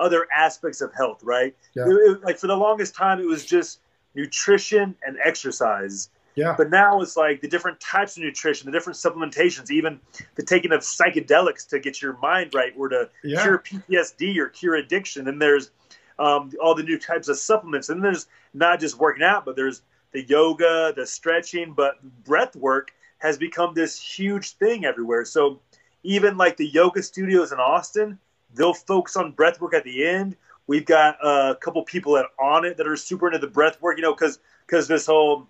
[0.00, 1.54] other aspects of health, right?
[1.74, 1.84] Yeah.
[1.86, 3.80] It- it- like for the longest time, it was just
[4.14, 6.08] nutrition and exercise.
[6.36, 10.00] yeah, But now it's like the different types of nutrition, the different supplementations, even
[10.36, 13.42] the taking of psychedelics to get your mind right or to Yeah.
[13.42, 15.28] cure PTSD or cure addiction.
[15.28, 15.70] And there's
[16.18, 17.88] um, all the new types of supplements.
[17.88, 19.80] And there's not just working out, but there's
[20.12, 21.94] the yoga, the stretching, but
[22.24, 25.24] breath work has become this huge thing everywhere.
[25.24, 25.60] So
[26.02, 28.18] even like the yoga studios in Austin,
[28.54, 30.36] they'll focus on breath work at the end.
[30.66, 33.96] We've got a couple people at on it that are super into the breath work,
[33.96, 35.48] you know, because because this whole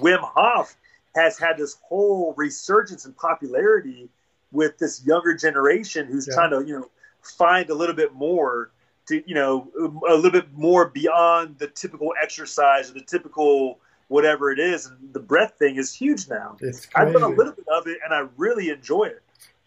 [0.00, 0.76] Wim Hof
[1.14, 4.08] has had this whole resurgence in popularity
[4.52, 6.34] with this younger generation who's Yeah.
[6.34, 6.90] trying to, you know,
[7.22, 8.70] find a little bit more
[9.06, 9.70] to, you know,
[10.08, 14.86] a little bit more beyond the typical exercise or the typical whatever it is.
[14.86, 16.56] And the breath thing is huge now.
[16.94, 19.22] I've done a little bit of it and I really enjoy it.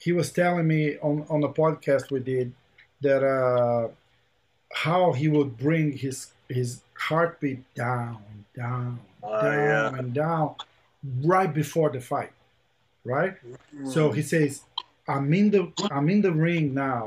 [0.08, 2.48] He was telling me on on the podcast we did
[3.02, 3.90] that uh,
[4.86, 6.18] how he would bring his
[6.58, 6.70] his
[7.08, 8.18] heartbeat down,
[8.56, 10.00] down, Uh, down, yeah.
[10.00, 10.56] and down
[11.34, 12.32] right before the fight,
[13.16, 13.36] right?
[13.96, 14.52] So he says,
[15.14, 15.62] "I'm in the
[15.96, 17.04] I'm in the ring now,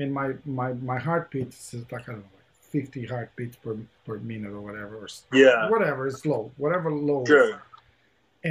[0.00, 0.28] and my
[0.60, 3.74] my my heartbeat is like I don't know, like 50 heartbeats per
[4.06, 5.08] per minute or whatever, or
[5.44, 5.68] Yeah.
[5.74, 7.22] whatever is low, whatever low.
[7.26, 7.60] Sure.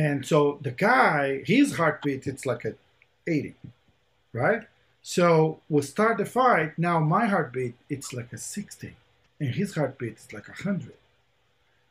[0.05, 0.37] And so
[0.67, 1.19] the guy,
[1.53, 2.73] his heartbeat, it's like a
[3.35, 3.55] 80,
[4.37, 4.63] right?
[5.01, 6.77] So we start the fight.
[6.77, 8.95] Now my heartbeat, it's like a 60,
[9.39, 10.93] and his heartbeat is like a 100.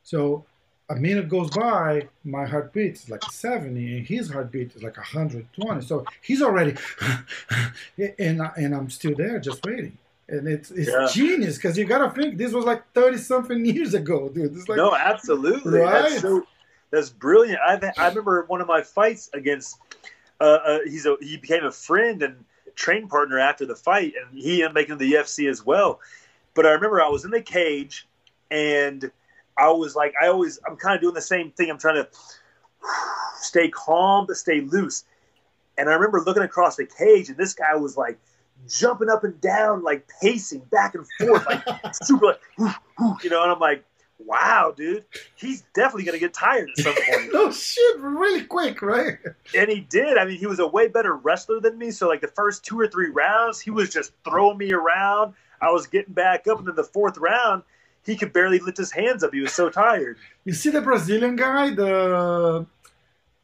[0.03, 0.45] So
[0.89, 4.97] a minute goes by, my heartbeat is like a 70, and his heartbeat is like
[4.97, 5.81] a 120.
[5.81, 6.75] So he's already,
[8.19, 9.97] and I, and I'm still there, just waiting.
[10.29, 11.07] And it's it's Yeah.
[11.13, 14.55] genius because you gotta think this was like 30 something years ago, dude.
[14.55, 15.79] It's like no, absolutely.
[15.79, 16.03] Right?
[16.03, 16.45] That's so.
[16.91, 17.59] That's brilliant.
[17.65, 19.77] I I remember one of my fights against.
[20.39, 22.45] Uh, uh, he's a he became a friend and
[22.75, 25.99] train partner after the fight, and he ended up making the UFC as well.
[26.53, 28.07] But I remember I was in the cage,
[28.51, 29.11] and
[29.57, 31.69] I was like, I always I'm kind of doing the same thing.
[31.69, 32.09] I'm trying to
[33.41, 35.03] stay calm but stay loose.
[35.77, 38.17] And I remember looking across the cage, and this guy was like
[38.67, 41.63] jumping up and down, like pacing back and forth, like
[42.03, 42.75] super, like,
[43.23, 43.43] you know.
[43.43, 43.83] And I'm like,
[44.19, 47.33] wow, dude, he's definitely going to get tired at some point.
[47.33, 49.17] no shit, really quick, right?
[49.55, 50.17] and he did.
[50.17, 51.91] I mean, he was a way better wrestler than me.
[51.91, 55.33] So, like the first two or three rounds, he was just throwing me around.
[55.61, 57.63] I was getting back up, and then the fourth round,
[58.05, 59.33] he could barely lift his hands up.
[59.33, 60.17] He was so tired.
[60.45, 62.65] You see the Brazilian guy, the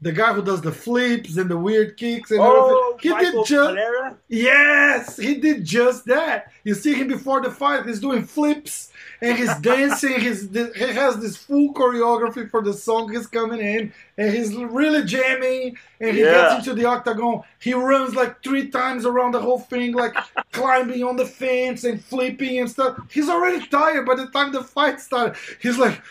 [0.04, 3.00] the guy who does the flips and the weird kicks and Oh, everything.
[3.02, 4.18] He Michel did just Pereira?
[4.28, 6.52] yes, he did just that.
[6.66, 7.86] You see him before the fight.
[7.86, 10.20] He's doing flips and he's dancing.
[10.20, 15.04] He's he has this full choreography for the song he's coming in, and he's really
[15.06, 15.78] jamming.
[16.02, 16.34] And he Yeah.
[16.56, 17.42] gets into the octagon.
[17.60, 20.14] He runs like three times around the whole thing, like
[20.52, 22.98] climbing on the fence and flipping and stuff.
[23.10, 25.36] He's already tired by the time the fight started.
[25.62, 26.02] He's like.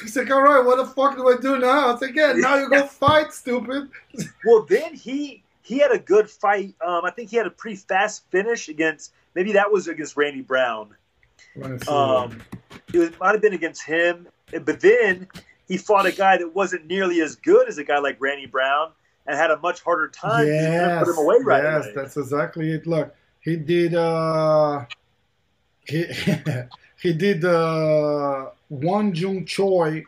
[0.00, 1.90] He's like, all right, what the fuck do I do now?
[1.90, 3.88] It's like, yeah, now you go fight, stupid.
[4.44, 6.74] Well, then he he had a good fight.
[6.84, 9.12] Um, I think he had a pretty fast finish against.
[9.34, 10.94] Maybe that was against Randy Brown.
[11.88, 12.40] Um,
[12.92, 14.28] it was, might have been against him,
[14.64, 15.28] but then
[15.66, 18.92] he fought a guy that wasn't nearly as good as a guy like Randy Brown
[19.26, 20.46] and had a much harder time.
[20.46, 21.94] Yes, put him away right yes, away.
[21.94, 22.86] that's exactly it.
[22.86, 23.94] Look, he did.
[23.94, 24.86] uh
[25.86, 26.06] He
[27.02, 27.44] he did.
[27.44, 30.04] uh One Jung Choi.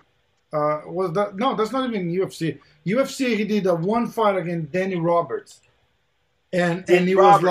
[0.52, 1.54] Uh, was that no?
[1.54, 2.58] That's not even UFC.
[2.86, 3.36] UFC.
[3.36, 5.60] He did a one fight against Danny Roberts,
[6.52, 7.42] and and he Roberts,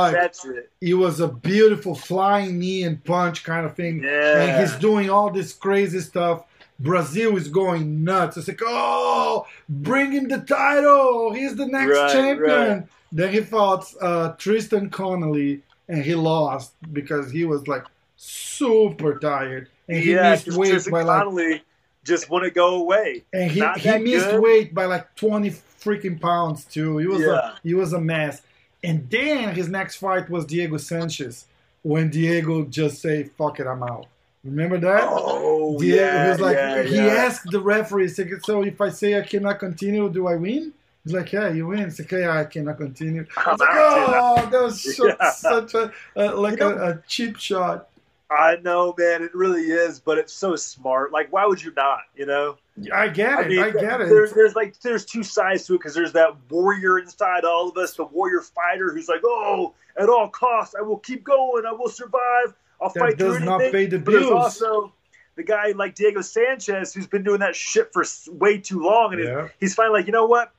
[0.43, 4.03] was like he was a beautiful flying knee and punch kind of thing.
[4.03, 4.41] Yeah.
[4.41, 6.43] And he's doing all this crazy stuff.
[6.81, 8.37] Brazil is going nuts.
[8.37, 11.33] It's like, oh, bring him the title.
[11.33, 12.49] He's the next Right, champion.
[12.49, 12.83] right.
[13.11, 17.83] Then he fought uh, Tristan Connelly and he lost because he was like
[18.15, 19.67] super tired.
[19.89, 21.63] And he yeah, missed just weight Tristan by like Connelly
[22.05, 23.23] just wouldn't go away.
[23.33, 24.41] and he, he missed good.
[24.41, 26.97] weight by like 20 freaking pounds too.
[26.99, 27.53] He was Yeah.
[27.53, 28.41] a he was a mess.
[28.83, 31.45] And then his next fight was Diego Sanchez
[31.81, 34.05] when Diego just say fuck it, I'm out.
[34.45, 35.03] Remember that?
[35.05, 37.25] Oh, Diego yeah, was like yeah, he yeah.
[37.25, 40.71] asked the referee, like, so if I say I cannot continue, do I win?
[41.03, 41.79] He's like, yeah, you win.
[41.79, 43.25] It's like, yeah, I cannot continue.
[43.35, 47.88] Like, oh, that was so, such a uh, like You know- a, a cheap shot.
[48.31, 51.11] I know, man, it really is, but it's so smart.
[51.11, 52.01] Like, why would you not?
[52.15, 52.57] You know,
[52.93, 53.45] I get it.
[53.45, 54.09] I, mean, get it.
[54.09, 57.77] There's, there's like there's two sides to it because there's that warrior inside all of
[57.77, 61.71] us, the warrior fighter who's like, oh, at all costs, I will keep going, I
[61.71, 63.45] will survive, I'll That fight through does anything.
[63.57, 64.93] not pay the But there's also
[65.35, 69.23] the guy like Diego Sanchez who's been doing that shit for way too long, and
[69.23, 69.47] Yeah.
[69.59, 70.51] he's finally like, you know what?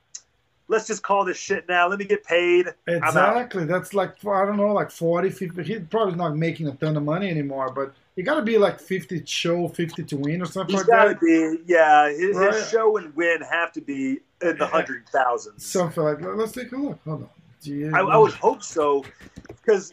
[0.71, 1.89] Let's just call this shit now.
[1.89, 2.67] Let me get paid.
[2.87, 3.65] Exactly.
[3.65, 5.63] That's like I don't know, like 40, 50.
[5.65, 8.79] He's probably not making a ton of money anymore, but you got to be like
[8.79, 11.21] fifty show, fifty to win, or something He's like got to that.
[11.21, 12.09] be, yeah.
[12.11, 12.55] His, Right.
[12.55, 15.67] his show and win have to be in the hundred thousands.
[15.67, 16.37] Something like that.
[16.37, 17.01] Let's take a look.
[17.05, 17.95] Hold on.
[17.95, 19.05] I, I would hope so,
[19.49, 19.93] because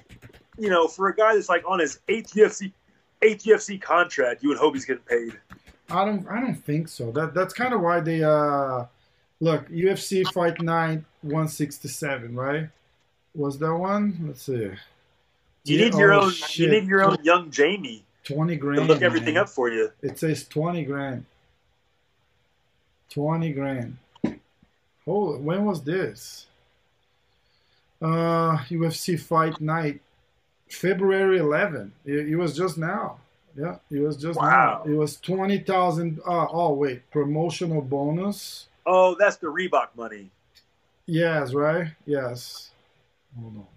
[0.58, 2.72] you know, for a guy that's like on his eighth UFC,
[3.24, 5.38] eighth UFC contract, you would hope he's getting paid.
[5.90, 6.28] I don't.
[6.30, 7.12] I don't think so.
[7.12, 8.86] That that's kind of why they uh
[9.39, 12.69] look UFC Fight Night one sixty seven, right?
[13.35, 14.18] Was that one?
[14.27, 14.53] Let's see.
[14.53, 14.77] You
[15.65, 16.34] Yeah, need your oh, own.
[16.53, 18.81] You need your own young Jamie twenty grand.
[18.81, 19.43] to look everything man.
[19.43, 19.91] up for you.
[20.01, 21.26] It says twenty grand.
[23.09, 23.97] Twenty grand.
[25.05, 26.47] Oh, when was this?
[28.01, 30.01] Uh, UFC Fight Night,
[30.69, 31.93] February 11.
[32.05, 33.18] It, it was just now.
[33.55, 34.84] Yeah, it was just Wow.
[34.85, 34.91] now.
[34.91, 36.19] It was twenty thousand.
[36.27, 38.68] Uh, oh wait, promotional bonus.
[38.89, 40.31] Oh, that's the Reebok money.
[41.05, 41.89] Yes, right.
[42.05, 42.72] Yes.
[43.39, 43.68] Hold on.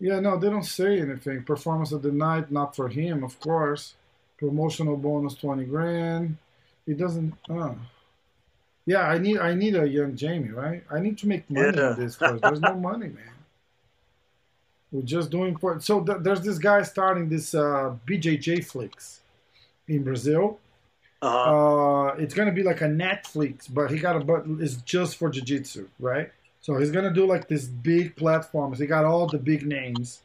[0.00, 1.44] Yeah, no, they don't say anything.
[1.44, 3.94] Performance of the night, not for him, of course.
[4.36, 6.36] Promotional bonus, twenty grand.
[6.86, 7.34] It doesn't.
[7.48, 7.74] Uh.
[8.84, 10.82] Yeah, I need I need a young Jamie, right?
[10.90, 11.92] I need to make money Yeah.
[11.94, 12.42] in this first.
[12.42, 13.30] There's no money, man.
[14.90, 19.20] We're just doing for so th- there's this guy starting this uh, BJJ flicks
[19.86, 20.58] in Brazil.
[21.22, 22.08] Uh-huh.
[22.08, 25.30] Uh, it's gonna be like a Netflix, but he got a but it's just for
[25.30, 26.30] jiu-jitsu, right?
[26.60, 28.74] So he's gonna do like this big platform.
[28.74, 30.20] He got all the big names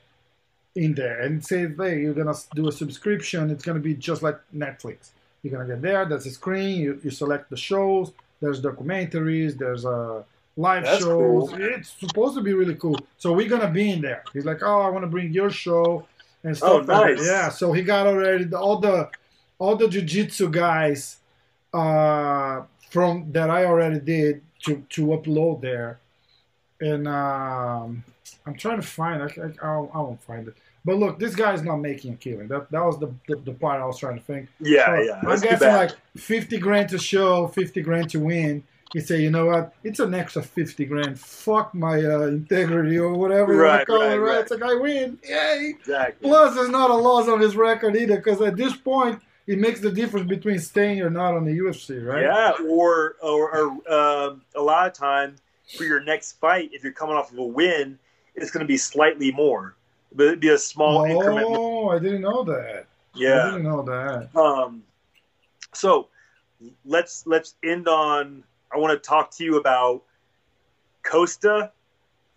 [0.76, 3.52] in there, and say, hey, you're gonna do a subscription.
[3.52, 5.12] It's gonna be just like Netflix.
[5.44, 6.06] You're gonna get there.
[6.06, 6.82] There's a screen.
[6.82, 8.12] You, you select the shows.
[8.42, 9.56] There's documentaries.
[9.58, 10.24] There's uh,
[10.56, 11.50] live That's shows.
[11.50, 11.62] cool.
[11.62, 12.98] It's supposed to be really cool.
[13.20, 14.24] So we're gonna be in there.
[14.34, 16.08] He's like, oh, I want to bring your show
[16.44, 16.72] and stuff.
[16.72, 17.26] Oh, like nice.
[17.26, 17.50] Yeah.
[17.50, 19.10] So he got already the, all the
[19.60, 21.18] all the jiu-jitsu guys
[21.74, 26.00] uh, from that I already did to, to upload there,
[26.80, 28.04] and um,
[28.46, 29.24] I'm trying to find.
[29.24, 30.56] I, I, I'll, I won't find it.
[30.86, 32.48] But look, this guy's not making a killing.
[32.48, 34.48] That that was the, the, the part I was trying to think.
[34.62, 35.20] yeah, So yeah.
[35.28, 38.64] I'm guessing like 50 grand to show, 50 grand to win.
[38.94, 39.74] You say, you know what?
[39.84, 41.20] It's an extra 50 grand.
[41.20, 44.32] Fuck my uh, integrity or whatever you want Right, to call it, right, right?
[44.32, 44.40] right.
[44.40, 45.20] It's like I win.
[45.28, 45.74] Yay!
[45.78, 46.30] exactly.
[46.30, 49.80] Plus, there's not a loss on his record either, because at this point, it makes
[49.80, 52.24] the difference between staying or not on the UFC, right?
[52.24, 55.38] Yeah, or or, or um, a lot of time
[55.76, 57.98] for your next fight, if you're coming off of a win,
[58.36, 59.76] it's going to be slightly more,
[60.14, 61.48] but it'd be a small increment.
[61.50, 62.88] Oh, I didn't know that.
[63.16, 64.36] Yeah, I didn't know that.
[64.40, 64.84] Um,
[65.74, 66.10] so
[66.86, 68.44] let's let's end on.
[68.72, 70.04] I want to talk to you about
[71.04, 71.72] Costa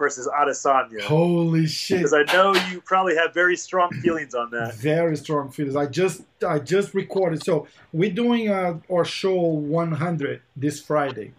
[0.00, 1.98] versus Adesanya Holy shit!
[1.98, 4.74] because I know you probably have very strong feelings on that.
[4.74, 5.76] Very strong feelings.
[5.76, 6.22] I just
[6.54, 7.44] I just recorded.
[7.44, 11.32] So we're doing uh, our show 100 this Friday.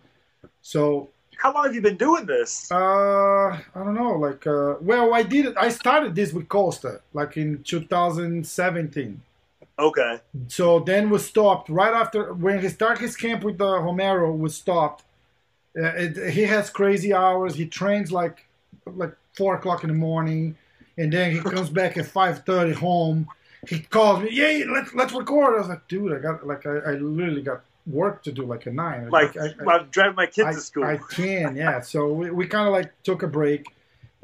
[0.61, 2.71] So How long have you been doing this?
[2.71, 4.13] uh, I don't know.
[4.27, 5.55] Like uh, well, I did it.
[5.57, 9.21] I started this with Costa like in 2017.
[9.79, 10.19] Okay.
[10.47, 14.31] So then we stopped right after when he started his camp with the Romero.
[14.31, 15.03] We stopped.
[15.75, 17.55] Uh, it, he has crazy hours.
[17.55, 18.45] He trains like
[18.85, 20.57] like four o'clock in the morning,
[20.97, 23.27] and then he comes back at five thirty home.
[23.67, 26.77] He calls me, "Yeah, let's let's record." I was like, "Dude, I got like I,
[26.77, 29.09] I literally got work to do like at nine.
[29.09, 30.83] Like I, I, I'm driving my kids I, to school.
[30.83, 31.81] I can, yeah.
[31.81, 33.67] So we, we kind of like took a break,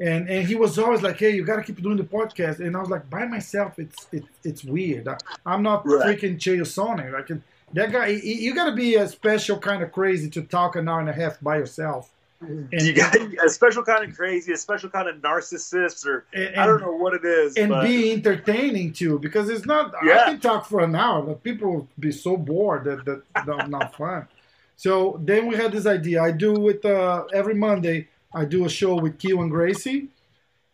[0.00, 2.76] and and he was always like, "Hey, you got to keep doing the podcast." And
[2.76, 5.08] I was like, by myself, it's it's it's weird.
[5.08, 5.16] I,
[5.46, 6.18] I'm not Right.
[6.18, 7.12] freaking Chael Sonnen.
[7.12, 7.28] Like
[7.74, 10.88] that guy, you, you got to be a special kind of crazy to talk an
[10.88, 12.10] hour and a half by yourself.
[12.40, 16.54] And, you got a special kind of crazy, a special kind of narcissist, or and,
[16.56, 17.56] I don't know what it is.
[17.56, 19.92] and but be entertaining too, because it's not.
[20.00, 23.68] I can talk for an hour, but people will be so bored that that that's
[23.68, 24.28] not fun.
[24.76, 26.22] So then we had this idea.
[26.22, 28.06] I do with uh, every Monday.
[28.32, 30.06] I do a show with Q and Gracie,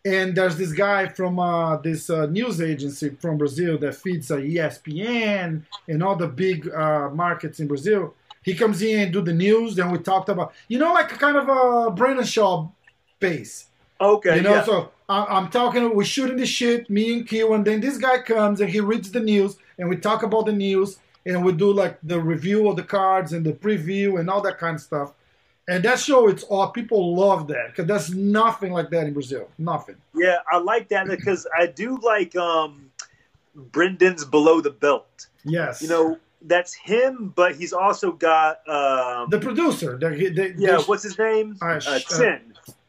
[0.05, 4.37] and there's this guy from uh, this uh, news agency from Brazil that feeds uh,
[4.37, 8.15] ESPN and all the big uh, markets in Brazil.
[8.45, 9.75] He comes in and do the news.
[9.75, 12.71] Then we talked about, you know, like a kind of a Brendan Schaub
[13.19, 13.67] base.
[14.01, 14.65] okay, You know, yeah.
[14.65, 18.19] so I, I'm talking, we're shooting the shit, me and Q, and then this guy
[18.19, 21.73] comes and he reads the news, and we talk about the news, and we do
[21.73, 25.13] like the review of the cards and the preview and all that kind of stuff.
[25.67, 29.49] And that show, it's all people love that because there's nothing like that in Brazil,
[29.57, 29.97] nothing.
[30.15, 32.91] Yeah, I like that because I do like um
[33.55, 35.29] Brendan's below the belt.
[35.45, 39.97] Yes, You know, that's him, but he's also got um the producer.
[39.99, 41.57] The, the, yeah, the- what's his name?
[41.63, 42.39] Uh, Uh, uh,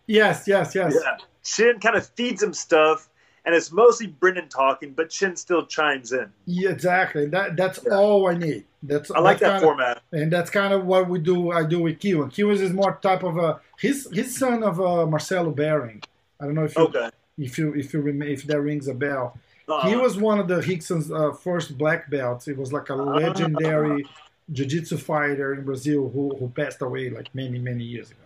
[0.07, 0.93] yes, yes, yes.
[0.95, 1.17] Yeah.
[1.43, 3.07] Chin kind of feeds him stuff,
[3.45, 6.27] and it's mostly Brendan talking, but Chin still chimes in.
[6.45, 7.27] Yeah, exactly.
[7.27, 7.95] That that's Yeah.
[7.97, 8.65] all I need.
[8.83, 10.01] That's I like that's that kinda- format.
[10.11, 11.51] and that's kind of what we do.
[11.51, 12.29] I do with Kiwan.
[12.31, 16.01] Kiwan is more type of a he's he's son of uh, Marcelo Behring.
[16.39, 17.09] I don't know if you Okay.
[17.37, 19.37] if you if you if that rings a bell.
[19.67, 19.87] Uh-uh.
[19.87, 22.45] He was one of the Rickson's uh, first black belts.
[22.45, 24.05] He was like a legendary
[24.51, 28.21] jiu-jitsu fighter in Brazil who who passed away like many many years ago.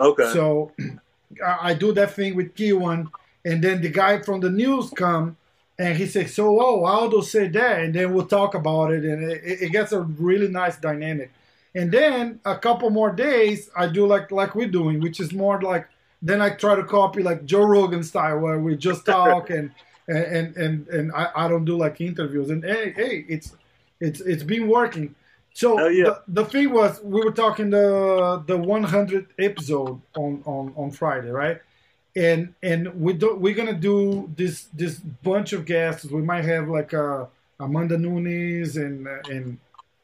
[0.00, 0.32] okay.
[0.32, 0.72] So
[1.44, 3.10] I I do that thing with Kiwan,
[3.44, 5.36] and then the guy from the news come
[5.80, 9.30] and he says, "So, oh, Aldo said that," and then we'll talk about it, and
[9.32, 11.32] it, it gets a really nice dynamic.
[11.74, 15.60] And then a couple more days, I do like like we're doing, which is more
[15.62, 15.88] like
[16.20, 19.70] then I try to copy like Joe Rogan style, where we just talk and
[20.10, 22.50] and and and I, I don't do like interviews.
[22.50, 23.56] And hey, hey, it's
[24.00, 25.14] it's it's been working.
[25.52, 26.04] So yeah.
[26.04, 31.30] the, the thing was, we were talking the the 100th episode on on on Friday,
[31.30, 31.60] right?
[32.16, 36.04] And and we do we're gonna do this this bunch of guests.
[36.06, 37.26] We might have like uh,
[37.58, 39.58] Amanda Nunes and and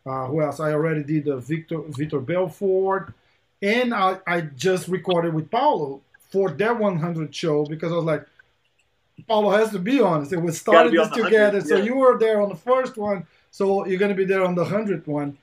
[0.05, 0.61] uh, who else?
[0.61, 3.13] I already did uh, Victor Vitor Belfort,
[3.61, 6.01] and I I just recorded with Paulo
[6.31, 8.27] for that 100 show because I was like,
[9.27, 10.33] Paulo has to be honest.
[10.33, 10.37] it.
[10.37, 11.61] We started this on the 100, together.
[11.61, 14.65] So you were there on the first one, so you're gonna be there on the
[14.65, 15.39] hundredth one,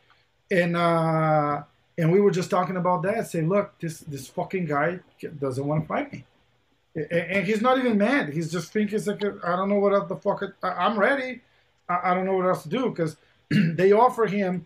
[0.51, 1.63] and uh,
[1.97, 3.27] and we were just talking about that.
[3.27, 4.99] Say, look, this this fucking guy
[5.39, 6.25] doesn't want to fight me,
[6.95, 8.33] and he's not even mad.
[8.33, 10.43] He's just thinking, it's like, I don't know what else the fuck.
[10.61, 11.41] I, I'm ready.
[11.89, 13.17] I, I don't know what else to do because
[13.49, 14.65] they offer him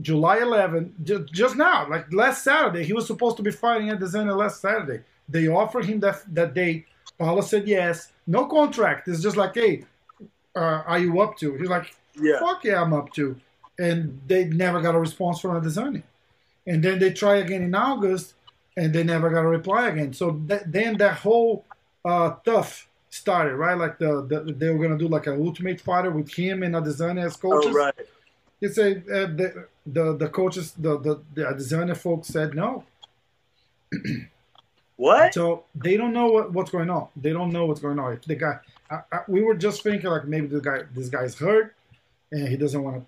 [0.00, 2.84] July 11, ju- just now, like last Saturday.
[2.84, 5.02] He was supposed to be fighting at the Zena last Saturday.
[5.28, 6.86] They offered him that that date.
[7.18, 8.12] Paulo said yes.
[8.26, 9.08] No contract.
[9.08, 9.84] It's just like, hey,
[10.54, 11.54] uh, are you up to?
[11.56, 12.40] He's like, yeah.
[12.40, 13.36] fuck yeah, I'm up to.
[13.78, 16.02] And they never got a response from Adesanya.
[16.66, 18.34] And then they try again in August,
[18.76, 20.12] and they never got a reply again.
[20.12, 21.64] So th- then that whole
[22.04, 23.76] uh, stuff started, right?
[23.76, 27.26] Like the, the they were gonna do like an Ultimate Fighter with him and Adesanya
[27.26, 27.70] as coaches.
[27.70, 27.94] Oh, right.
[28.60, 32.84] It's a uh, the, the the coaches the the, the Adesanya folks said no.
[34.96, 35.34] What?
[35.34, 37.08] So they don't know what, what's going on.
[37.16, 38.14] They don't know what's going on.
[38.14, 38.58] If the guy,
[38.90, 41.74] I, I, we were just thinking like maybe the guy, this guy's hurt,
[42.32, 43.04] and he doesn't want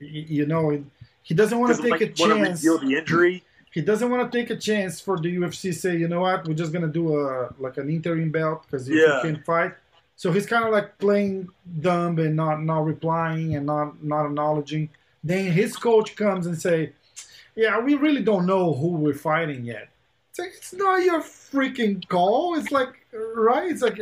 [0.00, 0.82] to, you know,
[1.22, 2.64] he doesn't want to take like, a want to chance.
[2.64, 3.44] reveal the injury.
[3.72, 6.54] He doesn't want to take a chance for the UFC say, you know what, we're
[6.54, 9.16] just gonna do a like an interim belt because Yeah.
[9.16, 9.72] you can't fight,
[10.14, 11.50] So he's kind of like playing
[11.82, 14.88] dumb and not not replying and not not acknowledging.
[15.22, 16.92] Then his coach comes and say,
[17.54, 19.88] "Yeah, we really don't know who we're fighting yet."
[20.36, 22.58] It's like it's not your freaking call.
[22.58, 23.70] It's like right.
[23.70, 23.98] It's like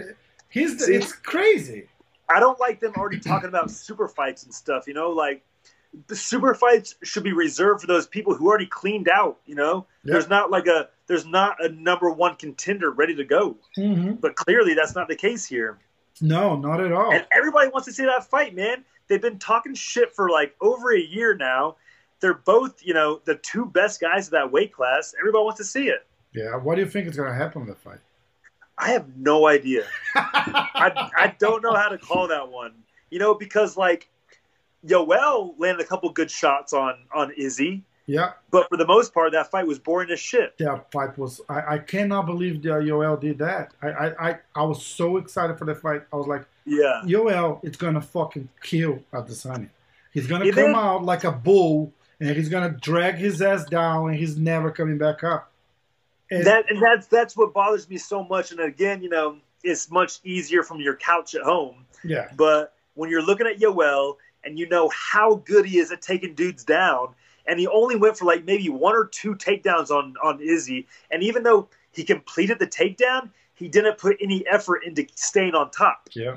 [0.48, 0.94] he's See?
[0.94, 1.86] it's crazy.
[2.28, 4.88] I don't like them already talking about super fights and stuff.
[4.88, 5.44] You know, like
[6.08, 9.38] the super fights should be reserved for those people who already cleaned out.
[9.46, 10.14] You know, Yeah.
[10.14, 13.56] there's not like a there's not a number one contender ready to go.
[13.76, 15.78] hmm But clearly, that's not the case here.
[16.20, 17.12] No, not at all.
[17.12, 18.84] And everybody wants to see that fight, man.
[19.06, 21.76] They've been talking shit for like over a year now.
[22.18, 25.14] They're both, you know, the two best guys of that weight class.
[25.20, 26.04] Everybody wants to see it.
[26.34, 26.56] Yeah.
[26.56, 28.00] What do you think is going to happen in the fight?
[28.76, 29.84] I have no idea.
[30.14, 32.72] I, I don't know how to call that one.
[33.10, 34.08] You know, because like
[34.86, 38.32] Yoel landed a couple good shots on on Izzy, yeah.
[38.50, 40.56] but for the most part, that fight was boring as shit.
[40.58, 43.72] that fight was I, I cannot believe that Yoel did that.
[43.80, 46.02] I, I, I, I was so excited for the fight.
[46.12, 49.68] I was like, Yeah, Yoel is gonna fucking kill Adesanya.
[50.12, 54.18] He's gonna come out like a bull and he's gonna drag his ass down and
[54.18, 55.50] he's never coming back up.
[56.30, 58.50] And that and that's that's what bothers me so much.
[58.50, 61.84] And again, you know, it's much easier from your couch at home.
[62.02, 66.02] yeah, But when you're looking at Yoel and you know how good he is at
[66.02, 67.14] taking dudes down,
[67.46, 71.22] and he only went for like maybe one or two takedowns on on Izzy, and
[71.22, 76.08] even though he completed the takedown, he didn't put any effort into staying on top
[76.12, 76.36] yeah.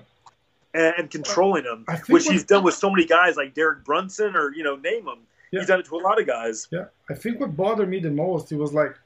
[0.73, 4.53] and, and controlling him, which he's done with so many guys like Derek Brunson or
[4.53, 5.19] you know name them.
[5.51, 5.61] Yeah.
[5.61, 6.67] He's done it to a lot of guys.
[6.71, 8.97] Yeah, I think what bothered me the most, it was like,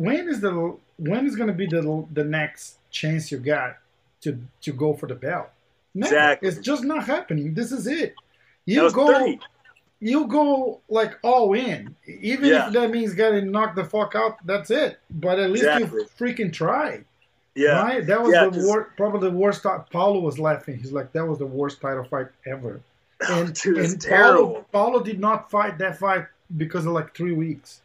[0.00, 3.78] when is the when is going to be the the next chance you got
[4.22, 5.48] to to go for the belt?
[5.94, 6.14] Never.
[6.14, 6.48] Exactly.
[6.48, 7.54] It's just not happening.
[7.54, 8.14] This is it.
[8.66, 9.38] You go, 30.
[10.00, 12.66] you go like all in, even Yeah.
[12.66, 14.36] if that means getting knocked the fuck out.
[14.44, 14.98] That's it.
[15.10, 16.00] But at least Exactly.
[16.02, 17.04] you freaking try.
[17.54, 18.06] Yeah, Right?
[18.06, 19.62] That was Yeah, the wor- probably the worst.
[19.90, 20.76] Paulo was laughing.
[20.76, 22.80] He's like, that was the worst title fight ever.
[23.30, 24.46] And, Dude, and terrible.
[24.46, 26.26] Paulo, Paulo did not fight that fight
[26.58, 27.80] because of like three weeks.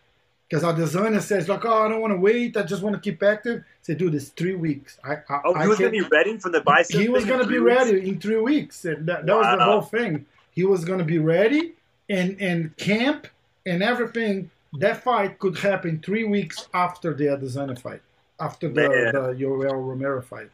[0.51, 2.57] Because Adesanya says like, oh, I don't want to wait.
[2.57, 3.63] I just want to keep active.
[3.83, 4.99] Say, dude, it's three weeks.
[5.01, 6.99] I, I, Oh, I he was gonna be ready from the bicep.
[6.99, 7.77] he was going to be weeks?
[7.77, 8.83] ready in three weeks.
[8.83, 10.25] And that, that was the whole thing.
[10.51, 11.75] He was going to be ready
[12.09, 13.27] and and camp
[13.65, 14.51] and everything.
[14.73, 18.01] That fight could happen three weeks after the Adesanya fight,
[18.39, 19.13] after the, Man.
[19.13, 20.49] the Yoel Romero fight.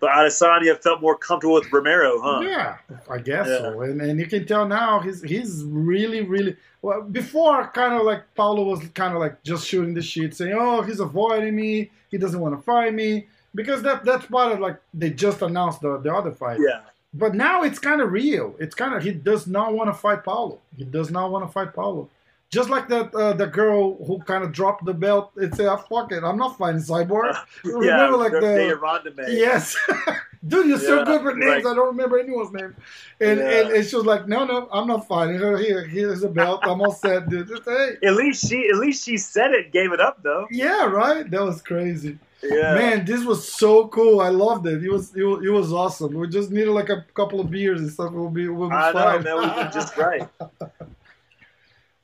[0.00, 2.40] But Adesanya felt more comfortable with Romero, huh?
[2.40, 2.76] Yeah,
[3.10, 3.58] I guess Yeah.
[3.58, 3.80] so.
[3.82, 7.02] And and you can tell now he's he's really really well.
[7.02, 10.82] Before, kind of like Paulo was kind of like just shooting the shit, saying, "Oh,
[10.82, 11.90] he's avoiding me.
[12.10, 15.80] He doesn't want to fight me." Because that that's part of like they just announced
[15.82, 16.58] the, the other fight.
[16.60, 16.80] Yeah.
[17.14, 18.54] But now it's kind of real.
[18.58, 20.58] It's kind of he does not want to fight Paulo.
[20.76, 22.08] He does not want to fight Paulo.
[22.52, 25.76] Just like that uh, the girl who kind of dropped the belt and said, "Ah,
[25.78, 27.32] "Fuck it, I'm not fighting Cyborg."
[27.64, 29.74] yeah, Remember, like the, the Ronda Yes.
[30.46, 31.64] Dude, you're so good with names.
[31.64, 32.74] I don't remember anyone's name.
[33.20, 33.48] And, Yeah.
[33.48, 35.56] and, and she was like, no, no, I'm not fighting her.
[35.56, 36.60] Here, here's a belt.
[36.64, 37.46] I'm all set, dude.
[37.46, 37.96] Just, hey.
[38.04, 40.48] At least she, at least she said it, gave it up though.
[40.50, 41.30] Yeah, right?
[41.30, 42.18] That was crazy.
[42.42, 42.74] Yeah.
[42.74, 44.20] Man, this was so cool.
[44.20, 44.82] I loved it.
[44.82, 46.12] It was it was, it was awesome.
[46.12, 48.12] We just needed like a couple of beers and stuff.
[48.12, 49.22] We'll be, we'll be I know, fine.
[49.22, 49.36] man.
[49.64, 50.28] We've just right.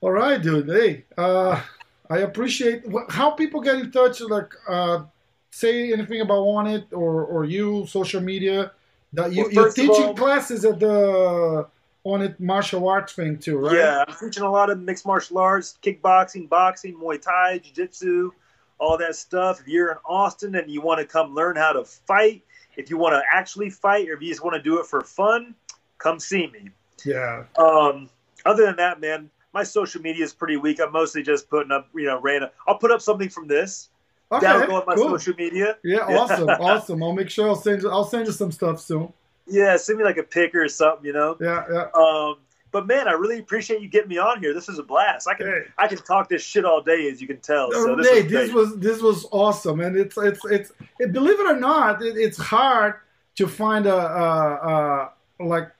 [0.01, 0.69] All right, dude.
[0.69, 1.61] Hey, uh,
[2.09, 4.21] I appreciate how people get in touch.
[4.21, 5.05] Like, uh,
[5.51, 8.73] say anything about Onnit or, or you, social media.
[9.13, 11.67] That you, Well, you're teaching all- classes at the
[12.07, 13.75] Onnit martial arts thing too, right?
[13.75, 18.31] Yeah, I'm teaching a lot of mixed martial arts, kickboxing, boxing, Muay Thai, Jiu Jitsu,
[18.79, 19.61] all that stuff.
[19.61, 22.45] If you're in Austin and you want to come learn how to fight,
[22.77, 25.01] if you want to actually fight, or if you just want to do it for
[25.01, 25.55] fun,
[25.99, 26.71] come see me.
[27.05, 27.45] Yeah.
[27.57, 28.09] Um,
[28.47, 30.81] other than that, man, my social media is pretty weak.
[30.81, 32.51] I'm mostly just putting up, you know, random.
[32.69, 33.89] I'll put up something from this.
[34.31, 34.47] Okay.
[34.47, 35.09] That'll go on my cool.
[35.09, 35.77] social media.
[35.83, 37.03] Yeah, awesome, awesome.
[37.03, 37.91] I'll make sure I'll send you.
[37.91, 39.13] I'll send you some stuff soon.
[39.49, 41.37] Yeah, send me like a pic or something, you know.
[41.41, 41.87] Yeah, yeah.
[41.95, 42.37] Um,
[42.71, 44.55] but man, I really appreciate you getting me on here.
[44.55, 45.27] This is a blast.
[45.27, 45.63] I can Hey.
[45.77, 47.73] I can talk this shit all day, as you can tell.
[47.73, 51.41] So this, hey, was this was this was awesome, and it's it's it's it, believe
[51.41, 52.95] it or not, it, it's hard
[53.37, 55.73] to find a, a, a like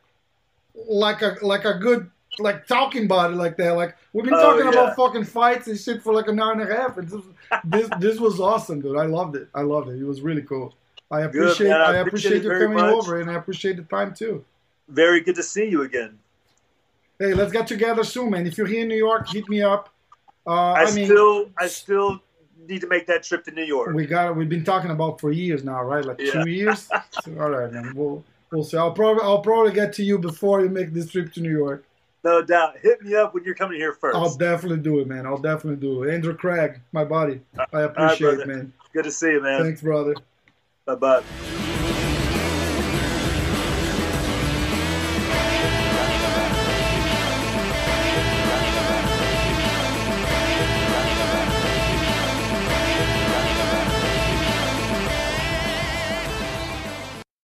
[0.89, 3.73] like a like a good like talking about it like that.
[3.73, 4.71] Like we've been Oh, talking yeah.
[4.83, 6.97] about fucking fights and shit for like an hour and a half.
[6.99, 7.23] And this
[7.65, 8.97] this this was awesome, dude.
[8.97, 9.49] I loved it.
[9.55, 10.01] I loved it.
[10.01, 10.75] It was really cool.
[11.11, 11.71] I appreciate.
[11.71, 12.95] I I appreciate appreciate you coming much.
[12.95, 14.45] over, and I appreciate the time too.
[14.89, 16.19] very good to see you again.
[17.19, 18.47] Hey, let's get together soon, man.
[18.47, 19.89] If you're here in New York, hit me up.
[20.47, 22.21] Uh, I, I, mean, still I still
[22.69, 23.93] need to make that trip to New York.
[23.95, 26.05] we got we've been talking about for years now, right?
[26.05, 26.43] Like Yeah.
[26.45, 26.89] two years.
[27.23, 27.93] So, all right, man.
[27.95, 28.77] We'll we'll see.
[28.77, 31.85] I'll probably I'll probably get to you before you make this trip to New York.
[32.29, 32.79] No doubt.
[32.83, 35.27] Hit me up when you're coming here 1st I'll definitely do it, man.
[35.27, 36.15] I'll definitely do it.
[36.15, 37.41] Andrew Craig, my buddy.
[37.59, 38.73] I right, appreciate it, man.
[38.93, 39.63] Good to see you, man.
[39.63, 40.15] Thanks, brother.
[40.85, 41.75] Bye bye.